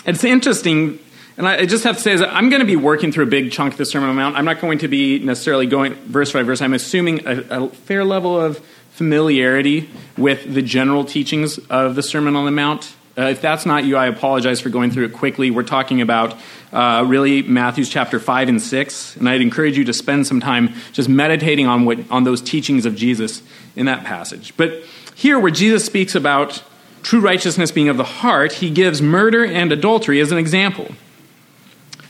It's 0.06 0.24
interesting 0.24 0.98
and 1.42 1.48
I 1.48 1.66
just 1.66 1.84
have 1.86 1.96
to 1.96 2.02
say, 2.04 2.14
is 2.14 2.22
I'm 2.22 2.50
going 2.50 2.60
to 2.60 2.68
be 2.68 2.76
working 2.76 3.12
through 3.12 3.24
a 3.24 3.28
big 3.28 3.52
chunk 3.52 3.74
of 3.74 3.80
the 3.80 3.86
Sermon 3.86 4.10
on 4.10 4.16
the 4.16 4.22
Mount. 4.22 4.36
I'm 4.38 4.46
not 4.46 4.62
going 4.62 4.78
to 4.78 4.88
be 4.88 5.18
necessarily 5.18 5.66
going 5.66 5.96
verse 5.96 6.32
by 6.32 6.44
verse. 6.44 6.62
I'm 6.62 6.76
assuming 6.76 7.26
a, 7.26 7.64
a 7.64 7.70
fair 7.70 8.06
level 8.06 8.40
of 8.40 8.60
familiarity 8.92 9.90
with 10.18 10.54
the 10.54 10.62
general 10.62 11.04
teachings 11.04 11.58
of 11.70 11.96
the 11.96 12.04
Sermon 12.04 12.36
on 12.36 12.46
the 12.46 12.52
Mount. 12.52 12.94
Uh, 13.18 13.24
if 13.24 13.42
that's 13.42 13.66
not 13.66 13.86
you, 13.86 13.98
I 13.98 14.06
apologize 14.06 14.62
for 14.62 14.70
going 14.70 14.92
through 14.92 15.06
it 15.06 15.14
quickly. 15.14 15.50
We're 15.50 15.64
talking 15.64 16.00
about 16.00 16.38
uh, 16.72 17.04
really 17.08 17.42
Matthew's 17.42 17.90
chapter 17.90 18.20
five 18.20 18.48
and 18.48 18.62
six, 18.62 19.16
and 19.16 19.28
I'd 19.28 19.42
encourage 19.42 19.76
you 19.80 19.86
to 19.86 19.94
spend 19.94 20.28
some 20.28 20.42
time 20.42 20.76
just 20.94 21.10
meditating 21.10 21.66
on 21.66 21.86
what 21.86 21.98
on 22.12 22.24
those 22.24 22.40
teachings 22.40 22.86
of 22.86 22.96
Jesus 22.96 23.42
in 23.76 23.88
that 23.88 24.04
passage. 24.04 24.54
But 24.58 24.84
here, 25.16 25.40
where 25.40 25.50
Jesus 25.50 25.84
speaks 25.86 26.14
about 26.14 26.62
true 27.02 27.20
righteousness 27.20 27.72
being 27.72 27.90
of 27.90 27.98
the 27.98 28.04
heart, 28.04 28.54
he 28.54 28.70
gives 28.70 29.02
murder 29.02 29.44
and 29.44 29.72
adultery 29.72 30.20
as 30.20 30.32
an 30.32 30.38
example. 30.38 30.92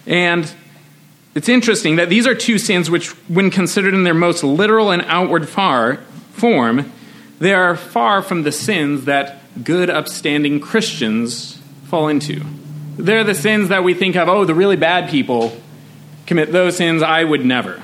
And 0.05 0.51
it's 1.33 1.49
interesting 1.49 1.95
that 1.95 2.09
these 2.09 2.27
are 2.27 2.35
two 2.35 2.57
sins 2.57 2.89
which, 2.89 3.09
when 3.29 3.51
considered 3.51 3.93
in 3.93 4.03
their 4.03 4.13
most 4.13 4.43
literal 4.43 4.91
and 4.91 5.01
outward 5.03 5.47
far 5.47 5.97
form, 6.33 6.91
they 7.39 7.53
are 7.53 7.75
far 7.75 8.21
from 8.21 8.43
the 8.43 8.51
sins 8.51 9.05
that 9.05 9.63
good, 9.63 9.89
upstanding 9.89 10.59
Christians 10.59 11.59
fall 11.85 12.07
into. 12.07 12.41
They're 12.97 13.23
the 13.23 13.35
sins 13.35 13.69
that 13.69 13.83
we 13.83 13.93
think 13.93 14.15
of, 14.15 14.29
oh, 14.29 14.45
the 14.45 14.53
really 14.53 14.75
bad 14.75 15.09
people 15.09 15.57
commit 16.25 16.51
those 16.51 16.77
sins, 16.77 17.01
I 17.01 17.23
would 17.23 17.45
never. 17.45 17.81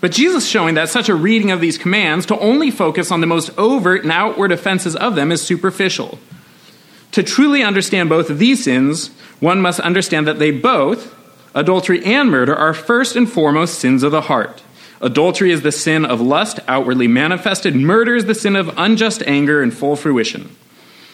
But 0.00 0.12
Jesus 0.12 0.46
showing 0.46 0.74
that 0.74 0.88
such 0.88 1.08
a 1.08 1.14
reading 1.14 1.50
of 1.50 1.60
these 1.60 1.78
commands 1.78 2.26
to 2.26 2.38
only 2.38 2.70
focus 2.70 3.10
on 3.10 3.20
the 3.20 3.26
most 3.26 3.50
overt 3.58 4.02
and 4.02 4.12
outward 4.12 4.52
offenses 4.52 4.94
of 4.94 5.14
them 5.14 5.32
is 5.32 5.42
superficial. 5.42 6.18
To 7.12 7.22
truly 7.22 7.62
understand 7.62 8.08
both 8.08 8.30
of 8.30 8.38
these 8.38 8.64
sins, 8.64 9.08
one 9.40 9.60
must 9.60 9.80
understand 9.80 10.26
that 10.26 10.38
they 10.38 10.50
both, 10.50 11.14
adultery 11.54 12.04
and 12.04 12.30
murder, 12.30 12.54
are 12.54 12.74
first 12.74 13.16
and 13.16 13.30
foremost 13.30 13.78
sins 13.78 14.02
of 14.02 14.12
the 14.12 14.22
heart. 14.22 14.62
Adultery 15.00 15.52
is 15.52 15.62
the 15.62 15.72
sin 15.72 16.04
of 16.04 16.20
lust 16.20 16.58
outwardly 16.66 17.06
manifested, 17.06 17.74
murder 17.74 18.16
is 18.16 18.24
the 18.24 18.34
sin 18.34 18.56
of 18.56 18.74
unjust 18.76 19.22
anger 19.26 19.62
in 19.62 19.70
full 19.70 19.96
fruition. 19.96 20.54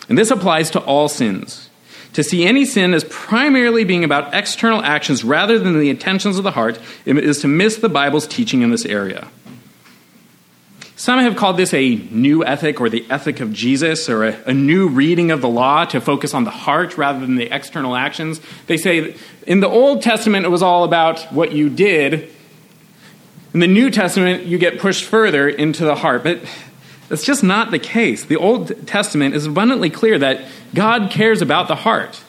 And 0.08 0.18
this 0.18 0.30
applies 0.30 0.70
to 0.70 0.80
all 0.80 1.08
sins. 1.08 1.68
To 2.14 2.22
see 2.22 2.46
any 2.46 2.64
sin 2.64 2.94
as 2.94 3.04
primarily 3.04 3.84
being 3.84 4.04
about 4.04 4.32
external 4.32 4.82
actions 4.82 5.24
rather 5.24 5.58
than 5.58 5.78
the 5.78 5.90
intentions 5.90 6.38
of 6.38 6.44
the 6.44 6.52
heart 6.52 6.78
is 7.04 7.40
to 7.40 7.48
miss 7.48 7.76
the 7.76 7.88
Bible's 7.88 8.26
teaching 8.26 8.62
in 8.62 8.70
this 8.70 8.86
area. 8.86 9.28
Some 11.04 11.18
have 11.18 11.36
called 11.36 11.58
this 11.58 11.74
a 11.74 11.96
new 11.96 12.46
ethic 12.46 12.80
or 12.80 12.88
the 12.88 13.04
ethic 13.10 13.40
of 13.40 13.52
Jesus 13.52 14.08
or 14.08 14.24
a, 14.24 14.42
a, 14.46 14.54
new 14.54 14.88
reading 14.88 15.32
of 15.32 15.42
the 15.42 15.50
law 15.50 15.84
to 15.84 16.00
focus 16.00 16.32
on 16.32 16.44
the 16.44 16.50
heart 16.50 16.96
rather 16.96 17.20
than 17.20 17.34
the 17.34 17.54
external 17.54 17.94
actions. 17.94 18.40
They 18.68 18.78
say 18.78 19.14
in 19.46 19.60
the 19.60 19.68
Old 19.68 20.00
Testament 20.00 20.46
it 20.46 20.48
was 20.48 20.62
all 20.62 20.82
about 20.82 21.20
what 21.30 21.52
you 21.52 21.68
did. 21.68 22.32
In 23.52 23.60
the 23.60 23.66
New 23.66 23.90
Testament, 23.90 24.44
you 24.44 24.56
get 24.56 24.78
pushed 24.78 25.04
further 25.04 25.46
into 25.46 25.84
the 25.84 25.94
heart. 25.94 26.24
But 26.24 26.40
That's 27.10 27.22
just 27.22 27.44
not 27.44 27.70
the 27.70 27.78
case. 27.78 28.24
The 28.24 28.36
Old 28.36 28.86
Testament 28.86 29.34
is 29.34 29.44
abundantly 29.44 29.90
clear 29.90 30.18
that 30.20 30.48
God 30.74 31.10
cares 31.10 31.42
about 31.42 31.68
the 31.68 31.76
heart. 31.76 32.22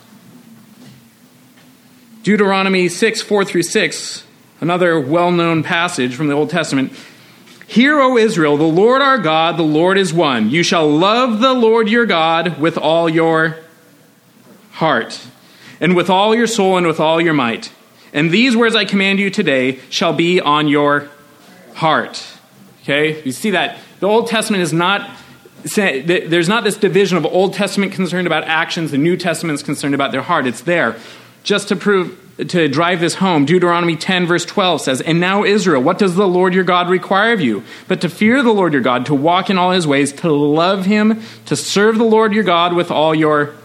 Deuteronomy 2.24 2.90
6, 2.90 3.22
4 3.22 3.46
through 3.46 3.64
6, 3.64 4.26
another 4.60 5.00
well 5.00 5.32
known 5.32 5.64
passage 5.64 6.14
from 6.14 6.28
the 6.28 6.34
Old 6.34 6.50
Testament. 6.50 6.92
Hear, 7.68 8.00
O 8.00 8.18
Israel, 8.18 8.58
the 8.58 8.64
Lord 8.64 9.02
our 9.02 9.18
God, 9.18 9.58
the 9.58 9.64
Lord 9.64 9.98
is 9.98 10.14
one. 10.14 10.50
You 10.50 10.64
shall 10.64 10.90
love 10.90 11.40
the 11.40 11.54
Lord 11.54 11.90
your 11.90 12.06
God 12.06 12.60
with 12.60 12.78
all 12.78 13.10
your 13.10 13.58
heart, 14.72 15.26
and 15.80 15.96
with 15.96 16.10
all 16.10 16.36
your 16.36 16.48
soul, 16.48 16.78
and 16.78 16.86
with 16.86 17.00
all 17.00 17.20
your 17.20 17.34
might. 17.34 17.72
And 18.14 18.32
these 18.32 18.56
words 18.56 18.76
I 18.76 18.86
command 18.86 19.20
you 19.20 19.30
today 19.30 19.80
shall 19.90 20.14
be 20.14 20.40
on 20.40 20.68
your 20.68 21.10
heart. 21.74 22.24
Okay? 22.84 23.22
You 23.24 23.32
see 23.32 23.52
that? 23.52 23.78
The 24.00 24.08
Old 24.08 24.28
Testament 24.28 24.64
is 24.64 24.72
not, 24.72 25.10
there's 25.76 26.48
not 26.48 26.64
this 26.64 26.78
division 26.78 27.18
of 27.18 27.26
Old 27.26 27.54
Testament 27.54 27.92
concerned 27.92 28.28
about 28.28 28.44
actions, 28.44 28.92
the 28.92 28.98
New 28.98 29.18
Testament 29.18 29.56
is 29.56 29.64
concerned 29.64 29.96
about 29.96 30.12
their 30.12 30.22
heart. 30.22 30.46
It's 30.46 30.62
there. 30.62 30.98
Just 31.44 31.68
to 31.70 31.76
prove, 31.76 32.18
to 32.38 32.68
drive 32.68 33.00
this 33.00 33.16
home, 33.16 33.46
Deuteronomy 33.46 33.96
10, 33.96 34.26
verse 34.26 34.44
12 34.46 34.82
says, 34.82 35.02
And 35.02 35.22
now, 35.22 35.46
Israel, 35.46 35.82
what 35.82 35.98
does 35.98 36.16
the 36.16 36.28
Lord 36.28 36.54
your 36.54 36.66
God 36.66 36.90
require 36.90 37.32
of 37.32 37.40
you? 37.40 37.64
But 37.88 38.02
to 38.02 38.10
fear 38.10 38.44
the 38.44 38.52
Lord 38.52 38.74
your 38.74 38.82
God, 38.82 39.06
to 39.06 39.16
walk 39.16 39.50
in 39.50 39.58
all 39.58 39.72
his 39.72 39.88
ways, 39.88 40.12
to 40.14 40.32
love 40.32 40.86
him, 40.86 41.22
to 41.46 41.56
serve 41.56 41.98
the 41.98 42.04
Lord 42.04 42.34
your 42.34 42.44
God 42.44 42.74
with 42.74 42.92
all 42.92 43.16
your 43.16 43.56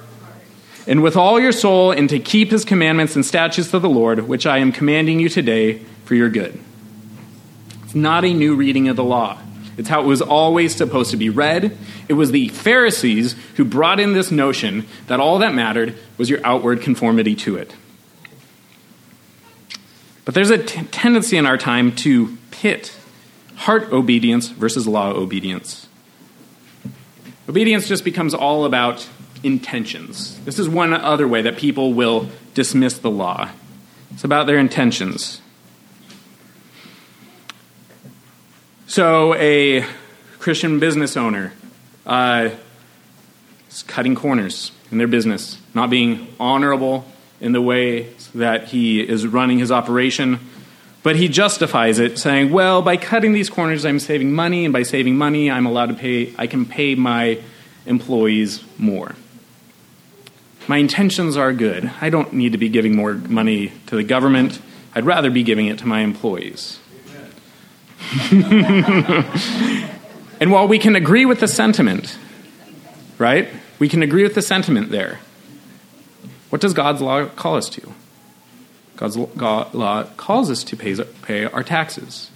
and 0.87 1.03
with 1.03 1.17
all 1.17 1.39
your 1.39 1.53
soul, 1.53 1.93
and 1.93 2.09
to 2.09 2.19
keep 2.19 2.51
his 2.51 2.65
commandments 2.65 3.15
and 3.15 3.25
statutes 3.25 3.73
of 3.75 3.83
the 3.83 3.89
Lord, 3.89 4.27
which 4.27 4.47
I 4.47 4.59
am 4.59 4.73
commanding 4.73 5.21
you 5.21 5.29
today 5.29 5.79
for 6.05 6.15
your 6.15 6.31
good. 6.31 6.59
It's 7.85 7.95
not 7.95 8.25
a 8.25 8.33
new 8.33 8.57
reading 8.57 8.89
of 8.89 8.97
the 8.97 9.05
law. 9.05 9.39
It's 9.77 9.89
how 9.89 10.01
it 10.01 10.07
was 10.07 10.23
always 10.23 10.75
supposed 10.75 11.11
to 11.11 11.17
be 11.17 11.29
read. 11.29 11.77
It 12.09 12.15
was 12.15 12.33
the 12.33 12.49
Pharisees 12.49 13.37
who 13.57 13.65
brought 13.65 14.01
in 14.01 14.15
this 14.15 14.31
notion 14.31 14.87
that 15.07 15.21
all 15.21 15.39
that 15.39 15.55
mattered 15.55 15.97
was 16.19 16.31
your 16.31 16.45
outward 16.45 16.81
conformity 16.81 17.37
to 17.37 17.57
it. 17.57 17.75
But 20.31 20.37
there's 20.37 20.51
a 20.51 20.59
t- 20.59 20.85
tendency 20.93 21.39
in 21.39 21.45
our 21.45 21.59
time 21.59 21.91
to 21.97 22.39
pit 22.53 22.97
heart 23.57 23.91
obedience 23.91 24.47
versus 24.47 24.87
law 24.87 25.11
obedience. 25.11 25.89
Obedience 27.49 27.89
just 27.89 28.05
becomes 28.05 28.33
all 28.33 28.65
about 28.65 29.09
intentions. 29.43 30.39
This 30.45 30.61
is 30.61 30.69
one 30.69 30.95
other 30.95 31.27
way 31.27 31.43
that 31.43 31.57
people 31.57 31.95
will 31.95 32.29
dismiss 32.55 32.97
the 32.97 33.11
law. 33.11 33.51
It's 34.13 34.23
about 34.23 34.47
their 34.47 34.59
intentions. 34.59 35.41
So, 38.87 39.35
a 39.35 39.85
Christian 40.39 40.79
business 40.79 41.17
owner 41.17 41.55
uh, 42.07 42.51
is 43.69 43.83
cutting 43.83 44.15
corners 44.15 44.71
in 44.93 44.99
their 44.99 45.09
business, 45.09 45.59
not 45.75 45.91
being 45.91 46.29
honorable 46.39 47.05
in 47.41 47.53
the 47.53 47.61
way 47.61 48.09
that 48.35 48.69
he 48.69 49.01
is 49.01 49.27
running 49.27 49.59
his 49.59 49.73
operation, 49.73 50.39
but 51.03 51.17
he 51.17 51.29
justifies 51.29 51.99
it, 51.99 52.19
saying, 52.19 52.51
"Well, 52.51 52.83
by 52.83 52.97
cutting 52.97 53.33
these 53.33 53.49
corners, 53.49 53.85
I'm 53.85 53.99
saving 53.99 54.33
money, 54.33 54.65
and 54.65 54.73
by 54.73 54.83
saving 54.83 55.17
money, 55.17 55.51
I'm 55.51 55.67
allowed 55.67 55.87
to 55.87 55.95
pay. 55.95 56.33
I 56.37 56.47
can 56.47 56.67
pay 56.67 56.95
my 56.95 57.39
employees 57.87 58.63
more." 58.79 59.15
My 60.69 60.77
intentions 60.77 61.37
are 61.37 61.53
good. 61.53 61.91
I 62.01 62.11
don't 62.11 62.33
need 62.33 62.53
to 62.53 62.59
be 62.59 62.69
giving 62.69 62.95
more 62.95 63.15
money 63.15 63.73
to 63.87 63.97
the 63.97 64.05
government. 64.05 64.61
I'd 64.95 65.05
rather 65.05 65.31
be 65.31 65.43
giving 65.43 65.67
it 65.67 65.79
to 65.79 65.87
my 65.87 66.01
employees. 66.01 66.79
and 70.41 70.51
while 70.51 70.69
we 70.69 70.79
can 70.79 70.97
agree 70.97 71.27
with 71.27 71.41
the 71.41 71.49
sentiment, 71.49 72.17
right? 73.19 73.49
We 73.79 73.89
can 73.89 74.03
agree 74.03 74.23
with 74.23 74.35
the 74.35 74.43
sentiment 74.43 74.91
there. 74.91 75.21
What 76.51 76.61
does 76.61 76.75
God's 76.75 77.01
law 77.01 77.27
call 77.27 77.57
us 77.57 77.69
to? 77.71 77.95
God's 78.97 79.17
law 79.17 80.05
calls 80.17 80.51
us 80.51 80.63
to 80.65 80.77
pay, 80.77 81.45
our 81.47 81.63
taxes. 81.63 82.31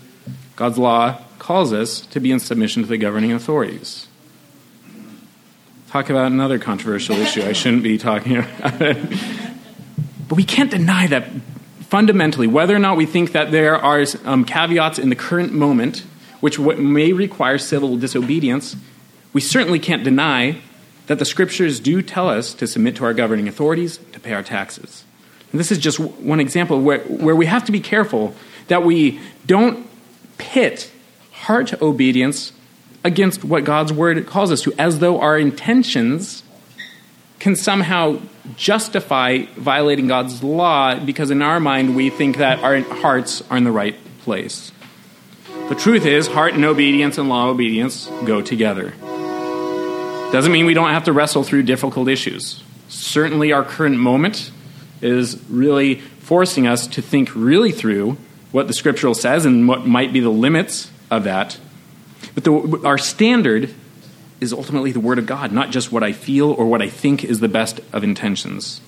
God's 0.56 0.78
law 0.78 1.20
calls 1.38 1.72
us 1.72 2.00
to 2.06 2.20
be 2.20 2.32
in 2.32 2.40
submission 2.40 2.82
to 2.82 2.88
the 2.88 2.96
governing 2.96 3.32
authorities 3.32 4.06
talk 5.94 6.10
about 6.10 6.26
another 6.32 6.58
controversial 6.58 7.14
issue 7.18 7.40
I 7.40 7.52
shouldn't 7.52 7.84
be 7.84 7.98
talking 7.98 8.38
about. 8.38 8.82
It. 8.82 8.96
but 10.28 10.34
we 10.34 10.42
can't 10.42 10.68
deny 10.68 11.06
that 11.06 11.28
fundamentally, 11.82 12.48
whether 12.48 12.74
or 12.74 12.80
not 12.80 12.96
we 12.96 13.06
think 13.06 13.30
that 13.30 13.52
there 13.52 13.76
are 13.76 14.04
um, 14.24 14.44
caveats 14.44 14.98
in 14.98 15.08
the 15.08 15.14
current 15.14 15.52
moment 15.52 16.00
which 16.40 16.58
may 16.58 17.12
require 17.12 17.58
civil 17.58 17.96
disobedience, 17.96 18.74
we 19.32 19.40
certainly 19.40 19.78
can't 19.78 20.02
deny 20.02 20.60
that 21.06 21.18
the 21.18 21.24
scriptures 21.24 21.80
do 21.80 22.02
tell 22.02 22.28
us 22.28 22.54
to 22.54 22.66
submit 22.66 22.96
to 22.96 23.04
our 23.04 23.14
governing 23.14 23.48
authorities, 23.48 23.98
to 24.12 24.20
pay 24.20 24.32
our 24.32 24.42
taxes. 24.42 25.04
And 25.52 25.60
this 25.60 25.70
is 25.70 25.78
just 25.78 26.00
one 26.00 26.40
example 26.40 26.80
where, 26.80 27.00
where 27.00 27.36
we 27.36 27.46
have 27.46 27.64
to 27.66 27.72
be 27.72 27.80
careful 27.80 28.34
that 28.68 28.82
we 28.82 29.20
don't 29.46 29.86
pit 30.38 30.90
heart 31.32 31.80
obedience 31.82 32.52
against 33.04 33.44
what 33.44 33.64
God's 33.64 33.92
word 33.92 34.26
calls 34.26 34.50
us 34.50 34.62
to, 34.62 34.72
as 34.78 34.98
though 34.98 35.20
our 35.20 35.38
intentions 35.38 36.42
can 37.38 37.54
somehow 37.54 38.18
justify 38.56 39.44
violating 39.56 40.06
God's 40.06 40.42
law 40.42 40.98
because 40.98 41.30
in 41.30 41.42
our 41.42 41.60
mind 41.60 41.94
we 41.94 42.08
think 42.08 42.38
that 42.38 42.60
our 42.60 42.80
hearts 42.80 43.42
are 43.50 43.56
in 43.56 43.64
the 43.64 43.70
right 43.70 43.96
place. 44.20 44.72
The 45.68 45.74
truth 45.74 46.06
is, 46.06 46.26
heart 46.26 46.54
and 46.54 46.64
obedience 46.64 47.18
and 47.18 47.28
law 47.28 47.48
obedience 47.48 48.06
go 48.24 48.42
together. 48.42 48.94
Doesn't 50.34 50.50
mean 50.50 50.66
we 50.66 50.74
don't 50.74 50.90
have 50.90 51.04
to 51.04 51.12
wrestle 51.12 51.44
through 51.44 51.62
difficult 51.62 52.08
issues. 52.08 52.60
Certainly, 52.88 53.52
our 53.52 53.62
current 53.62 53.98
moment 53.98 54.50
is 55.00 55.40
really 55.48 56.00
forcing 56.00 56.66
us 56.66 56.88
to 56.88 57.00
think 57.00 57.32
really 57.36 57.70
through 57.70 58.16
what 58.50 58.66
the 58.66 58.72
scriptural 58.72 59.14
says 59.14 59.46
and 59.46 59.68
what 59.68 59.86
might 59.86 60.12
be 60.12 60.18
the 60.18 60.30
limits 60.30 60.90
of 61.08 61.22
that. 61.22 61.56
But 62.34 62.42
the, 62.42 62.82
our 62.84 62.98
standard 62.98 63.72
is 64.40 64.52
ultimately 64.52 64.90
the 64.90 64.98
Word 64.98 65.20
of 65.20 65.26
God, 65.26 65.52
not 65.52 65.70
just 65.70 65.92
what 65.92 66.02
I 66.02 66.10
feel 66.10 66.50
or 66.50 66.66
what 66.66 66.82
I 66.82 66.88
think 66.88 67.22
is 67.22 67.38
the 67.38 67.46
best 67.46 67.78
of 67.92 68.02
intentions. 68.02 68.80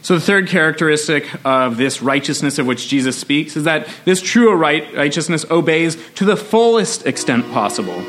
So, 0.00 0.14
the 0.14 0.22
third 0.22 0.48
characteristic 0.48 1.28
of 1.44 1.76
this 1.76 2.00
righteousness 2.00 2.58
of 2.58 2.66
which 2.66 2.88
Jesus 2.88 3.18
speaks 3.18 3.58
is 3.58 3.64
that 3.64 3.90
this 4.06 4.22
true 4.22 4.54
right, 4.54 4.90
righteousness 4.96 5.44
obeys 5.50 5.98
to 6.14 6.24
the 6.24 6.34
fullest 6.34 7.04
extent 7.06 7.52
possible. 7.52 8.02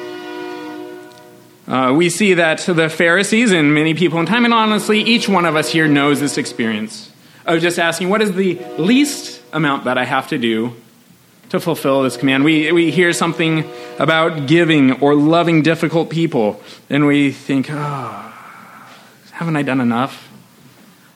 Uh, 1.69 1.93
we 1.93 2.09
see 2.09 2.33
that 2.33 2.59
the 2.61 2.89
Pharisees 2.89 3.51
and 3.51 3.73
many 3.75 3.93
people 3.93 4.19
in 4.19 4.25
time, 4.25 4.43
and 4.43 4.53
honestly, 4.53 5.01
each 5.01 5.29
one 5.29 5.45
of 5.45 5.55
us 5.55 5.71
here 5.71 5.87
knows 5.87 6.19
this 6.19 6.37
experience 6.37 7.11
of 7.45 7.61
just 7.61 7.77
asking, 7.77 8.09
what 8.09 8.21
is 8.21 8.33
the 8.33 8.55
least 8.79 9.39
amount 9.53 9.83
that 9.83 9.97
I 9.97 10.03
have 10.03 10.27
to 10.29 10.37
do 10.37 10.75
to 11.49 11.59
fulfill 11.59 12.03
this 12.03 12.15
command. 12.15 12.43
We, 12.43 12.71
we 12.71 12.91
hear 12.91 13.11
something 13.11 13.69
about 13.97 14.47
giving 14.47 15.01
or 15.01 15.15
loving 15.15 15.61
difficult 15.61 16.09
people, 16.09 16.61
and 16.89 17.05
we 17.05 17.31
think, 17.31 17.67
oh, 17.69 18.33
haven't 19.31 19.55
I 19.55 19.63
done 19.63 19.81
enough? 19.81 20.29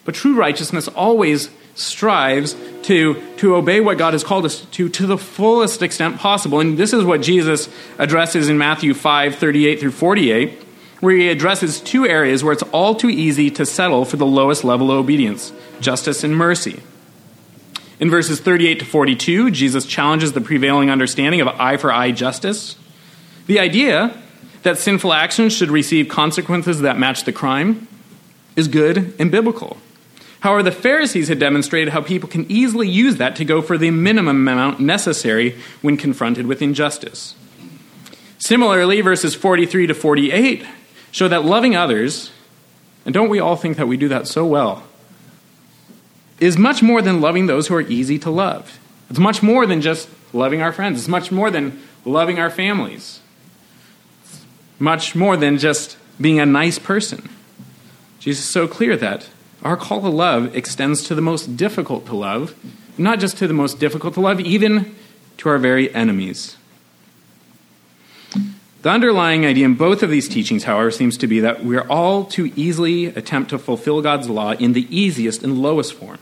But 0.05 0.15
true 0.15 0.35
righteousness 0.35 0.87
always 0.87 1.49
strives 1.75 2.55
to, 2.83 3.21
to 3.37 3.55
obey 3.55 3.79
what 3.79 3.97
God 3.97 4.13
has 4.13 4.23
called 4.23 4.45
us 4.45 4.61
to 4.71 4.89
to 4.89 5.07
the 5.07 5.17
fullest 5.17 5.81
extent 5.81 6.17
possible. 6.17 6.59
And 6.59 6.77
this 6.77 6.93
is 6.93 7.03
what 7.03 7.21
Jesus 7.21 7.69
addresses 7.97 8.49
in 8.49 8.57
Matthew 8.57 8.93
5 8.93 9.35
38 9.35 9.79
through 9.79 9.91
48, 9.91 10.61
where 10.99 11.15
he 11.15 11.29
addresses 11.29 11.81
two 11.81 12.05
areas 12.05 12.43
where 12.43 12.53
it's 12.53 12.63
all 12.63 12.95
too 12.95 13.09
easy 13.09 13.49
to 13.51 13.65
settle 13.65 14.05
for 14.05 14.17
the 14.17 14.25
lowest 14.25 14.63
level 14.63 14.91
of 14.91 14.97
obedience 14.97 15.51
justice 15.79 16.23
and 16.23 16.35
mercy. 16.35 16.81
In 17.99 18.09
verses 18.09 18.39
38 18.39 18.79
to 18.79 18.85
42, 18.85 19.51
Jesus 19.51 19.85
challenges 19.85 20.33
the 20.33 20.41
prevailing 20.41 20.89
understanding 20.89 21.41
of 21.41 21.47
eye 21.47 21.77
for 21.77 21.91
eye 21.91 22.11
justice. 22.11 22.75
The 23.47 23.59
idea 23.59 24.19
that 24.63 24.77
sinful 24.77 25.13
actions 25.13 25.53
should 25.53 25.69
receive 25.69 26.07
consequences 26.07 26.81
that 26.81 26.97
match 26.97 27.23
the 27.23 27.31
crime 27.31 27.87
is 28.55 28.67
good 28.67 29.13
and 29.19 29.29
biblical. 29.29 29.77
However, 30.43 30.61
the 30.61 30.71
Pharisees 30.71 31.29
had 31.29 31.39
demonstrated 31.39 31.93
how 31.93 32.01
people 32.01 32.27
can 32.27 32.45
easily 32.51 32.89
use 32.89 33.15
that 33.15 33.37
to 33.37 33.45
go 33.45 33.61
for 33.61 33.77
the 33.77 33.91
minimum 33.91 34.45
amount 34.45 34.81
necessary 34.81 35.57
when 35.81 35.95
confronted 35.95 36.47
with 36.47 36.61
injustice. 36.61 37.33
Similarly, 38.39 38.99
verses 38.99 39.35
43 39.35 39.87
to 39.87 39.93
48 39.93 40.65
show 41.11 41.29
that 41.29 41.45
loving 41.45 41.77
others, 41.77 42.31
and 43.05 43.13
don't 43.13 43.29
we 43.29 43.39
all 43.39 43.55
think 43.55 43.77
that 43.77 43.87
we 43.87 43.95
do 43.95 44.09
that 44.09 44.27
so 44.27 44.45
well? 44.45 44.83
is 46.39 46.57
much 46.57 46.83
more 46.83 47.01
than 47.01 47.21
loving 47.21 47.45
those 47.45 47.67
who 47.67 47.75
are 47.75 47.81
easy 47.81 48.19
to 48.19 48.29
love. 48.29 48.77
It's 49.09 49.19
much 49.19 49.41
more 49.41 49.65
than 49.65 49.79
just 49.79 50.09
loving 50.33 50.61
our 50.61 50.73
friends. 50.73 50.99
It's 50.99 51.07
much 51.07 51.31
more 51.31 51.49
than 51.49 51.81
loving 52.03 52.37
our 52.37 52.49
families. 52.49 53.21
It's 54.25 54.41
much 54.77 55.15
more 55.15 55.37
than 55.37 55.57
just 55.57 55.95
being 56.19 56.41
a 56.41 56.45
nice 56.45 56.79
person. 56.79 57.29
Jesus 58.19 58.43
is 58.43 58.49
so 58.49 58.67
clear 58.67 58.97
that 58.97 59.29
our 59.63 59.77
call 59.77 60.01
to 60.01 60.09
love 60.09 60.55
extends 60.55 61.03
to 61.03 61.15
the 61.15 61.21
most 61.21 61.55
difficult 61.55 62.05
to 62.07 62.15
love, 62.15 62.55
not 62.97 63.19
just 63.19 63.37
to 63.37 63.47
the 63.47 63.53
most 63.53 63.79
difficult 63.79 64.13
to 64.15 64.19
love, 64.19 64.39
even 64.39 64.95
to 65.37 65.49
our 65.49 65.57
very 65.57 65.93
enemies. 65.95 66.57
The 68.81 68.89
underlying 68.89 69.45
idea 69.45 69.65
in 69.65 69.75
both 69.75 70.03
of 70.03 70.09
these 70.09 70.27
teachings, 70.27 70.65
however, 70.65 70.91
seems 70.91 71.17
to 71.17 71.27
be 71.27 71.39
that 71.39 71.63
we're 71.63 71.87
all 71.87 72.25
too 72.25 72.51
easily 72.57 73.05
attempt 73.05 73.51
to 73.51 73.57
fulfill 73.57 74.01
God's 74.01 74.29
law 74.29 74.51
in 74.51 74.73
the 74.73 74.85
easiest 74.93 75.41
and 75.41 75.61
lowest 75.61 75.93
form. 75.93 76.19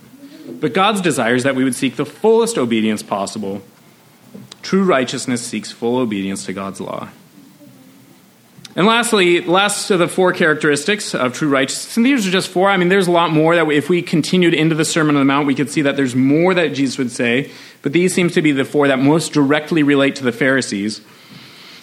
But 0.48 0.74
God's 0.74 1.02
desire 1.02 1.34
is 1.34 1.44
that 1.44 1.56
we 1.56 1.64
would 1.64 1.74
seek 1.74 1.96
the 1.96 2.06
fullest 2.06 2.60
obedience 2.60 3.02
possible. 3.02 3.64
True 4.62 4.84
righteousness 4.84 5.42
seeks 5.42 5.72
full 5.72 5.98
obedience 5.98 6.46
to 6.46 6.54
God's 6.54 6.80
law. 6.80 7.10
And 8.74 8.88
lastly, 8.88 9.42
last 9.42 9.92
of 9.92 10.00
the 10.00 10.08
four 10.08 10.32
characteristics 10.32 11.14
of 11.14 11.34
true 11.34 11.50
righteousness, 11.50 11.98
and 11.98 12.06
these 12.06 12.26
are 12.26 12.32
just 12.32 12.48
four. 12.48 12.70
I 12.70 12.78
mean, 12.78 12.88
there's 12.88 13.08
a 13.08 13.12
lot 13.12 13.32
more 13.32 13.56
that 13.56 13.68
if 13.70 13.90
we 13.90 14.02
continued 14.02 14.54
into 14.54 14.76
the 14.76 14.86
Sermon 14.86 15.16
on 15.16 15.22
the 15.22 15.26
Mount, 15.26 15.46
we 15.46 15.56
could 15.56 15.70
see 15.70 15.82
that 15.82 15.98
there's 15.98 16.16
more 16.16 16.54
that 16.54 16.70
Jesus 16.70 16.98
would 16.98 17.12
say, 17.12 17.52
but 17.82 17.92
these 17.92 18.14
seem 18.14 18.30
to 18.30 18.42
be 18.42 18.54
the 18.54 18.64
four 18.64 18.88
that 18.88 19.00
most 19.00 19.34
directly 19.34 19.84
relate 19.84 20.16
to 20.18 20.24
the 20.24 20.32
Pharisees. 20.32 21.02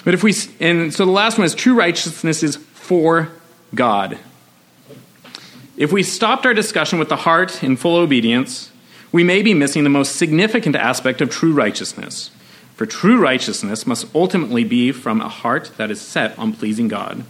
But 0.04 0.14
if 0.14 0.22
we, 0.22 0.32
and 0.60 0.94
so 0.94 1.04
the 1.04 1.12
last 1.12 1.36
one 1.36 1.44
is 1.44 1.54
true 1.54 1.74
righteousness 1.74 2.42
is 2.42 2.56
for 2.56 3.30
God. 3.74 4.18
If 5.76 5.92
we 5.92 6.02
stopped 6.02 6.46
our 6.46 6.54
discussion 6.54 6.98
with 6.98 7.10
the 7.10 7.16
heart 7.16 7.62
in 7.62 7.76
full 7.76 7.96
obedience, 7.96 8.72
we 9.12 9.24
may 9.24 9.42
be 9.42 9.52
missing 9.52 9.84
the 9.84 9.90
most 9.90 10.16
significant 10.16 10.74
aspect 10.74 11.20
of 11.20 11.28
true 11.28 11.52
righteousness. 11.52 12.30
For 12.78 12.86
true 12.86 13.20
righteousness 13.20 13.88
must 13.88 14.06
ultimately 14.14 14.62
be 14.62 14.92
from 14.92 15.20
a 15.20 15.28
heart 15.28 15.72
that 15.78 15.90
is 15.90 16.00
set 16.00 16.38
on 16.38 16.52
pleasing 16.52 16.86
God. 16.86 17.24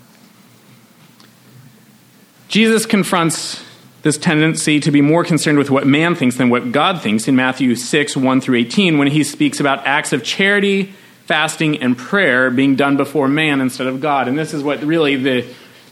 Jesus 2.48 2.84
confronts 2.84 3.64
this 4.02 4.18
tendency 4.18 4.78
to 4.78 4.90
be 4.90 5.00
more 5.00 5.24
concerned 5.24 5.56
with 5.56 5.70
what 5.70 5.86
man 5.86 6.14
thinks 6.14 6.36
than 6.36 6.50
what 6.50 6.70
God 6.70 7.00
thinks 7.00 7.28
in 7.28 7.34
Matthew 7.34 7.74
6, 7.76 8.14
1 8.14 8.40
through 8.42 8.58
18, 8.58 8.98
when 8.98 9.08
he 9.08 9.24
speaks 9.24 9.58
about 9.58 9.86
acts 9.86 10.12
of 10.12 10.22
charity 10.22 10.92
fasting 11.24 11.78
and 11.80 11.96
prayer 11.96 12.50
being 12.50 12.76
done 12.76 12.98
before 12.98 13.26
man 13.26 13.62
instead 13.62 13.86
of 13.86 14.02
God. 14.02 14.28
And 14.28 14.38
this 14.38 14.52
is 14.52 14.62
what 14.62 14.82
really 14.82 15.16
the, 15.16 15.46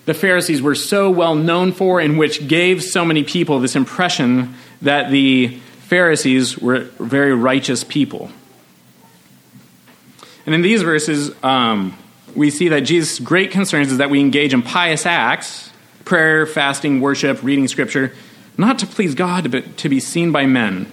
the 0.04 0.12
Pharisees 0.12 0.60
were 0.60 0.74
so 0.74 1.10
well 1.10 1.34
known 1.34 1.72
for, 1.72 1.98
and 1.98 2.18
which 2.18 2.46
gave 2.46 2.84
so 2.84 3.06
many 3.06 3.24
people 3.24 3.58
this 3.58 3.74
impression 3.74 4.54
that 4.82 5.10
the 5.10 5.58
Pharisees 5.88 6.58
were 6.58 6.80
very 6.98 7.34
righteous 7.34 7.84
people. 7.84 8.30
And 10.46 10.54
in 10.54 10.62
these 10.62 10.82
verses, 10.82 11.32
um, 11.44 11.98
we 12.34 12.50
see 12.50 12.68
that 12.68 12.80
Jesus' 12.80 13.18
great 13.18 13.50
concerns 13.50 13.92
is 13.92 13.98
that 13.98 14.10
we 14.10 14.20
engage 14.20 14.54
in 14.54 14.62
pious 14.62 15.04
acts 15.04 15.70
prayer, 16.04 16.46
fasting, 16.46 17.00
worship, 17.00 17.42
reading 17.42 17.66
scripture 17.66 18.12
not 18.58 18.78
to 18.78 18.86
please 18.86 19.14
God, 19.14 19.50
but 19.50 19.76
to 19.78 19.88
be 19.88 20.00
seen 20.00 20.32
by 20.32 20.46
men. 20.46 20.90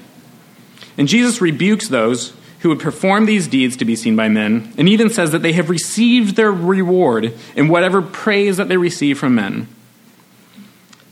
And 0.97 1.07
Jesus 1.07 1.41
rebukes 1.41 1.87
those 1.87 2.33
who 2.59 2.69
would 2.69 2.79
perform 2.79 3.25
these 3.25 3.47
deeds 3.47 3.75
to 3.77 3.85
be 3.85 3.95
seen 3.95 4.15
by 4.15 4.29
men, 4.29 4.73
and 4.77 4.87
even 4.87 5.09
says 5.09 5.31
that 5.31 5.41
they 5.41 5.53
have 5.53 5.69
received 5.69 6.35
their 6.35 6.51
reward 6.51 7.33
in 7.55 7.67
whatever 7.67 8.01
praise 8.01 8.57
that 8.57 8.69
they 8.69 8.77
receive 8.77 9.19
from 9.19 9.35
men. 9.35 9.67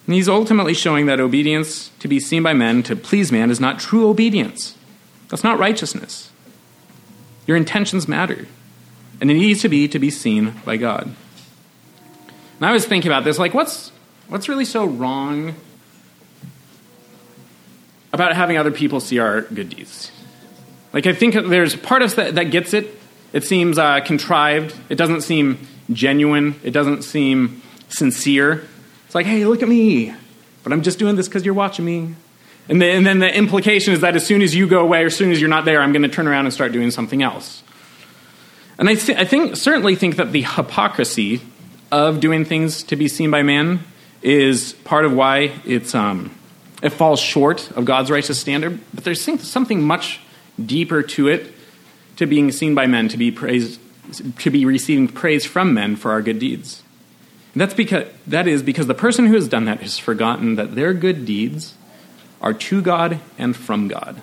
And 0.07 0.15
he's 0.15 0.29
ultimately 0.29 0.73
showing 0.73 1.05
that 1.05 1.19
obedience 1.19 1.91
to 1.99 2.07
be 2.07 2.19
seen 2.19 2.43
by 2.43 2.53
men, 2.53 2.83
to 2.83 2.95
please 2.95 3.31
man, 3.31 3.51
is 3.51 3.59
not 3.59 3.79
true 3.79 4.09
obedience. 4.09 4.75
That's 5.29 5.43
not 5.43 5.59
righteousness. 5.59 6.30
Your 7.47 7.57
intentions 7.57 8.07
matter, 8.07 8.47
and 9.19 9.31
it 9.31 9.33
needs 9.33 9.61
to 9.61 9.69
be 9.69 9.87
to 9.87 9.99
be 9.99 10.09
seen 10.09 10.53
by 10.63 10.77
God. 10.77 11.03
And 12.57 12.65
I 12.65 12.71
was 12.71 12.85
thinking 12.85 13.11
about 13.11 13.23
this, 13.23 13.39
like, 13.39 13.53
what's 13.53 13.91
what's 14.27 14.47
really 14.47 14.65
so 14.65 14.85
wrong 14.85 15.55
about 18.13 18.35
having 18.35 18.57
other 18.57 18.71
people 18.71 18.99
see 18.99 19.19
our 19.19 19.41
good 19.41 19.69
deeds? 19.69 20.11
Like, 20.93 21.07
I 21.07 21.13
think 21.13 21.33
there's 21.33 21.75
part 21.75 22.01
of 22.01 22.07
us 22.07 22.15
that, 22.15 22.35
that 22.35 22.51
gets 22.51 22.73
it. 22.73 22.99
It 23.33 23.43
seems 23.43 23.77
uh, 23.77 24.01
contrived. 24.01 24.75
It 24.89 24.95
doesn't 24.95 25.21
seem 25.21 25.67
genuine. 25.91 26.59
It 26.63 26.71
doesn't 26.71 27.03
seem 27.03 27.61
sincere. 27.89 28.67
It's 29.05 29.15
like, 29.15 29.25
hey, 29.25 29.45
look 29.45 29.63
at 29.63 29.69
me. 29.69 30.13
But 30.63 30.73
I'm 30.73 30.81
just 30.81 30.99
doing 30.99 31.15
this 31.15 31.27
because 31.27 31.45
you're 31.45 31.53
watching 31.53 31.85
me. 31.85 32.15
And, 32.72 32.82
and 32.82 33.05
then 33.05 33.19
the 33.19 33.36
implication 33.36 33.93
is 33.93 33.99
that 33.99 34.15
as 34.15 34.26
soon 34.26 34.41
as 34.41 34.55
you 34.55 34.65
go 34.65 34.80
away, 34.80 35.03
or 35.03 35.07
as 35.07 35.15
soon 35.15 35.30
as 35.34 35.41
you're 35.41 35.49
not 35.49 35.65
there, 35.65 35.82
I'm 35.82 35.91
going 35.91 36.03
to 36.03 36.07
turn 36.07 36.26
around 36.26 36.45
and 36.45 36.53
start 36.53 36.72
doing 36.72 36.89
something 36.89 37.22
else. 37.22 37.63
And 38.80 38.88
I, 38.88 38.95
th- 38.95 39.17
I 39.17 39.26
think, 39.26 39.57
certainly 39.57 39.95
think 39.95 40.15
that 40.15 40.32
the 40.32 40.43
hypocrisy 40.43 41.41
of 41.91 42.22
doing 42.22 42.45
things 42.45 42.84
to 42.84 42.95
be 42.95 43.09
seen 43.09 43.30
by 43.30 43.43
man 43.43 43.82
is 44.22 44.72
part 44.86 45.03
of 45.03 45.11
why 45.11 45.51
it's, 45.65 45.93
um, 45.93 46.34
it 46.82 46.91
falls 46.91 47.19
short 47.19 47.69
of 47.72 47.84
God's 47.84 48.09
righteous 48.09 48.39
standard. 48.39 48.80
But 48.93 49.03
there's 49.03 49.22
something 49.22 49.82
much 49.82 50.22
deeper 50.65 51.03
to 51.03 51.28
it, 51.28 51.53
to 52.15 52.26
being 52.26 52.53
seen 52.53 52.74
by 52.74 52.88
men, 52.88 53.09
to 53.09 53.17
be 53.17 53.32
praised, 53.32 53.82
to 54.39 54.49
be 54.49 54.63
receiving 54.63 55.09
praise 55.09 55.45
from 55.45 55.74
men 55.74 55.97
for 55.97 56.11
our 56.11 56.22
good 56.22 56.39
deeds. 56.39 56.84
And 57.53 57.59
that's 57.59 57.74
because 57.74 58.07
that 58.28 58.47
is 58.47 58.63
because 58.63 58.88
the 58.88 58.93
person 58.93 59.26
who 59.26 59.36
has 59.36 59.49
done 59.49 59.65
that 59.65 59.82
has 59.82 59.99
forgotten 59.99 60.55
that 60.55 60.74
their 60.76 60.93
good 60.93 61.26
deeds 61.26 61.76
are 62.41 62.53
to 62.53 62.81
God 62.81 63.19
and 63.37 63.55
from 63.55 63.87
God. 63.87 64.19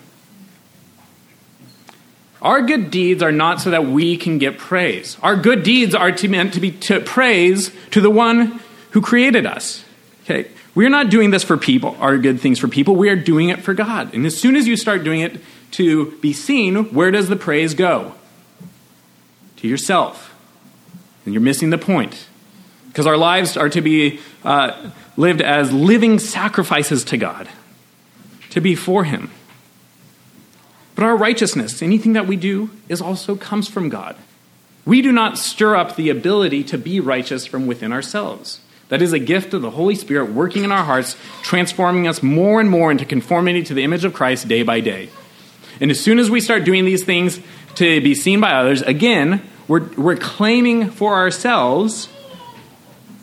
Our 2.41 2.63
good 2.63 2.91
deeds 2.91 3.23
are 3.23 3.33
not 3.33 3.61
so 3.61 3.71
that 3.71 3.87
we 3.87 4.17
can 4.17 4.39
get 4.39 4.59
praise. 4.59 5.17
Our 5.23 5.37
good 5.37 5.63
deeds 5.65 5.95
are 5.95 6.13
to, 6.13 6.29
meant 6.29 6.55
to 6.55 6.61
be 6.61 6.71
to 6.73 7.01
praise 7.01 7.73
to 7.91 8.01
the 8.01 8.11
one 8.11 8.61
who 8.91 9.01
created 9.01 9.45
us. 9.45 9.85
Okay? 10.25 10.49
We're 10.75 10.91
not 10.91 11.11
doing 11.11 11.31
this 11.31 11.43
for 11.43 11.57
people, 11.57 11.97
our 11.99 12.19
good 12.19 12.41
things 12.41 12.61
for 12.61 12.69
people. 12.69 12.95
We 12.95 13.09
are 13.09 13.17
doing 13.17 13.49
it 13.49 13.61
for 13.61 13.75
God. 13.75 14.15
And 14.15 14.25
as 14.25 14.37
soon 14.37 14.55
as 14.55 14.69
you 14.69 14.77
start 14.77 15.03
doing 15.03 15.21
it 15.21 15.41
to 15.73 16.13
be 16.19 16.33
seen, 16.33 16.95
where 16.95 17.11
does 17.11 17.29
the 17.29 17.37
praise 17.37 17.75
go? 17.75 18.15
To 19.57 19.69
yourself. 19.69 20.33
And 21.25 21.35
you're 21.35 21.43
missing 21.43 21.71
the 21.71 21.79
point. 21.79 22.29
Because 22.87 23.07
our 23.07 23.17
lives 23.17 23.57
are 23.57 23.69
to 23.69 23.81
be 23.81 24.21
uh, 24.45 24.91
lived 25.17 25.41
as 25.41 25.73
living 25.73 26.21
sacrifices 26.21 27.05
to 27.05 27.17
God, 27.17 27.49
to 28.59 28.63
be 28.63 28.75
for 28.75 29.05
Him. 29.05 29.31
But 30.97 31.05
our 31.05 31.17
righteousness, 31.17 31.81
anything 31.81 32.15
that 32.15 32.27
we 32.27 32.37
do, 32.37 32.71
is 32.89 33.01
also 33.01 33.37
comes 33.37 33.69
from 33.69 33.89
God. 33.89 34.17
We 34.85 35.01
do 35.01 35.13
not 35.13 35.39
stir 35.39 35.77
up 35.77 35.95
the 35.95 36.11
ability 36.11 36.65
to 36.65 36.79
be 36.79 36.99
righteous 36.99 37.47
from 37.47 37.69
within 37.69 37.93
ourselves. 37.93 38.61
That 38.89 39.01
is 39.01 39.13
a 39.13 39.19
gift 39.19 39.55
of 39.55 39.63
the 39.63 39.71
Holy 39.71 39.95
Spirit 39.95 40.33
working 40.33 40.65
in 40.65 40.73
our 40.73 40.83
hearts, 40.83 41.17
transforming 41.43 42.09
us 42.09 42.23
more 42.23 42.61
and 42.61 42.69
more 42.69 42.91
into 42.91 43.05
conformity 43.05 43.63
to 43.65 43.75
the 43.75 43.85
image 43.85 44.05
of 44.05 44.13
Christ 44.15 44.49
day 44.49 44.63
by 44.63 44.81
day. 44.81 45.11
And 45.81 45.91
as 45.91 46.01
soon 46.01 46.19
as 46.19 46.31
we 46.31 46.41
start 46.41 46.65
doing 46.65 46.85
these 46.85 47.05
things 47.05 47.39
to 47.77 48.01
be 48.01 48.15
seen 48.15 48.41
by 48.41 48.53
others, 48.53 48.83
again, 48.83 49.43
we're, 49.69 49.89
we're 49.95 50.17
claiming 50.17 50.91
for 50.91 51.15
ourselves 51.15 52.09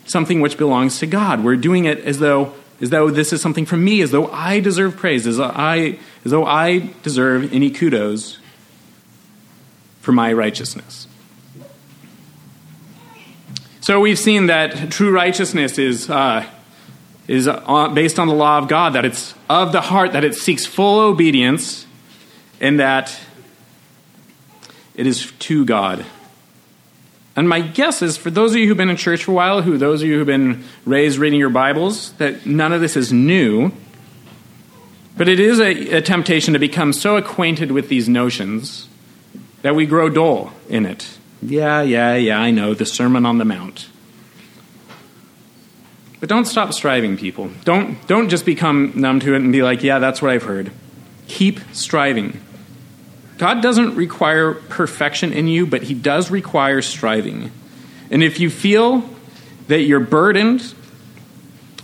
something 0.06 0.40
which 0.40 0.58
belongs 0.58 1.00
to 1.00 1.08
God. 1.08 1.44
We're 1.44 1.58
doing 1.58 1.86
it 1.86 2.00
as 2.00 2.20
though, 2.20 2.54
as 2.82 2.90
though 2.90 3.10
this 3.10 3.32
is 3.32 3.42
something 3.42 3.66
from 3.66 3.84
me, 3.84 4.02
as 4.02 4.12
though 4.12 4.28
I 4.28 4.60
deserve 4.60 4.98
praise, 4.98 5.26
as, 5.28 5.40
I, 5.40 5.98
as 6.24 6.32
though 6.32 6.46
I 6.46 6.92
deserve 7.04 7.54
any 7.54 7.70
kudos 7.70 8.40
for 10.02 10.12
my 10.12 10.34
righteousness. 10.34 11.08
So 13.82 14.00
we've 14.00 14.20
seen 14.20 14.48
that 14.48 14.92
true 14.92 15.12
righteousness 15.12 15.78
is, 15.78 16.10
uh, 16.10 16.46
is 17.28 17.48
uh, 17.48 17.90
based 17.90 18.20
on 18.20 18.28
the 18.28 18.34
law 18.34 18.58
of 18.58 18.68
God, 18.68 18.94
that 18.94 19.06
it's 19.06 19.36
of 19.50 19.72
the 19.72 19.82
heart, 19.82 20.14
that 20.14 20.24
it 20.24 20.36
seeks 20.36 20.66
full 20.66 21.00
obedience 21.00 21.86
and 22.60 22.80
that 22.80 23.18
it 24.96 25.06
is 25.06 25.32
to 25.32 25.66
God. 25.66 26.06
And 27.36 27.50
my 27.50 27.60
guess 27.60 28.02
is 28.02 28.16
for 28.16 28.30
those 28.30 28.52
of 28.52 28.58
you 28.58 28.68
who've 28.68 28.78
been 28.78 28.90
in 28.90 28.96
church 28.96 29.26
for 29.26 29.32
a 29.32 29.36
while, 29.36 29.62
who 29.62 29.78
those 29.78 30.02
of 30.02 30.08
you 30.08 30.18
who've 30.18 30.28
been 30.28 30.64
raised 30.86 31.18
reading 31.18 31.40
your 31.40 31.50
Bibles, 31.50 32.14
that 32.14 32.46
none 32.46 32.72
of 32.72 32.80
this 32.80 32.96
is 32.96 33.12
new. 33.12 33.72
But 35.18 35.28
it 35.28 35.40
is 35.40 35.60
a, 35.60 35.98
a 35.98 36.02
temptation 36.02 36.54
to 36.54 36.60
become 36.60 36.94
so 36.94 37.18
acquainted 37.18 37.72
with 37.72 37.90
these 37.90 38.08
notions 38.08 38.88
that 39.64 39.76
we 39.76 39.86
grow 39.86 40.10
dull 40.10 40.54
in 40.70 40.86
it. 40.86 41.18
Yeah, 41.42 41.82
yeah, 41.82 42.16
yeah, 42.16 42.40
I 42.40 42.52
know, 42.52 42.74
the 42.74 42.86
Sermon 42.86 43.26
on 43.26 43.38
the 43.38 43.46
Mount. 43.46 43.90
But 46.20 46.30
don't 46.30 46.46
stop 46.46 46.74
striving, 46.74 47.18
people. 47.18 47.52
Don't, 47.66 48.06
don't 48.08 48.30
just 48.30 48.46
become 48.46 48.94
numb 48.96 49.20
to 49.20 49.34
it 49.34 49.38
and 49.38 49.52
be 49.52 49.62
like, 49.62 49.84
yeah, 49.84 50.00
that's 50.00 50.22
what 50.22 50.32
I've 50.32 50.44
heard. 50.44 50.72
Keep 51.28 51.60
striving. 51.74 52.40
God 53.38 53.62
doesn't 53.62 53.96
require 53.96 54.54
perfection 54.54 55.34
in 55.34 55.48
you, 55.48 55.66
but 55.66 55.84
He 55.84 55.94
does 55.94 56.32
require 56.32 56.82
striving. 56.82 57.52
And 58.10 58.24
if 58.24 58.40
you 58.40 58.50
feel 58.50 59.04
that 59.68 59.82
you're 59.82 60.00
burdened, 60.00 60.74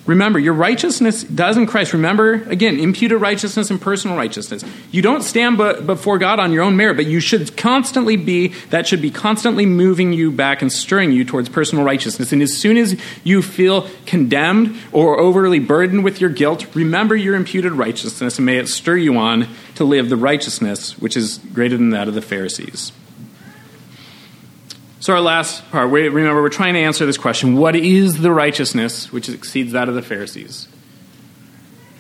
remember, 0.06 0.39
your 0.39 0.54
righteousness 0.54 1.24
does 1.24 1.58
in 1.58 1.66
Christ. 1.66 1.93
Remember, 1.93 2.34
again, 2.34 2.80
imputed 2.80 3.20
righteousness 3.20 3.70
and 3.70 3.82
personal 3.82 4.16
righteousness. 4.16 4.64
You 4.91 5.02
don't 5.02 5.24
stand 5.24 5.58
before 5.58 6.20
God 6.20 6.39
on 6.39 6.52
your 6.52 6.64
own 6.64 6.78
merit, 6.78 6.95
but 6.95 7.06
you 7.06 7.20
should 7.20 7.58
constantly 7.58 8.18
be, 8.18 8.49
that 8.70 8.88
should 8.88 9.02
be 9.02 9.12
constantly 9.12 9.66
moving 9.66 10.14
you 10.14 10.32
back 10.32 10.62
and 10.62 10.72
stirring 10.72 11.12
you 11.12 11.26
towards 11.26 11.49
personal 11.49 11.84
righteousness. 11.84 12.32
And 12.32 12.41
as 12.41 12.56
soon 12.56 12.78
as 12.78 12.99
you 13.24 13.41
feel 13.41 13.89
condemned 14.06 14.78
or 14.91 15.20
overly 15.20 15.60
burdened 15.60 16.04
with 16.04 16.22
your 16.22 16.30
guilt, 16.30 16.66
remember 16.76 17.16
your 17.16 17.36
imputed 17.36 17.74
righteousness 17.74 18.38
and 18.38 18.45
may 18.45 18.58
it 18.58 18.68
stir 18.68 18.97
you 18.97 19.18
on 19.18 19.47
to 19.82 19.86
live 19.86 20.10
the 20.10 20.16
righteousness 20.16 20.98
which 21.00 21.18
is 21.18 21.40
greater 21.54 21.76
than 21.76 21.90
that 21.90 22.08
of 22.08 22.14
the 22.14 22.22
Pharisees. 22.22 22.92
So, 25.00 25.14
our 25.14 25.20
last 25.20 25.70
part, 25.72 25.90
we, 25.90 26.08
remember, 26.08 26.44
we're 26.44 26.50
trying 26.50 26.76
to 26.76 26.80
answer 26.80 27.08
this 27.08 27.18
question 27.18 27.56
what 27.56 27.76
is 27.76 28.22
the 28.22 28.32
righteousness 28.32 29.12
which 29.12 29.28
exceeds 29.28 29.72
that 29.72 29.90
of 29.90 29.96
the 29.96 30.04
Pharisees? 30.04 30.68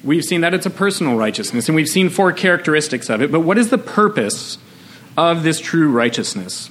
We've 0.03 0.23
seen 0.23 0.41
that 0.41 0.53
it's 0.53 0.67
a 0.67 0.71
personal 0.71 1.15
righteousness, 1.15 1.67
and 1.67 1.75
we've 1.75 1.87
seen 1.87 2.09
four 2.09 2.31
characteristics 2.31 3.09
of 3.09 3.23
it, 3.23 3.31
but 3.31 3.39
what 3.39 3.57
is 3.57 3.71
the 3.71 3.79
purpose 3.79 4.59
of 5.17 5.41
this 5.41 5.59
true 5.59 5.89
righteousness? 5.91 6.69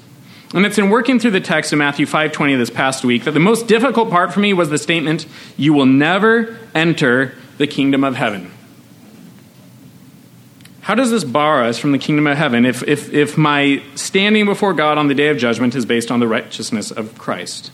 And 0.55 0.65
it's 0.65 0.79
in 0.79 0.91
working 0.91 1.19
through 1.19 1.33
the 1.33 1.41
text 1.41 1.73
of 1.73 1.81
Matthew 1.81 2.07
5:20 2.07 2.57
this 2.57 2.71
past 2.71 3.05
week 3.05 3.25
that 3.25 3.33
the 3.33 3.41
most 3.41 3.67
difficult 3.67 4.11
part 4.11 4.33
for 4.33 4.39
me 4.39 4.53
was 4.53 4.71
the 4.71 4.79
statement, 4.79 5.27
"You 5.57 5.73
will 5.73 5.87
never 5.87 6.57
enter 6.73 7.35
the 7.59 7.67
kingdom 7.67 8.05
of 8.05 8.15
heaven." 8.15 8.53
How 10.91 10.97
does 10.97 11.13
this 11.13 11.23
bar 11.23 11.63
us 11.63 11.79
from 11.79 11.93
the 11.93 11.99
kingdom 11.99 12.27
of 12.27 12.37
heaven 12.37 12.67
if, 12.67 12.83
if, 12.83 13.15
if 13.15 13.39
my 13.39 13.81
standing 13.95 14.45
before 14.45 14.75
God 14.75 14.99
on 14.99 15.07
the 15.07 15.15
day 15.15 15.29
of 15.29 15.39
judgment 15.39 15.77
is 15.77 15.87
based 15.87 16.11
on 16.11 16.19
the 16.19 16.27
righteousness 16.27 16.91
of 16.91 17.17
Christ? 17.17 17.71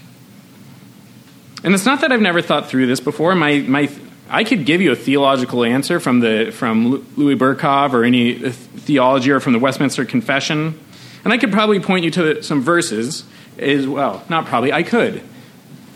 And 1.64 1.72
it's 1.72 1.86
not 1.86 2.02
that 2.02 2.12
I've 2.12 2.20
never 2.20 2.42
thought 2.42 2.68
through 2.68 2.86
this 2.88 3.00
before. 3.00 3.34
My, 3.34 3.60
my, 3.60 3.90
I 4.28 4.44
could 4.44 4.66
give 4.66 4.82
you 4.82 4.92
a 4.92 4.94
theological 4.94 5.64
answer 5.64 5.98
from, 5.98 6.20
the, 6.20 6.52
from 6.52 7.06
Louis 7.16 7.36
Berkhof 7.36 7.94
or 7.94 8.04
any 8.04 8.50
theology 8.50 9.30
or 9.30 9.40
from 9.40 9.54
the 9.54 9.60
Westminster 9.60 10.04
Confession. 10.04 10.78
And 11.24 11.32
I 11.32 11.38
could 11.38 11.52
probably 11.52 11.80
point 11.80 12.04
you 12.04 12.10
to 12.10 12.42
some 12.42 12.60
verses 12.60 13.24
as 13.58 13.86
well. 13.86 14.26
Not 14.28 14.44
probably, 14.44 14.74
I 14.74 14.82
could. 14.82 15.22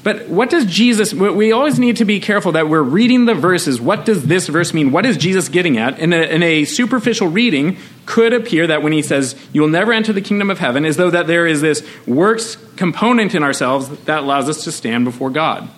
But 0.03 0.29
what 0.29 0.49
does 0.49 0.65
Jesus, 0.65 1.13
we 1.13 1.53
always 1.53 1.79
need 1.79 1.97
to 1.97 2.07
be 2.07 2.21
careful 2.21 2.53
that 2.53 2.71
we're 2.71 2.83
reading 2.83 3.27
the 3.27 3.35
verses. 3.35 3.83
What 3.83 4.07
does 4.07 4.25
this 4.25 4.47
verse 4.49 4.73
mean? 4.73 4.93
What 4.93 5.05
is 5.05 5.19
Jesus 5.19 5.51
getting 5.51 5.77
at? 5.77 5.99
In 5.99 6.15
a, 6.15 6.23
in 6.23 6.43
a 6.43 6.65
superficial 6.65 7.29
reading, 7.29 7.77
could 8.07 8.33
appear 8.33 8.67
that 8.67 8.83
when 8.83 8.95
he 8.95 9.03
says, 9.03 9.37
You 9.53 9.61
will 9.61 9.69
never 9.69 9.93
enter 9.93 10.15
the 10.15 10.23
kingdom 10.23 10.51
of 10.51 10.59
heaven, 10.59 10.87
as 10.87 10.97
though 10.97 11.11
that 11.11 11.27
there 11.27 11.47
is 11.47 11.61
this 11.61 11.87
works 12.07 12.57
component 12.77 13.35
in 13.35 13.43
ourselves 13.43 13.91
that 14.05 14.21
allows 14.21 14.49
us 14.49 14.65
to 14.65 14.73
stand 14.73 15.05
before 15.05 15.29
God. 15.29 15.69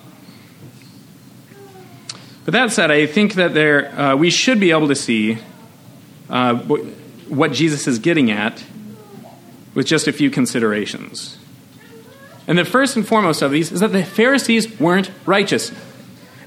But 2.45 2.53
that 2.53 2.71
said, 2.71 2.93
I 2.93 3.07
think 3.07 3.35
that 3.35 3.55
there, 3.55 3.89
uh, 3.99 4.17
we 4.17 4.31
should 4.31 4.61
be 4.61 4.71
able 4.71 4.89
to 4.89 4.97
see 4.97 5.39
uh, 6.31 6.55
what 6.55 7.53
Jesus 7.53 7.89
is 7.89 7.99
getting 7.99 8.31
at 8.31 8.63
with 9.75 9.87
just 9.87 10.07
a 10.07 10.13
few 10.13 10.31
considerations. 10.31 11.39
And 12.47 12.59
the 12.59 12.65
first 12.65 12.97
and 12.97 13.07
foremost 13.07 13.43
of 13.43 13.53
these 13.53 13.71
is 13.71 13.81
that 13.81 13.93
the 13.93 14.05
Pharisees 14.05 14.81
weren't 14.81 15.11
righteous. 15.27 15.73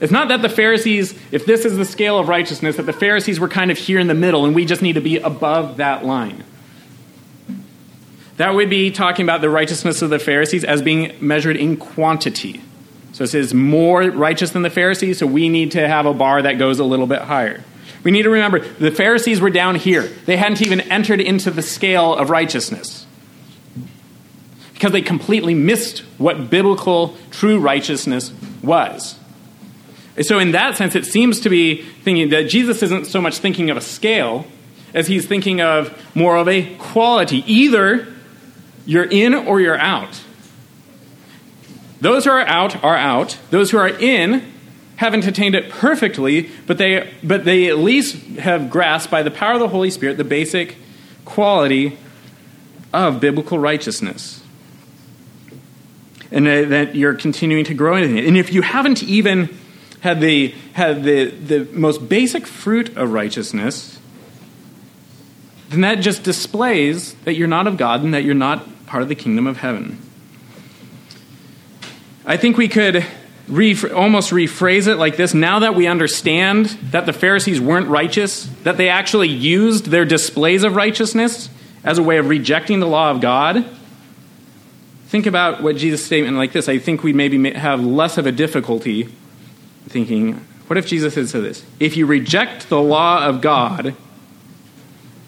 It's 0.02 0.12
not 0.12 0.28
that 0.28 0.42
the 0.42 0.50
Pharisees, 0.50 1.18
if 1.32 1.46
this 1.46 1.64
is 1.64 1.78
the 1.78 1.86
scale 1.86 2.20
of 2.20 2.28
righteousness, 2.28 2.76
that 2.76 2.86
the 2.86 2.94
Pharisees 2.94 3.40
were 3.40 3.48
kind 3.48 3.72
of 3.72 3.78
here 3.78 4.00
in 4.00 4.08
the 4.08 4.14
middle 4.14 4.46
and 4.46 4.54
we 4.54 4.66
just 4.66 4.82
need 4.82 4.94
to 4.94 5.02
be 5.02 5.18
above 5.18 5.78
that 5.78 6.06
line. 6.06 6.44
That 8.38 8.54
would 8.54 8.70
be 8.70 8.92
talking 8.92 9.24
about 9.24 9.40
the 9.40 9.50
righteousness 9.50 10.02
of 10.02 10.10
the 10.10 10.20
Pharisees 10.20 10.66
as 10.66 10.82
being 10.82 11.16
measured 11.22 11.56
in 11.56 11.78
quantity. 11.78 12.62
So 13.14 13.24
it 13.24 13.28
says 13.28 13.54
more 13.54 14.02
righteous 14.02 14.52
than 14.52 14.64
the 14.64 14.70
Pharisees, 14.70 15.20
so 15.20 15.26
we 15.26 15.48
need 15.48 15.72
to 15.72 15.88
have 15.88 16.06
a 16.06 16.14
bar 16.14 16.42
that 16.42 16.60
goes 16.60 16.80
a 16.80 16.84
little 16.84 17.08
bit 17.08 17.22
higher. 17.22 17.64
We 18.04 18.12
need 18.12 18.24
to 18.24 18.30
remember 18.30 18.60
the 18.60 18.92
Pharisees 18.92 19.40
were 19.40 19.50
down 19.50 19.76
here. 19.76 20.04
They 20.26 20.36
hadn't 20.36 20.62
even 20.62 20.82
entered 20.82 21.22
into 21.22 21.50
the 21.50 21.62
scale 21.62 22.14
of 22.14 22.30
righteousness 22.30 23.06
because 24.86 24.94
they 24.94 25.02
completely 25.02 25.56
missed 25.56 26.02
what 26.20 26.52
biblical 26.52 27.18
true 27.32 27.60
righteousness 27.60 28.32
was. 28.62 29.18
So, 30.22 30.38
in 30.38 30.52
that 30.52 30.78
sense, 30.78 30.94
it 30.94 31.08
seems 31.08 31.40
to 31.40 31.50
be 31.50 31.82
thinking 31.82 32.30
that 32.30 32.50
Jesus 32.50 32.84
isn't 32.84 33.06
so 33.06 33.20
much 33.20 33.40
thinking 33.40 33.72
of 33.72 33.78
a 33.78 33.82
scale 33.82 34.46
as 34.94 35.08
he's 35.08 35.26
thinking 35.26 35.60
of 35.60 36.00
more 36.16 36.38
of 36.38 36.48
a 36.48 36.76
quality. 36.76 37.44
Either 37.52 38.14
you're 38.86 39.10
in 39.10 39.34
or 39.34 39.60
you're 39.60 39.76
out. 39.76 40.22
Those 42.00 42.26
who 42.26 42.30
are 42.30 42.46
out 42.46 42.84
are 42.84 42.96
out. 42.96 43.40
Those 43.50 43.72
who 43.72 43.80
are 43.80 43.90
in 43.90 44.44
haven't 44.98 45.26
attained 45.26 45.56
it 45.56 45.72
perfectly, 45.72 46.52
but 46.68 46.78
they, 46.78 47.12
but 47.24 47.44
they 47.44 47.70
at 47.70 47.80
least 47.80 48.18
have 48.38 48.70
grasped 48.70 49.10
by 49.10 49.24
the 49.24 49.32
power 49.32 49.54
of 49.54 49.60
the 49.60 49.70
Holy 49.70 49.90
Spirit 49.90 50.18
the 50.18 50.24
basic 50.24 50.76
quality 51.26 51.98
of 52.94 53.20
biblical 53.20 53.58
righteousness 53.58 54.44
and 56.32 56.46
that 56.48 56.96
you're 56.96 57.14
continuing 57.14 57.66
to 57.66 57.74
grow 57.74 57.96
in 57.96 58.18
it. 58.18 58.26
And 58.26 58.38
if 58.38 58.52
you 58.52 58.62
haven't 58.62 59.04
even 59.04 59.56
had 60.02 60.22
the, 60.22 60.50
had 60.74 61.04
the, 61.04 61.26
the 61.26 61.66
most 61.72 62.08
basic 62.08 62.46
fruit 62.46 62.96
of 62.98 63.12
righteousness, 63.12 64.00
then 65.70 65.82
that 65.82 65.96
just 65.96 66.24
displays 66.24 67.14
that 67.26 67.36
you're 67.36 67.48
not 67.48 67.68
of 67.68 67.78
God 67.78 68.04
and 68.04 68.14
that 68.14 68.24
you're 68.24 68.34
not 68.34 68.86
part 68.86 69.04
of 69.04 69.10
the 69.10 69.16
kingdom 69.16 69.48
of 69.48 69.58
heaven. 69.58 70.00
I 72.26 72.38
think 72.38 72.58
we 72.58 72.68
could 72.68 73.06
re- 73.48 73.76
almost 73.92 74.32
rephrase 74.32 74.88
it 74.88 74.96
like 74.96 75.18
this 75.18 75.34
now 75.34 75.60
that 75.60 75.76
we 75.76 75.88
understand 75.88 76.66
that 76.92 77.06
the 77.06 77.14
Pharisees 77.14 77.60
weren't 77.62 77.88
righteous, 77.88 78.46
that 78.64 78.78
they 78.78 78.90
actually 78.90 79.30
used 79.30 79.86
their 79.86 80.06
displays 80.06 80.64
of 80.64 80.76
righteousness 80.76 81.50
as 81.84 81.98
a 81.98 82.04
way 82.04 82.18
of 82.18 82.30
rejecting 82.30 82.80
the 82.80 82.88
law 82.88 83.12
of 83.12 83.22
God 83.22 83.66
think 85.08 85.26
about 85.26 85.62
what 85.64 85.76
Jesus' 85.78 86.06
statement 86.06 86.38
like 86.38 86.52
this, 86.52 86.68
I 86.68 86.78
think 86.78 87.04
we 87.04 87.14
maybe 87.14 87.52
have 87.52 87.84
less 87.84 88.18
of 88.18 88.26
a 88.26 88.32
difficulty 88.32 89.10
thinking, 89.88 90.34
what 90.68 90.78
if 90.78 90.88
Jesus 90.88 91.16
had 91.16 91.30
said 91.30 91.44
this? 91.44 91.64
If 91.80 91.96
you 91.96 92.06
reject 92.06 92.70
the 92.70 92.82
law 92.82 93.26
of 93.26 93.42
God, 93.42 93.96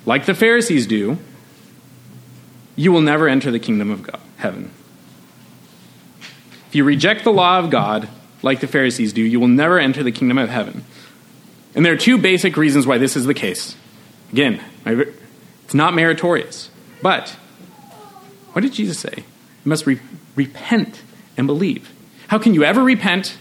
like 0.06 0.26
the 0.26 0.34
Pharisees 0.34 0.88
do, 0.88 1.18
you 2.76 2.92
will 2.92 3.02
never 3.02 3.28
enter 3.28 3.52
the 3.52 3.60
kingdom 3.60 3.92
of 3.92 4.04
God, 4.04 4.20
heaven. 4.38 4.72
If 6.68 6.76
you 6.76 6.84
reject 6.84 7.24
the 7.24 7.32
law 7.32 7.60
of 7.60 7.70
God, 7.70 8.10
like 8.42 8.60
the 8.60 8.68
Pharisees 8.68 9.14
do, 9.14 9.22
you 9.22 9.40
will 9.40 9.48
never 9.48 9.80
enter 9.80 10.04
the 10.04 10.12
kingdom 10.12 10.38
of 10.38 10.50
heaven. 10.50 10.84
And 11.76 11.86
there 11.86 11.94
are 11.94 11.98
two 11.98 12.18
basic 12.18 12.58
reasons 12.58 12.88
why 12.88 12.98
this 12.98 13.16
is 13.16 13.26
the 13.26 13.34
case. 13.34 13.76
Again, 14.32 14.62
it's 14.86 15.74
not 15.74 15.94
meritorious. 15.94 16.70
But 17.02 17.30
what 18.54 18.62
did 18.62 18.74
Jesus 18.74 19.00
say? 19.00 19.24
Must 19.68 19.86
re- 19.86 20.00
repent 20.38 21.02
and 21.36 21.46
believe. 21.46 21.94
How 22.30 22.38
can 22.38 22.54
you 22.54 22.64
ever 22.64 22.82
repent 22.82 23.38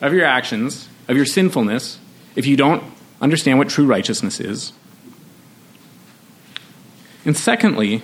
of 0.00 0.14
your 0.14 0.24
actions, 0.24 0.88
of 1.06 1.18
your 1.18 1.26
sinfulness, 1.26 1.98
if 2.34 2.46
you 2.46 2.56
don't 2.56 2.82
understand 3.20 3.58
what 3.58 3.68
true 3.68 3.84
righteousness 3.84 4.40
is? 4.40 4.72
And 7.26 7.36
secondly, 7.36 8.02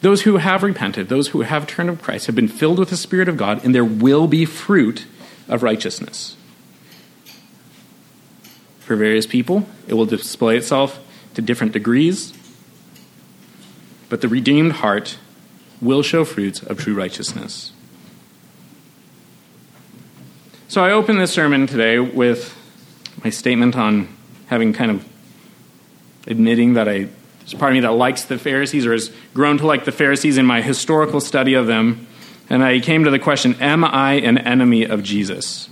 those 0.00 0.22
who 0.22 0.38
have 0.38 0.62
repented, 0.62 1.10
those 1.10 1.28
who 1.28 1.42
have 1.42 1.66
turned 1.66 1.90
to 1.90 2.02
Christ, 2.02 2.24
have 2.24 2.34
been 2.34 2.48
filled 2.48 2.78
with 2.78 2.88
the 2.88 2.96
Spirit 2.96 3.28
of 3.28 3.36
God, 3.36 3.62
and 3.62 3.74
there 3.74 3.84
will 3.84 4.26
be 4.26 4.46
fruit 4.46 5.04
of 5.48 5.62
righteousness. 5.62 6.34
For 8.80 8.96
various 8.96 9.26
people, 9.26 9.68
it 9.86 9.92
will 9.92 10.06
display 10.06 10.56
itself 10.56 10.98
to 11.34 11.42
different 11.42 11.74
degrees, 11.74 12.32
but 14.08 14.22
the 14.22 14.28
redeemed 14.28 14.72
heart 14.72 15.18
will 15.80 16.02
show 16.02 16.24
fruits 16.24 16.62
of 16.62 16.78
true 16.78 16.94
righteousness. 16.94 17.72
So 20.68 20.84
I 20.84 20.92
open 20.92 21.18
this 21.18 21.32
sermon 21.32 21.66
today 21.66 21.98
with 21.98 22.56
my 23.24 23.30
statement 23.30 23.76
on 23.76 24.08
having 24.46 24.72
kind 24.72 24.90
of 24.90 25.08
admitting 26.26 26.74
that 26.74 26.88
I 26.88 27.08
there's 27.48 27.58
part 27.58 27.72
of 27.72 27.76
me 27.76 27.80
that 27.80 27.92
likes 27.92 28.24
the 28.24 28.38
Pharisees 28.38 28.84
or 28.84 28.92
has 28.92 29.10
grown 29.32 29.56
to 29.56 29.66
like 29.66 29.86
the 29.86 29.92
Pharisees 29.92 30.36
in 30.36 30.44
my 30.44 30.60
historical 30.60 31.18
study 31.18 31.54
of 31.54 31.66
them. 31.66 32.06
And 32.50 32.62
I 32.62 32.80
came 32.80 33.04
to 33.04 33.10
the 33.10 33.18
question 33.18 33.54
Am 33.58 33.84
I 33.84 34.14
an 34.14 34.36
enemy 34.36 34.84
of 34.84 35.02
Jesus? 35.02 35.70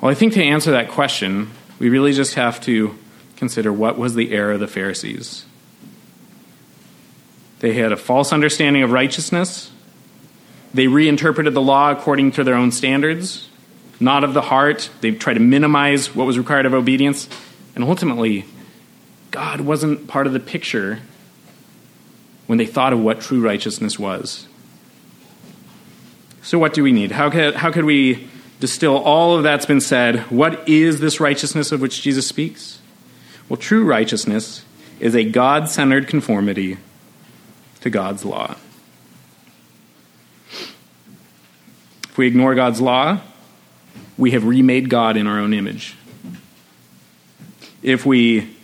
Well, 0.00 0.10
I 0.10 0.14
think 0.14 0.32
to 0.32 0.42
answer 0.42 0.72
that 0.72 0.88
question, 0.88 1.52
we 1.78 1.90
really 1.90 2.12
just 2.12 2.34
have 2.34 2.60
to 2.62 2.98
consider 3.36 3.72
what 3.72 3.96
was 3.96 4.16
the 4.16 4.32
error 4.32 4.52
of 4.52 4.60
the 4.60 4.66
Pharisees. 4.66 5.44
They 7.62 7.74
had 7.74 7.92
a 7.92 7.96
false 7.96 8.32
understanding 8.32 8.82
of 8.82 8.90
righteousness. 8.90 9.70
They 10.74 10.88
reinterpreted 10.88 11.54
the 11.54 11.60
law 11.60 11.92
according 11.92 12.32
to 12.32 12.44
their 12.44 12.56
own 12.56 12.72
standards, 12.72 13.48
not 14.00 14.24
of 14.24 14.34
the 14.34 14.42
heart. 14.42 14.90
They 15.00 15.12
tried 15.12 15.34
to 15.34 15.40
minimize 15.40 16.12
what 16.12 16.26
was 16.26 16.36
required 16.36 16.66
of 16.66 16.74
obedience. 16.74 17.28
And 17.76 17.84
ultimately, 17.84 18.46
God 19.30 19.60
wasn't 19.60 20.08
part 20.08 20.26
of 20.26 20.32
the 20.32 20.40
picture 20.40 21.02
when 22.48 22.58
they 22.58 22.66
thought 22.66 22.92
of 22.92 22.98
what 22.98 23.20
true 23.20 23.40
righteousness 23.40 23.96
was. 23.96 24.48
So, 26.42 26.58
what 26.58 26.74
do 26.74 26.82
we 26.82 26.90
need? 26.90 27.12
How 27.12 27.30
could, 27.30 27.54
how 27.54 27.70
could 27.70 27.84
we 27.84 28.28
distill 28.58 28.96
all 28.96 29.36
of 29.36 29.44
that's 29.44 29.66
been 29.66 29.80
said? 29.80 30.18
What 30.32 30.68
is 30.68 30.98
this 30.98 31.20
righteousness 31.20 31.70
of 31.70 31.80
which 31.80 32.02
Jesus 32.02 32.26
speaks? 32.26 32.80
Well, 33.48 33.56
true 33.56 33.84
righteousness 33.84 34.64
is 34.98 35.14
a 35.14 35.22
God 35.22 35.68
centered 35.68 36.08
conformity 36.08 36.78
to 37.82 37.90
God's 37.90 38.24
law. 38.24 38.56
If 42.04 42.18
we 42.18 42.26
ignore 42.26 42.54
God's 42.54 42.80
law, 42.80 43.20
we 44.18 44.32
have 44.32 44.44
remade 44.44 44.88
God 44.88 45.16
in 45.16 45.26
our 45.26 45.38
own 45.38 45.54
image. 45.54 45.96
If 47.82 48.04
we 48.06 48.54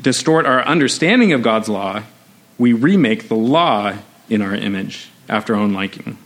distort 0.00 0.46
our 0.46 0.62
understanding 0.64 1.32
of 1.32 1.42
God's 1.42 1.68
law, 1.68 2.02
we 2.58 2.72
remake 2.72 3.28
the 3.28 3.36
law 3.36 3.94
in 4.28 4.42
our 4.42 4.54
image, 4.54 5.08
after 5.28 5.54
our 5.54 5.60
own 5.60 5.72
liking. 5.72 6.18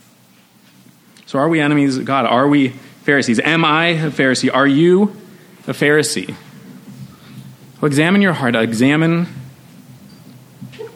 So, 1.25 1.39
are 1.39 1.49
we 1.49 1.59
enemies 1.59 1.97
of 1.97 2.05
God? 2.05 2.25
Are 2.25 2.47
we 2.47 2.69
Pharisees? 3.03 3.39
Am 3.39 3.63
I 3.63 3.87
a 3.87 4.11
Pharisee? 4.11 4.53
Are 4.53 4.67
you 4.67 5.15
a 5.67 5.71
Pharisee? 5.71 6.35
Well, 7.79 7.87
examine 7.87 8.21
your 8.21 8.33
heart. 8.33 8.55
Examine 8.55 9.27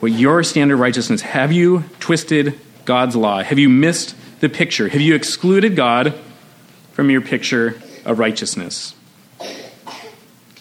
what 0.01 0.11
your 0.11 0.43
standard 0.43 0.77
righteousness. 0.77 1.21
Have 1.21 1.51
you 1.51 1.83
twisted 1.99 2.59
God's 2.85 3.15
law? 3.15 3.43
Have 3.43 3.59
you 3.59 3.69
missed 3.69 4.15
the 4.41 4.49
picture? 4.49 4.89
Have 4.89 4.99
you 4.99 5.13
excluded 5.13 5.75
God 5.75 6.15
from 6.93 7.11
your 7.11 7.21
picture 7.21 7.79
of 8.03 8.17
righteousness? 8.17 8.95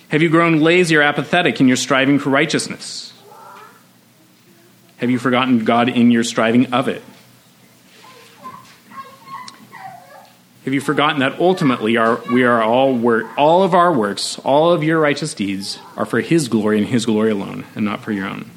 Have 0.08 0.20
you 0.20 0.28
grown 0.28 0.60
lazy 0.60 0.94
or 0.94 1.02
apathetic 1.02 1.58
in 1.58 1.68
your 1.68 1.78
striving 1.78 2.18
for 2.18 2.28
righteousness? 2.28 3.14
Have 4.98 5.08
you 5.08 5.18
forgotten 5.18 5.64
God 5.64 5.88
in 5.88 6.10
your 6.10 6.22
striving 6.22 6.74
of 6.74 6.86
it? 6.86 7.02
Have 10.66 10.74
you 10.74 10.82
forgotten 10.82 11.20
that 11.20 11.40
ultimately 11.40 11.96
our, 11.96 12.20
we 12.30 12.44
are 12.44 12.62
all 12.62 12.94
work, 12.94 13.26
all 13.38 13.62
of 13.62 13.72
our 13.72 13.90
works, 13.90 14.38
all 14.40 14.70
of 14.70 14.84
your 14.84 15.00
righteous 15.00 15.32
deeds 15.32 15.78
are 15.96 16.04
for 16.04 16.20
His 16.20 16.48
glory 16.48 16.76
and 16.76 16.86
His 16.86 17.06
glory 17.06 17.30
alone, 17.30 17.64
and 17.74 17.86
not 17.86 18.02
for 18.02 18.12
your 18.12 18.26
own? 18.26 18.50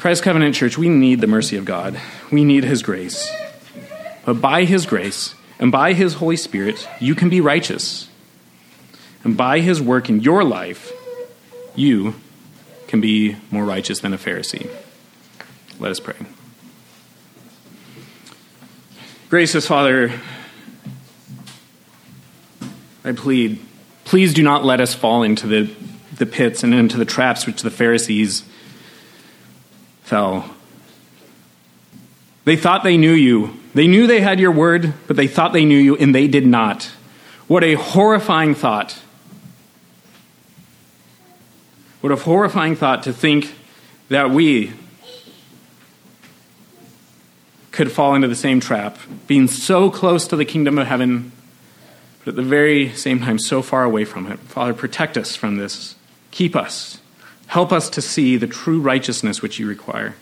Christ 0.00 0.22
Covenant 0.22 0.54
Church, 0.54 0.78
we 0.78 0.88
need 0.88 1.20
the 1.20 1.26
mercy 1.26 1.58
of 1.58 1.66
God. 1.66 2.00
We 2.32 2.42
need 2.42 2.64
His 2.64 2.82
grace. 2.82 3.30
But 4.24 4.40
by 4.40 4.64
His 4.64 4.86
grace 4.86 5.34
and 5.58 5.70
by 5.70 5.92
His 5.92 6.14
Holy 6.14 6.38
Spirit, 6.38 6.88
you 7.00 7.14
can 7.14 7.28
be 7.28 7.42
righteous. 7.42 8.08
And 9.24 9.36
by 9.36 9.60
His 9.60 9.82
work 9.82 10.08
in 10.08 10.20
your 10.20 10.42
life, 10.42 10.90
you 11.74 12.14
can 12.86 13.02
be 13.02 13.36
more 13.50 13.66
righteous 13.66 14.00
than 14.00 14.14
a 14.14 14.16
Pharisee. 14.16 14.70
Let 15.78 15.90
us 15.90 16.00
pray. 16.00 16.16
Gracious 19.28 19.66
Father, 19.66 20.18
I 23.04 23.12
plead, 23.12 23.58
please 24.06 24.32
do 24.32 24.42
not 24.42 24.64
let 24.64 24.80
us 24.80 24.94
fall 24.94 25.22
into 25.22 25.46
the, 25.46 25.70
the 26.16 26.24
pits 26.24 26.62
and 26.64 26.72
into 26.72 26.96
the 26.96 27.04
traps 27.04 27.46
which 27.46 27.60
the 27.60 27.70
Pharisees 27.70 28.44
fell. 30.10 30.50
They 32.44 32.56
thought 32.56 32.82
they 32.82 32.96
knew 32.96 33.12
you. 33.12 33.56
They 33.74 33.86
knew 33.86 34.08
they 34.08 34.20
had 34.20 34.40
your 34.40 34.50
word, 34.50 34.92
but 35.06 35.16
they 35.16 35.28
thought 35.28 35.52
they 35.52 35.64
knew 35.64 35.78
you, 35.78 35.96
and 35.96 36.12
they 36.12 36.26
did 36.26 36.44
not. 36.44 36.90
What 37.46 37.62
a 37.62 37.74
horrifying 37.74 38.56
thought. 38.56 39.00
What 42.00 42.12
a 42.12 42.16
horrifying 42.16 42.74
thought 42.74 43.04
to 43.04 43.12
think 43.12 43.54
that 44.08 44.30
we, 44.30 44.72
could 47.70 47.92
fall 47.92 48.16
into 48.16 48.26
the 48.26 48.34
same 48.34 48.58
trap, 48.58 48.98
being 49.28 49.46
so 49.46 49.90
close 49.90 50.26
to 50.26 50.34
the 50.36 50.44
kingdom 50.44 50.76
of 50.76 50.88
heaven, 50.88 51.30
but 52.18 52.30
at 52.32 52.36
the 52.36 52.42
very 52.42 52.92
same 52.94 53.20
time 53.20 53.38
so 53.38 53.62
far 53.62 53.84
away 53.84 54.04
from 54.04 54.30
it. 54.30 54.40
Father, 54.40 54.74
protect 54.74 55.16
us 55.16 55.36
from 55.36 55.56
this. 55.56 55.94
Keep 56.32 56.56
us. 56.56 56.98
Help 57.50 57.72
us 57.72 57.90
to 57.90 58.00
see 58.00 58.36
the 58.36 58.46
true 58.46 58.80
righteousness 58.80 59.42
which 59.42 59.58
you 59.58 59.66
require. 59.66 60.14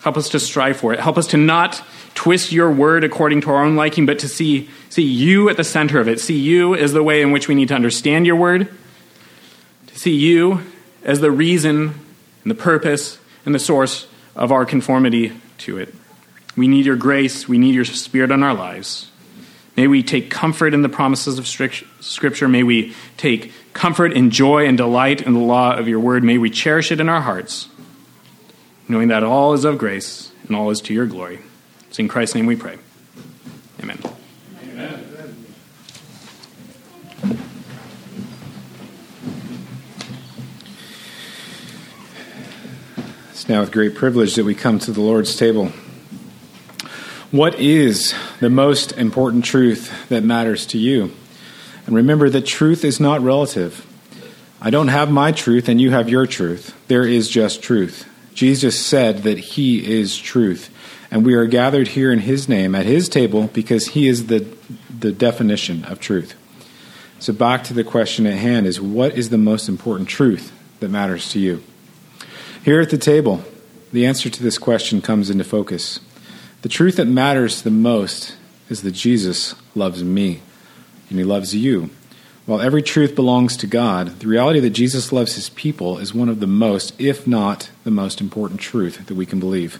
Help 0.00 0.16
us 0.16 0.30
to 0.30 0.40
strive 0.40 0.78
for 0.78 0.94
it. 0.94 0.98
Help 0.98 1.18
us 1.18 1.26
to 1.26 1.36
not 1.36 1.82
twist 2.14 2.52
your 2.52 2.72
word 2.72 3.04
according 3.04 3.42
to 3.42 3.50
our 3.50 3.62
own 3.62 3.76
liking, 3.76 4.06
but 4.06 4.18
to 4.20 4.26
see, 4.26 4.70
see 4.88 5.02
you 5.02 5.50
at 5.50 5.58
the 5.58 5.62
center 5.62 6.00
of 6.00 6.08
it. 6.08 6.18
See 6.18 6.38
you 6.38 6.74
as 6.74 6.94
the 6.94 7.02
way 7.02 7.20
in 7.20 7.32
which 7.32 7.48
we 7.48 7.54
need 7.54 7.68
to 7.68 7.74
understand 7.74 8.26
your 8.26 8.36
word. 8.36 8.66
To 9.88 9.98
see 9.98 10.14
you 10.14 10.62
as 11.02 11.20
the 11.20 11.30
reason 11.30 11.92
and 12.44 12.50
the 12.50 12.54
purpose 12.54 13.18
and 13.44 13.54
the 13.54 13.58
source 13.58 14.08
of 14.34 14.50
our 14.50 14.64
conformity 14.64 15.38
to 15.58 15.76
it. 15.76 15.94
We 16.56 16.66
need 16.66 16.86
your 16.86 16.96
grace. 16.96 17.46
We 17.46 17.58
need 17.58 17.74
your 17.74 17.84
spirit 17.84 18.30
in 18.30 18.42
our 18.42 18.54
lives. 18.54 19.10
May 19.76 19.86
we 19.88 20.02
take 20.02 20.30
comfort 20.30 20.72
in 20.72 20.80
the 20.80 20.88
promises 20.88 21.38
of 21.38 21.46
Scripture. 21.46 22.48
May 22.48 22.62
we 22.62 22.94
take 23.18 23.52
comfort 23.74 24.16
and 24.16 24.32
joy 24.32 24.66
and 24.66 24.78
delight 24.78 25.20
in 25.20 25.34
the 25.34 25.38
law 25.38 25.76
of 25.76 25.86
your 25.86 26.00
word. 26.00 26.24
May 26.24 26.38
we 26.38 26.48
cherish 26.48 26.90
it 26.90 26.98
in 26.98 27.10
our 27.10 27.20
hearts, 27.20 27.68
knowing 28.88 29.08
that 29.08 29.22
all 29.22 29.52
is 29.52 29.66
of 29.66 29.76
grace 29.76 30.32
and 30.46 30.56
all 30.56 30.70
is 30.70 30.80
to 30.80 30.94
your 30.94 31.04
glory. 31.04 31.40
It's 31.88 31.98
in 31.98 32.08
Christ's 32.08 32.36
name 32.36 32.46
we 32.46 32.56
pray. 32.56 32.78
Amen. 33.82 33.98
It's 43.30 43.46
now 43.46 43.60
with 43.60 43.72
great 43.72 43.94
privilege 43.94 44.36
that 44.36 44.44
we 44.46 44.54
come 44.54 44.78
to 44.78 44.90
the 44.90 45.02
Lord's 45.02 45.36
table. 45.36 45.70
What 47.32 47.58
is 47.58 48.14
the 48.38 48.48
most 48.48 48.92
important 48.92 49.44
truth 49.44 50.08
that 50.08 50.22
matters 50.22 50.64
to 50.66 50.78
you? 50.78 51.12
And 51.84 51.96
remember 51.96 52.30
that 52.30 52.46
truth 52.46 52.84
is 52.84 53.00
not 53.00 53.20
relative. 53.20 53.84
I 54.60 54.70
don't 54.70 54.88
have 54.88 55.10
my 55.10 55.32
truth 55.32 55.68
and 55.68 55.80
you 55.80 55.90
have 55.90 56.08
your 56.08 56.26
truth. 56.26 56.76
There 56.86 57.04
is 57.04 57.28
just 57.28 57.62
truth. 57.62 58.08
Jesus 58.32 58.78
said 58.78 59.24
that 59.24 59.38
He 59.38 59.98
is 59.98 60.16
truth. 60.16 60.70
And 61.10 61.26
we 61.26 61.34
are 61.34 61.46
gathered 61.46 61.88
here 61.88 62.12
in 62.12 62.20
His 62.20 62.48
name 62.48 62.76
at 62.76 62.86
His 62.86 63.08
table 63.08 63.48
because 63.48 63.88
He 63.88 64.06
is 64.06 64.26
the, 64.26 64.46
the 64.96 65.10
definition 65.10 65.84
of 65.84 65.98
truth. 65.98 66.34
So, 67.18 67.32
back 67.32 67.64
to 67.64 67.74
the 67.74 67.84
question 67.84 68.26
at 68.26 68.38
hand 68.38 68.66
is 68.66 68.80
what 68.80 69.16
is 69.16 69.30
the 69.30 69.38
most 69.38 69.68
important 69.68 70.08
truth 70.08 70.52
that 70.78 70.90
matters 70.90 71.30
to 71.32 71.40
you? 71.40 71.64
Here 72.64 72.80
at 72.80 72.90
the 72.90 72.98
table, 72.98 73.42
the 73.92 74.06
answer 74.06 74.28
to 74.28 74.42
this 74.42 74.58
question 74.58 75.00
comes 75.00 75.30
into 75.30 75.44
focus. 75.44 75.98
The 76.66 76.72
truth 76.72 76.96
that 76.96 77.06
matters 77.06 77.62
the 77.62 77.70
most 77.70 78.34
is 78.68 78.82
that 78.82 78.90
Jesus 78.90 79.54
loves 79.76 80.02
me 80.02 80.40
and 81.08 81.16
he 81.16 81.22
loves 81.22 81.54
you. 81.54 81.90
While 82.44 82.60
every 82.60 82.82
truth 82.82 83.14
belongs 83.14 83.56
to 83.58 83.68
God, 83.68 84.18
the 84.18 84.26
reality 84.26 84.58
that 84.58 84.70
Jesus 84.70 85.12
loves 85.12 85.36
his 85.36 85.48
people 85.50 85.98
is 85.98 86.12
one 86.12 86.28
of 86.28 86.40
the 86.40 86.48
most, 86.48 86.92
if 87.00 87.24
not 87.24 87.70
the 87.84 87.92
most 87.92 88.20
important 88.20 88.58
truth 88.58 89.06
that 89.06 89.14
we 89.14 89.24
can 89.24 89.38
believe. 89.38 89.78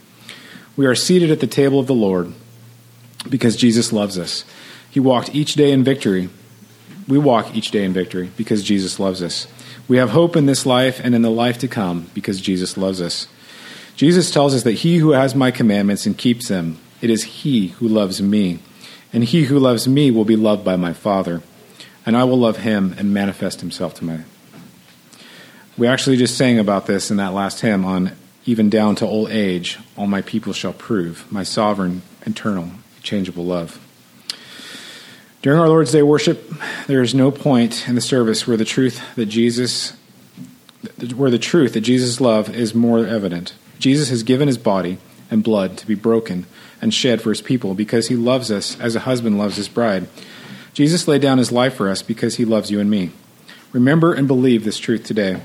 We 0.76 0.86
are 0.86 0.94
seated 0.94 1.32
at 1.32 1.40
the 1.40 1.48
table 1.48 1.80
of 1.80 1.88
the 1.88 1.92
Lord 1.92 2.32
because 3.28 3.56
Jesus 3.56 3.92
loves 3.92 4.16
us. 4.16 4.44
He 4.88 5.00
walked 5.00 5.34
each 5.34 5.54
day 5.54 5.72
in 5.72 5.82
victory. 5.82 6.28
We 7.08 7.18
walk 7.18 7.52
each 7.52 7.72
day 7.72 7.82
in 7.82 7.94
victory 7.94 8.30
because 8.36 8.62
Jesus 8.62 9.00
loves 9.00 9.24
us. 9.24 9.48
We 9.88 9.96
have 9.96 10.10
hope 10.10 10.36
in 10.36 10.46
this 10.46 10.64
life 10.64 11.00
and 11.02 11.16
in 11.16 11.22
the 11.22 11.32
life 11.32 11.58
to 11.58 11.66
come 11.66 12.12
because 12.14 12.40
Jesus 12.40 12.76
loves 12.76 13.00
us. 13.00 13.26
Jesus 13.96 14.30
tells 14.30 14.54
us 14.54 14.62
that 14.62 14.72
he 14.72 14.98
who 14.98 15.10
has 15.10 15.34
my 15.34 15.50
commandments 15.50 16.06
and 16.06 16.16
keeps 16.16 16.48
them, 16.48 16.78
it 17.00 17.10
is 17.10 17.24
he 17.24 17.68
who 17.68 17.88
loves 17.88 18.22
me. 18.22 18.60
And 19.12 19.24
he 19.24 19.44
who 19.44 19.58
loves 19.58 19.88
me 19.88 20.10
will 20.10 20.24
be 20.24 20.36
loved 20.36 20.64
by 20.64 20.76
my 20.76 20.92
Father. 20.92 21.42
And 22.04 22.16
I 22.16 22.24
will 22.24 22.38
love 22.38 22.58
him 22.58 22.94
and 22.98 23.14
manifest 23.14 23.60
himself 23.60 23.94
to 23.94 24.04
me. 24.04 24.20
We 25.78 25.86
actually 25.86 26.16
just 26.16 26.36
sang 26.36 26.58
about 26.58 26.86
this 26.86 27.10
in 27.10 27.16
that 27.16 27.32
last 27.32 27.60
hymn 27.60 27.84
on 27.84 28.12
even 28.44 28.70
down 28.70 28.94
to 28.96 29.06
old 29.06 29.30
age, 29.30 29.78
all 29.96 30.06
my 30.06 30.22
people 30.22 30.52
shall 30.52 30.72
prove 30.72 31.30
my 31.32 31.42
sovereign, 31.42 32.02
eternal, 32.24 32.70
changeable 33.02 33.44
love. 33.44 33.80
During 35.42 35.58
our 35.58 35.68
Lord's 35.68 35.92
Day 35.92 36.02
worship, 36.02 36.52
there 36.86 37.02
is 37.02 37.14
no 37.14 37.30
point 37.30 37.88
in 37.88 37.94
the 37.94 38.00
service 38.00 38.46
where 38.46 38.56
the 38.56 38.64
truth 38.64 39.02
that 39.16 39.26
Jesus 39.26 39.94
where 41.16 41.30
the 41.30 41.38
truth 41.38 41.72
that 41.72 41.80
Jesus' 41.80 42.20
love 42.20 42.54
is 42.54 42.74
more 42.74 43.04
evident. 43.04 43.52
Jesus 43.78 44.10
has 44.10 44.22
given 44.22 44.48
his 44.48 44.58
body 44.58 44.98
and 45.30 45.42
blood 45.42 45.76
to 45.78 45.86
be 45.86 45.94
broken 45.94 46.46
and 46.80 46.92
shed 46.92 47.20
for 47.20 47.30
his 47.30 47.42
people 47.42 47.74
because 47.74 48.08
he 48.08 48.16
loves 48.16 48.50
us 48.50 48.78
as 48.80 48.94
a 48.94 49.00
husband 49.00 49.38
loves 49.38 49.56
his 49.56 49.68
bride. 49.68 50.08
Jesus 50.72 51.08
laid 51.08 51.22
down 51.22 51.38
his 51.38 51.52
life 51.52 51.74
for 51.74 51.88
us 51.88 52.02
because 52.02 52.36
he 52.36 52.44
loves 52.44 52.70
you 52.70 52.80
and 52.80 52.90
me. 52.90 53.10
Remember 53.72 54.12
and 54.12 54.28
believe 54.28 54.64
this 54.64 54.78
truth 54.78 55.04
today. 55.04 55.40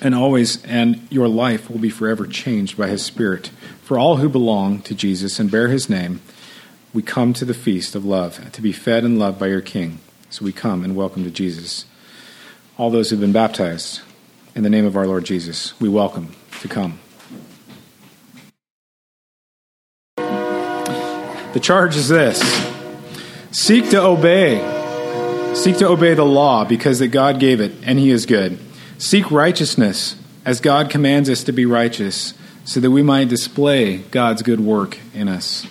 And 0.00 0.14
always, 0.14 0.62
and 0.64 1.06
your 1.10 1.28
life 1.28 1.70
will 1.70 1.78
be 1.78 1.90
forever 1.90 2.26
changed 2.26 2.76
by 2.76 2.88
his 2.88 3.04
Spirit. 3.04 3.48
For 3.82 3.98
all 3.98 4.16
who 4.16 4.28
belong 4.28 4.80
to 4.82 4.94
Jesus 4.94 5.38
and 5.38 5.50
bear 5.50 5.68
his 5.68 5.88
name, 5.88 6.20
we 6.92 7.02
come 7.02 7.32
to 7.34 7.44
the 7.44 7.54
feast 7.54 7.94
of 7.94 8.04
love, 8.04 8.50
to 8.52 8.60
be 8.60 8.72
fed 8.72 9.04
and 9.04 9.18
loved 9.18 9.38
by 9.38 9.46
your 9.46 9.60
King. 9.60 10.00
So 10.28 10.44
we 10.44 10.52
come 10.52 10.82
and 10.82 10.96
welcome 10.96 11.22
to 11.24 11.30
Jesus. 11.30 11.86
All 12.76 12.90
those 12.90 13.10
who 13.10 13.16
have 13.16 13.20
been 13.20 13.32
baptized, 13.32 14.00
in 14.54 14.62
the 14.62 14.70
name 14.70 14.84
of 14.84 14.96
our 14.96 15.06
Lord 15.06 15.24
Jesus, 15.24 15.78
we 15.80 15.88
welcome 15.88 16.34
to 16.60 16.68
come. 16.68 17.01
The 21.52 21.60
charge 21.60 21.96
is 21.96 22.08
this 22.08 22.40
seek 23.50 23.90
to 23.90 24.02
obey. 24.02 24.80
Seek 25.54 25.76
to 25.78 25.88
obey 25.88 26.14
the 26.14 26.24
law 26.24 26.64
because 26.64 27.00
that 27.00 27.08
God 27.08 27.38
gave 27.38 27.60
it 27.60 27.72
and 27.84 27.98
He 27.98 28.10
is 28.10 28.24
good. 28.24 28.58
Seek 28.96 29.30
righteousness 29.30 30.16
as 30.44 30.60
God 30.60 30.88
commands 30.88 31.28
us 31.28 31.44
to 31.44 31.52
be 31.52 31.66
righteous 31.66 32.34
so 32.64 32.80
that 32.80 32.90
we 32.90 33.02
might 33.02 33.28
display 33.28 33.98
God's 33.98 34.42
good 34.42 34.60
work 34.60 34.98
in 35.12 35.28
us. 35.28 35.66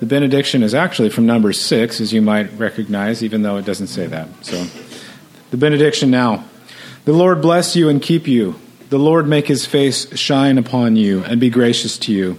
The 0.00 0.06
benediction 0.06 0.62
is 0.62 0.74
actually 0.74 1.10
from 1.10 1.26
number 1.26 1.52
6, 1.52 2.00
as 2.00 2.12
you 2.12 2.22
might 2.22 2.52
recognize, 2.58 3.22
even 3.22 3.42
though 3.42 3.56
it 3.56 3.64
doesn't 3.64 3.88
say 3.88 4.06
that. 4.06 4.28
So, 4.42 4.66
the 5.50 5.56
benediction 5.56 6.10
now. 6.10 6.44
The 7.04 7.12
Lord 7.12 7.42
bless 7.42 7.76
you 7.76 7.88
and 7.88 8.00
keep 8.02 8.26
you. 8.26 8.54
The 8.90 8.98
Lord 8.98 9.28
make 9.28 9.46
his 9.46 9.66
face 9.66 10.16
shine 10.16 10.58
upon 10.58 10.96
you 10.96 11.22
and 11.24 11.40
be 11.40 11.50
gracious 11.50 11.98
to 11.98 12.12
you. 12.12 12.38